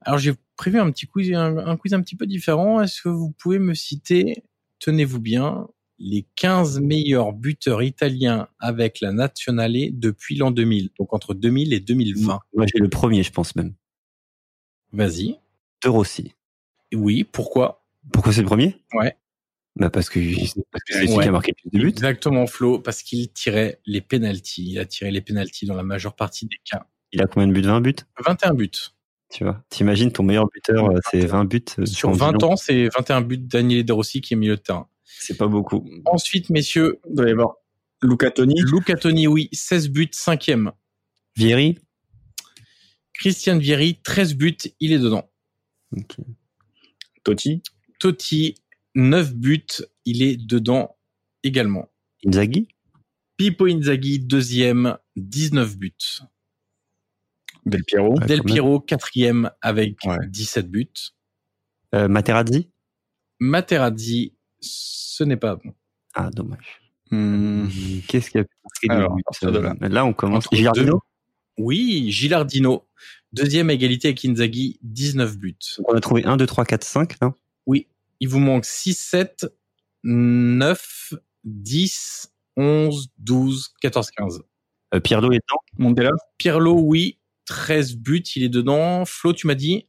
Alors, 0.00 0.18
j'ai 0.18 0.34
prévu 0.56 0.78
un 0.78 0.90
petit 0.90 1.06
quiz, 1.06 1.32
un, 1.34 1.76
quiz 1.76 1.94
un 1.94 2.02
petit 2.02 2.16
peu 2.16 2.26
différent. 2.26 2.80
Est-ce 2.80 3.02
que 3.02 3.08
vous 3.08 3.30
pouvez 3.30 3.58
me 3.58 3.74
citer, 3.74 4.42
tenez-vous 4.78 5.20
bien, 5.20 5.66
les 5.98 6.26
15 6.36 6.80
meilleurs 6.80 7.32
buteurs 7.32 7.82
italiens 7.82 8.48
avec 8.60 9.00
la 9.00 9.12
Nationale 9.12 9.76
depuis 9.92 10.36
l'an 10.36 10.50
2000, 10.50 10.90
donc 10.98 11.12
entre 11.12 11.34
2000 11.34 11.72
et 11.72 11.80
2020. 11.80 12.40
Moi, 12.54 12.66
j'ai 12.72 12.78
le 12.78 12.88
premier, 12.88 13.22
je 13.22 13.32
pense 13.32 13.56
même. 13.56 13.74
Vas-y. 14.92 15.38
De 15.82 15.88
Rossi. 15.88 16.32
Oui, 16.94 17.24
pourquoi? 17.24 17.84
Pourquoi 18.12 18.32
c'est 18.32 18.40
le 18.40 18.46
premier? 18.46 18.76
Ouais. 18.94 19.16
Bah 19.76 19.90
parce 19.90 20.10
que 20.10 20.20
c'est 20.20 20.26
lui 21.00 21.06
qui 21.06 21.20
a 21.20 21.30
marqué 21.30 21.52
le 21.52 21.70
plus 21.70 21.78
de 21.78 21.84
buts. 21.84 21.90
Exactement, 21.90 22.46
Flo, 22.46 22.80
parce 22.80 23.02
qu'il 23.02 23.30
tirait 23.32 23.80
les 23.86 24.00
pénalties. 24.00 24.72
Il 24.72 24.78
a 24.80 24.84
tiré 24.84 25.10
les 25.10 25.20
pénalties 25.20 25.66
dans 25.66 25.76
la 25.76 25.84
majeure 25.84 26.16
partie 26.16 26.46
des 26.46 26.56
cas. 26.64 26.86
Il 27.12 27.22
a 27.22 27.26
combien 27.26 27.46
de 27.46 27.52
buts? 27.52 27.62
20 27.62 27.80
buts? 27.80 27.94
21 28.26 28.54
buts. 28.54 28.70
Tu 29.30 29.44
vois, 29.44 29.62
t'imagines 29.68 30.10
ton 30.10 30.22
meilleur 30.22 30.48
buteur, 30.48 30.90
c'est 31.10 31.24
20 31.24 31.44
buts. 31.44 31.62
Euh, 31.78 31.86
Sur 31.86 32.12
20 32.12 32.42
ans, 32.42 32.56
c'est 32.56 32.88
21 32.88 33.20
buts 33.20 33.38
Daniel 33.38 33.84
De 33.84 33.92
Rossi 33.92 34.20
qui 34.20 34.34
est 34.34 34.36
milieu 34.36 34.56
de 34.56 34.60
terrain. 34.60 34.88
C'est 35.04 35.36
pas 35.36 35.46
beaucoup. 35.46 35.88
Ensuite, 36.06 36.50
messieurs. 36.50 36.98
Vous 37.08 37.20
allez 37.20 37.34
voir. 37.34 37.54
Luca 38.02 38.30
Toni. 38.30 38.54
Luca 38.62 38.96
Toni, 38.96 39.26
oui, 39.26 39.48
16 39.52 39.90
buts, 39.90 40.10
5e. 40.12 40.72
Vieri? 41.36 41.78
Christian 43.12 43.58
Vieri, 43.58 44.00
13 44.02 44.34
buts, 44.34 44.56
il 44.80 44.92
est 44.92 44.98
dedans. 44.98 45.28
Totti 47.24 47.62
Totti, 48.00 48.54
9 48.94 49.34
buts, 49.34 49.66
il 50.04 50.22
est 50.22 50.36
dedans 50.36 50.96
également. 51.42 51.88
Inzaghi 52.26 52.68
Pippo 53.36 53.66
Inzaghi, 53.66 54.18
deuxième, 54.18 54.96
19 55.16 55.76
buts. 55.76 55.92
Del 57.66 57.84
Piero. 57.84 58.18
Ouais, 58.18 58.26
Del. 58.26 58.42
Piero, 58.42 58.80
quatrième, 58.80 59.50
avec 59.60 59.96
Ouais. 60.04 60.16
17 60.28 60.70
buts. 60.70 60.88
euh, 61.94 62.08
Materazzi 62.08 62.70
Materazzi, 63.40 64.34
ce 64.60 65.22
n'est 65.24 65.36
pas 65.36 65.56
bon. 65.56 65.72
Ah, 66.14 66.30
dommage. 66.30 66.80
Hmm. 67.10 67.68
Qu'est-ce 68.08 68.30
qu'il 68.30 68.40
y 68.40 68.90
a 68.90 68.94
Alors, 68.94 69.14
buts, 69.14 69.22
à 69.26 69.30
partir 69.30 69.52
de 69.52 69.58
là. 69.58 69.74
euh, 69.82 69.88
Là, 69.88 70.04
on 70.04 70.12
commence. 70.12 70.48
Gilardino 70.52 71.00
Oui, 71.58 72.10
Gilardino, 72.10 72.87
deuxième 73.32 73.70
à 73.70 73.72
égalité 73.72 74.08
avec 74.08 74.24
Inzaghi, 74.24 74.78
19 74.82 75.36
buts. 75.38 75.56
On 75.86 75.94
a 75.94 76.00
trouvé 76.00 76.24
1, 76.24 76.36
2, 76.36 76.46
3, 76.46 76.64
4, 76.64 76.84
5, 76.84 77.20
là. 77.20 77.34
Oui, 77.66 77.86
il 78.20 78.28
vous 78.28 78.38
manque 78.38 78.64
6, 78.64 78.94
7, 78.94 79.46
9, 80.04 81.14
10, 81.44 82.32
11, 82.56 83.10
12, 83.18 83.74
14, 83.80 84.10
15. 84.10 84.42
Euh, 84.94 85.00
Pirlo 85.00 85.32
est 85.32 85.36
dedans? 85.36 85.60
Montella? 85.78 86.10
Pirlo, 86.38 86.80
oui, 86.80 87.18
13 87.46 87.96
buts, 87.96 88.22
il 88.36 88.44
est 88.44 88.48
dedans. 88.48 89.04
Flo, 89.04 89.32
tu 89.32 89.46
m'as 89.46 89.54
dit? 89.54 89.86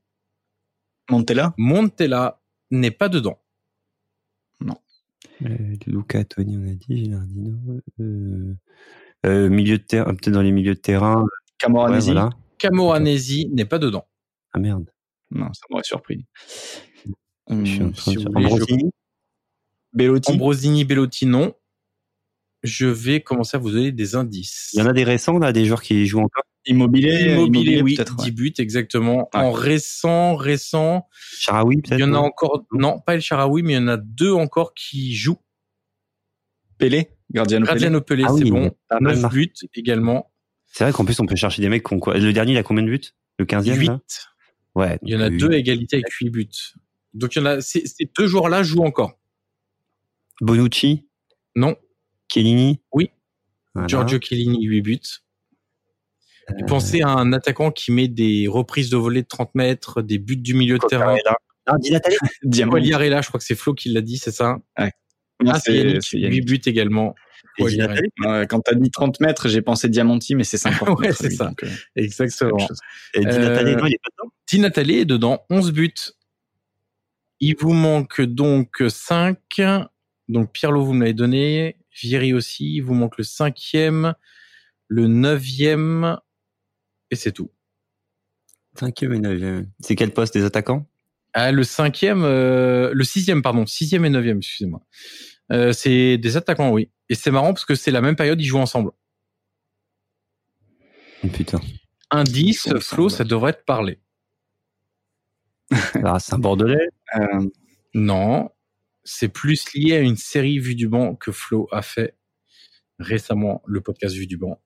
Montella? 1.09 1.53
Montella 1.57 2.41
n'est 2.71 2.91
pas 2.91 3.09
dedans. 3.09 3.39
Euh, 5.45 5.75
Luca 5.87 6.23
Toni, 6.25 6.57
on 6.57 6.69
a 6.69 6.73
dit. 6.73 7.05
Gilardino. 7.05 7.57
Euh, 7.99 8.55
euh, 9.25 9.49
milieu 9.49 9.77
de 9.77 9.83
terrain, 9.83 10.13
peut-être 10.13 10.33
dans 10.33 10.41
les 10.41 10.51
milieux 10.51 10.75
de 10.75 10.79
terrain. 10.79 11.21
Ouais, 11.21 11.29
Camoranesi? 11.57 12.07
voilà. 12.11 12.29
Camoranesi 12.59 13.49
n'est 13.51 13.65
pas 13.65 13.79
dedans. 13.79 14.07
Ah 14.53 14.59
merde. 14.59 14.89
Non, 15.31 15.51
ça 15.53 15.61
m'aurait 15.69 15.83
surpris. 15.83 16.25
Je 17.49 17.65
suis 17.65 17.81
en 17.81 17.87
Hmm, 17.87 17.93
train 17.93 18.11
si 18.11 18.17
de 18.17 18.23
vous 18.23 18.29
dire. 18.29 18.31
voulez, 18.31 18.43
je- 18.49 18.53
Ambrosini 18.53 18.91
Bellotti. 19.93 20.31
Ambrosini, 20.31 20.85
Bellotti, 20.85 21.25
non. 21.25 21.53
Je 22.61 22.85
vais 22.87 23.21
commencer 23.21 23.55
à 23.55 23.59
vous 23.59 23.71
donner 23.71 23.91
des 23.93 24.15
indices. 24.15 24.71
Il 24.73 24.79
y 24.79 24.81
en 24.83 24.85
a 24.85 24.93
des 24.93 25.03
récents, 25.05 25.39
là, 25.39 25.53
des 25.53 25.65
joueurs 25.65 25.81
qui 25.81 26.05
jouent 26.05 26.19
encore. 26.19 26.43
Immobilier. 26.65 27.31
Immobilier, 27.33 27.81
oui, 27.81 27.95
peut-être. 27.95 28.17
10 28.17 28.25
ouais. 28.25 28.31
buts 28.31 28.53
exactement. 28.57 29.29
Ouais. 29.33 29.39
En 29.39 29.51
récent, 29.51 30.35
récent, 30.35 31.07
Sharawi, 31.11 31.75
il 31.77 31.81
peut-être. 31.81 31.99
y 31.99 32.03
en 32.03 32.07
a 32.09 32.11
non 32.11 32.19
encore, 32.25 32.65
non, 32.73 32.99
pas 32.99 33.15
El 33.15 33.21
Sharawi, 33.21 33.63
mais 33.63 33.73
il 33.73 33.75
y 33.77 33.79
en 33.79 33.87
a 33.87 33.95
deux 33.97 34.33
encore 34.33 34.73
qui 34.73 35.15
jouent. 35.15 35.39
Pelé. 36.77 37.09
Gardien 37.31 37.61
Pelé. 37.61 38.01
Pelé, 38.01 38.23
Ah 38.27 38.31
c'est 38.37 38.43
il 38.43 38.51
bon. 38.51 38.65
est 38.65 38.77
pas 38.89 38.99
mal 38.99 39.13
9 39.13 39.21
marqué. 39.21 39.37
buts 39.37 39.53
également. 39.75 40.31
C'est 40.71 40.83
vrai 40.83 40.93
qu'en 40.93 41.03
plus, 41.05 41.19
on 41.19 41.25
peut 41.25 41.35
chercher 41.35 41.61
des 41.61 41.69
mecs 41.69 41.85
qui 41.85 41.93
ont 41.93 41.99
quoi? 41.99 42.17
Le 42.17 42.31
dernier, 42.33 42.53
il 42.53 42.57
a 42.57 42.63
combien 42.63 42.83
de 42.83 42.89
buts? 42.89 43.01
Le 43.37 43.45
15e 43.45 43.75
8. 43.75 43.87
là? 43.87 43.99
Ouais. 44.75 44.99
Il 45.01 45.09
y 45.13 45.15
en 45.15 45.21
a 45.21 45.29
deux 45.29 45.51
à 45.51 45.57
égalité 45.57 45.97
avec 45.97 46.11
8 46.11 46.29
buts. 46.29 46.47
Donc 47.13 47.35
il 47.35 47.39
y 47.39 47.41
en 47.41 47.45
a, 47.45 47.61
ces, 47.61 47.85
ces 47.87 48.09
deux 48.17 48.27
joueurs-là 48.27 48.61
jouent 48.63 48.83
encore. 48.83 49.17
Bonucci, 50.41 51.07
Non, 51.55 51.75
Chiellini? 52.31 52.81
Oui. 52.93 53.09
Voilà. 53.73 53.87
Giorgio 53.87 54.19
Chiellini, 54.21 54.63
8 54.63 54.81
buts. 54.81 54.99
Euh, 56.51 56.65
Pensez 56.67 57.01
à 57.01 57.09
un 57.09 57.33
attaquant 57.33 57.71
qui 57.71 57.91
met 57.91 58.07
des 58.07 58.47
reprises 58.47 58.89
de 58.89 58.97
volée 58.97 59.23
de 59.23 59.27
30 59.27 59.55
mètres, 59.55 60.01
des 60.01 60.17
buts 60.17 60.37
du 60.37 60.53
milieu 60.53 60.77
de 60.77 60.85
terrain. 60.87 61.15
Coccarella. 61.15 61.37
Di 61.79 61.91
Natale. 61.91 62.15
Diamant. 62.43 62.71
Quagliarella, 62.73 63.21
je 63.21 63.27
crois 63.27 63.39
que 63.39 63.45
c'est 63.45 63.55
Flo 63.55 63.73
qui 63.73 63.89
l'a 63.89 64.01
dit, 64.01 64.17
c'est 64.17 64.31
ça? 64.31 64.57
Non, 64.77 64.89
Ah, 65.47 65.59
c'est 65.59 65.73
Yannick, 65.75 66.03
c'est 66.03 66.17
8 66.17 66.23
Yannick. 66.23 66.45
buts 66.45 66.61
également. 66.65 67.15
Natale. 67.59 67.99
Ouais, 68.25 68.47
Quand 68.47 68.59
t'as 68.61 68.75
dit 68.75 68.89
30 68.89 69.19
mètres, 69.19 69.47
j'ai 69.49 69.61
pensé 69.61 69.89
Diamanti, 69.89 70.35
mais 70.35 70.43
c'est 70.43 70.57
50 70.57 70.89
Ouais, 70.99 71.07
mètres. 71.07 71.17
c'est 71.21 71.29
ça. 71.29 71.47
donc, 71.47 71.63
euh, 71.63 71.69
Exactement. 71.95 72.57
Et 73.13 73.19
Di 73.21 73.25
Euh, 73.27 73.75
non, 73.75 73.85
il 73.85 73.93
est 73.93 73.99
pas 74.01 74.09
dedans? 74.17 74.31
Di 74.49 74.91
est 74.99 75.05
dedans, 75.05 75.45
11 75.49 75.71
buts. 75.71 75.93
Il 77.41 77.55
vous 77.57 77.73
manque 77.73 78.21
donc 78.21 78.81
5. 78.87 79.37
Donc 80.27 80.51
Pirlo, 80.51 80.83
vous 80.83 80.93
me 80.93 81.01
l'avez 81.01 81.13
donné. 81.13 81.77
Vieri 82.01 82.33
aussi. 82.33 82.75
Il 82.75 82.81
vous 82.81 82.93
manque 82.93 83.17
le 83.17 83.23
cinquième, 83.23 84.13
le 84.87 85.07
neuvième. 85.07 86.17
Et 87.11 87.15
c'est 87.15 87.31
tout. 87.31 87.51
Cinquième 88.75 89.13
et 89.13 89.19
neuvième. 89.19 89.69
C'est 89.79 89.95
quel 89.95 90.11
poste 90.11 90.33
des 90.33 90.43
attaquants? 90.45 90.88
Ah, 91.33 91.51
le 91.51 91.63
cinquième, 91.63 92.23
euh, 92.23 92.91
le 92.93 93.03
sixième, 93.03 93.41
pardon. 93.41 93.65
Sixième 93.65 94.05
et 94.05 94.09
neuvième, 94.09 94.37
excusez-moi. 94.39 94.81
Euh, 95.51 95.71
c'est 95.73 96.17
des 96.17 96.37
attaquants, 96.37 96.71
oui. 96.71 96.91
Et 97.09 97.15
c'est 97.15 97.31
marrant 97.31 97.53
parce 97.53 97.65
que 97.65 97.75
c'est 97.75 97.91
la 97.91 98.01
même 98.01 98.15
période, 98.15 98.39
ils 98.41 98.45
jouent 98.45 98.59
ensemble. 98.59 98.91
Oh, 101.23 101.27
Putain. 101.27 101.59
Indice, 102.11 102.69
Flo, 102.79 103.09
ça 103.09 103.23
devrait 103.23 103.53
te 103.53 103.63
parler. 103.63 103.99
Ah, 106.03 106.19
c'est 106.19 106.33
un 106.33 106.39
Bordelais. 106.39 106.89
Euh, 107.15 107.47
Non, 107.93 108.49
c'est 109.03 109.29
plus 109.29 109.71
lié 109.73 109.95
à 109.97 109.99
une 109.99 110.17
série 110.17 110.59
Vue 110.59 110.75
du 110.75 110.87
banc 110.87 111.15
que 111.15 111.31
Flo 111.31 111.67
a 111.71 111.81
fait 111.81 112.15
récemment, 112.99 113.61
le 113.65 113.81
podcast 113.81 114.15
Vue 114.15 114.27
du 114.27 114.37
banc. 114.37 114.61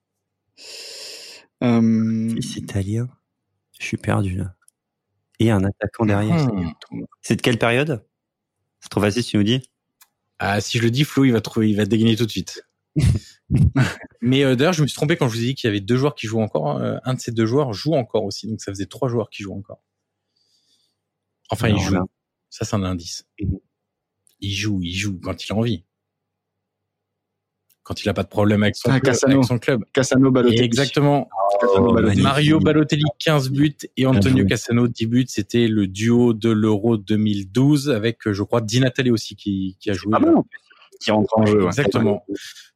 euh, 1.62 2.34
C'est 2.40 2.60
italien. 2.60 3.08
Je 3.78 3.86
suis 3.86 3.96
perdu 3.96 4.36
là. 4.36 4.54
Et 5.40 5.50
un 5.50 5.64
attaquant 5.64 6.06
derrière. 6.06 6.46
Hmm. 6.46 6.74
C'est 7.20 7.36
de 7.36 7.42
quelle 7.42 7.58
période? 7.58 8.06
C'est 8.80 8.88
trop 8.88 9.00
facile, 9.00 9.22
si 9.22 9.30
tu 9.30 9.36
nous 9.38 9.42
dis. 9.42 9.62
Ah, 10.38 10.60
si 10.60 10.78
je 10.78 10.82
le 10.82 10.90
dis, 10.90 11.04
Flo, 11.04 11.24
il 11.24 11.32
va 11.32 11.40
trouver, 11.40 11.70
il 11.70 11.76
va 11.76 11.86
dégainer 11.86 12.16
tout 12.16 12.26
de 12.26 12.30
suite. 12.30 12.62
Mais 14.20 14.44
euh, 14.44 14.56
d'ailleurs, 14.56 14.72
je 14.72 14.82
me 14.82 14.86
suis 14.86 14.94
trompé 14.96 15.16
quand 15.16 15.28
je 15.28 15.34
vous 15.34 15.42
ai 15.42 15.46
dit 15.46 15.54
qu'il 15.54 15.68
y 15.68 15.70
avait 15.70 15.80
deux 15.80 15.96
joueurs 15.96 16.14
qui 16.14 16.26
jouent 16.26 16.40
encore. 16.40 16.78
Euh, 16.78 16.96
un 17.04 17.14
de 17.14 17.20
ces 17.20 17.32
deux 17.32 17.46
joueurs 17.46 17.72
joue 17.72 17.94
encore 17.94 18.24
aussi, 18.24 18.48
donc 18.48 18.60
ça 18.60 18.72
faisait 18.72 18.86
trois 18.86 19.08
joueurs 19.08 19.30
qui 19.30 19.42
jouent 19.42 19.56
encore. 19.56 19.82
Enfin, 21.50 21.68
il 21.68 21.78
joue. 21.78 21.94
là. 21.94 22.02
Ça, 22.50 22.64
c'est 22.64 22.76
un 22.76 22.84
indice. 22.84 23.26
Mhm. 23.40 23.58
Il 24.40 24.52
joue, 24.52 24.80
il 24.82 24.94
joue 24.94 25.18
quand 25.20 25.44
il 25.44 25.52
a 25.52 25.56
envie. 25.56 25.84
Quand 27.84 28.02
il 28.02 28.08
a 28.08 28.14
pas 28.14 28.22
de 28.22 28.28
problème 28.28 28.62
avec 28.62 28.76
son, 28.76 28.88
Ah, 28.90 28.98
club, 28.98 29.12
Cassano. 29.12 29.34
avec 29.34 29.44
son 29.44 29.58
club. 29.58 29.84
Cassano 29.92 30.30
Balotelli. 30.30 30.62
Exactement. 30.64 31.28
Cassano, 31.60 31.92
Balotelli. 31.92 32.22
Mario 32.22 32.58
Balotelli 32.58 33.04
15 33.18 33.50
buts 33.50 33.76
et 33.96 34.06
Antonio. 34.06 34.46
Cassano 34.46 34.88
10 34.88 35.06
buts. 35.06 35.24
C'était 35.28 35.68
le 35.68 35.86
duo 35.86 36.32
de 36.32 36.48
l'Euro 36.50 36.96
2012 36.96 37.90
avec, 37.90 38.26
euh, 38.26 38.32
je 38.32 38.42
crois, 38.42 38.62
Di 38.62 38.80
Natale 38.80 39.12
aussi 39.12 39.36
qui, 39.36 39.76
qui 39.80 39.90
a 39.90 39.92
joué. 39.92 40.12
Ah 40.16 40.18
bon 40.20 40.44
Qui 41.00 41.10
rentre 41.10 41.36
en 41.36 41.44
jeu. 41.44 41.60
ouais. 41.60 41.66
Exactement. 41.66 42.24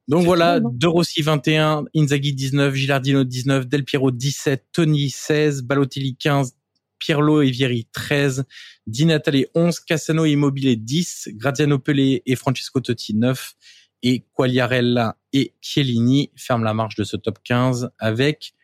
Donc 0.09 0.25
voilà, 0.25 0.61
De 0.61 0.87
Rossi 0.87 1.23
21, 1.23 1.85
Inzaghi 1.95 2.35
19, 2.35 2.75
Gilardino 2.75 3.25
19, 3.25 3.67
Del 3.67 3.85
Piero 3.85 4.11
17, 4.11 4.65
Tony 4.73 5.09
16, 5.11 5.63
Balotelli 5.63 6.17
15, 6.17 6.53
Pirlo 6.99 7.41
et 7.43 7.51
Vieri 7.51 7.87
13, 7.93 8.45
Di 8.87 9.05
Natale 9.07 9.49
11, 9.55 9.81
Cassano 9.81 10.25
et 10.27 10.31
Immobile 10.33 10.77
10, 10.77 11.31
Graziano 11.35 11.79
Pelé 11.79 12.23
et 12.27 12.37
Francesco 12.37 12.81
Totti 12.81 13.15
9 13.15 13.55
et 14.03 14.25
Quagliarella 14.35 15.17
et 15.33 15.53
Chiellini 15.61 16.31
ferment 16.37 16.65
la 16.65 16.75
marche 16.75 16.97
de 16.97 17.05
ce 17.05 17.17
top 17.17 17.39
15 17.45 17.91
avec 17.99 18.55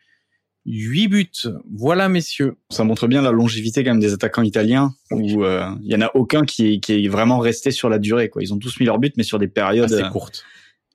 8 0.65 1.07
buts. 1.07 1.31
Voilà 1.71 2.09
messieurs. 2.09 2.55
Ça 2.69 2.83
montre 2.83 3.07
bien 3.07 3.21
la 3.21 3.31
longévité 3.31 3.83
quand 3.83 3.91
même 3.91 3.99
des 3.99 4.13
attaquants 4.13 4.41
italiens 4.41 4.93
où 5.11 5.43
euh, 5.43 5.69
il 5.83 5.91
y 5.91 5.95
en 5.95 6.01
a 6.01 6.11
aucun 6.15 6.43
qui 6.43 6.73
est, 6.73 6.79
qui 6.79 7.05
est 7.05 7.07
vraiment 7.07 7.39
resté 7.39 7.71
sur 7.71 7.89
la 7.89 7.99
durée. 7.99 8.29
Quoi. 8.29 8.41
Ils 8.41 8.53
ont 8.53 8.57
tous 8.57 8.79
mis 8.79 8.85
leur 8.85 8.97
but, 8.97 9.13
mais 9.17 9.23
sur 9.23 9.37
des 9.37 9.47
périodes 9.47 9.91
Assez 9.91 10.03
euh, 10.03 10.09
courte. 10.09 10.43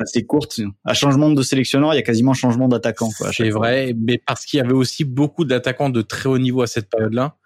assez 0.00 0.26
courtes. 0.26 0.60
À 0.84 0.94
changement 0.94 1.30
de 1.30 1.42
sélectionneur, 1.42 1.92
il 1.94 1.96
y 1.96 2.00
a 2.00 2.02
quasiment 2.02 2.34
changement 2.34 2.66
d'attaquant. 2.66 3.10
C'est 3.32 3.50
fois. 3.50 3.60
vrai, 3.60 3.94
mais 3.96 4.18
parce 4.18 4.44
qu'il 4.44 4.58
y 4.58 4.60
avait 4.60 4.72
aussi 4.72 5.04
beaucoup 5.04 5.44
d'attaquants 5.44 5.90
de 5.90 6.02
très 6.02 6.28
haut 6.28 6.38
niveau 6.38 6.62
à 6.62 6.66
cette 6.66 6.90
période-là. 6.90 7.36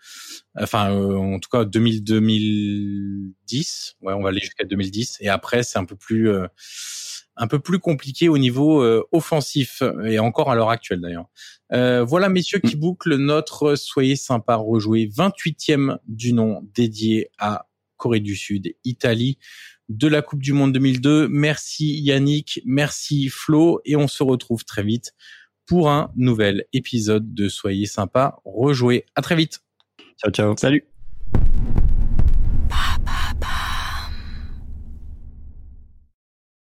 Enfin, 0.57 0.93
euh, 0.95 1.17
en 1.17 1.39
tout 1.41 1.49
cas, 1.51 1.65
2000, 1.65 2.05
2010. 2.05 3.97
Ouais, 4.03 4.13
on 4.15 4.23
va 4.23 4.29
aller 4.29 4.41
jusqu'à 4.41 4.65
2010. 4.65 5.19
Et 5.21 5.29
après, 5.29 5.63
c'est 5.63 5.79
un 5.79 5.85
peu 5.85 5.97
plus, 5.97 6.29
euh, 6.29 6.47
un 7.37 7.47
peu 7.49 7.59
plus 7.59 7.79
compliqué 7.81 8.29
au 8.29 8.39
niveau 8.39 8.83
euh, 8.83 9.05
offensif 9.13 9.83
et 10.05 10.19
encore 10.19 10.51
à 10.51 10.55
l'heure 10.55 10.71
actuelle 10.71 11.01
d'ailleurs. 11.01 11.27
Euh, 11.73 12.05
voilà, 12.05 12.29
messieurs, 12.29 12.61
qui 12.61 12.77
boucle 12.77 13.17
notre 13.17 13.75
Soyez 13.75 14.17
sympa 14.17 14.57
rejouer 14.57 15.09
28e 15.09 15.99
du 16.07 16.33
nom 16.33 16.63
dédié 16.75 17.31
à 17.39 17.67
Corée 17.97 18.21
du 18.21 18.37
Sud, 18.37 18.75
Italie 18.85 19.39
de 19.89 20.09
la 20.09 20.23
Coupe 20.23 20.43
du 20.43 20.53
Monde 20.53 20.73
2002. 20.73 21.29
Merci 21.29 22.01
Yannick, 22.01 22.61
merci 22.65 23.29
Flo, 23.29 23.81
et 23.85 23.97
on 23.97 24.09
se 24.09 24.23
retrouve 24.23 24.65
très 24.65 24.83
vite 24.83 25.15
pour 25.67 25.91
un 25.91 26.13
nouvel 26.17 26.67
épisode 26.73 27.35
de 27.35 27.49
Soyez 27.49 27.87
sympa, 27.87 28.37
rejouer. 28.45 29.07
À 29.15 29.23
très 29.23 29.35
vite. 29.35 29.61
Ciao, 30.17 30.31
ciao. 30.31 30.57
Salut. 30.57 30.85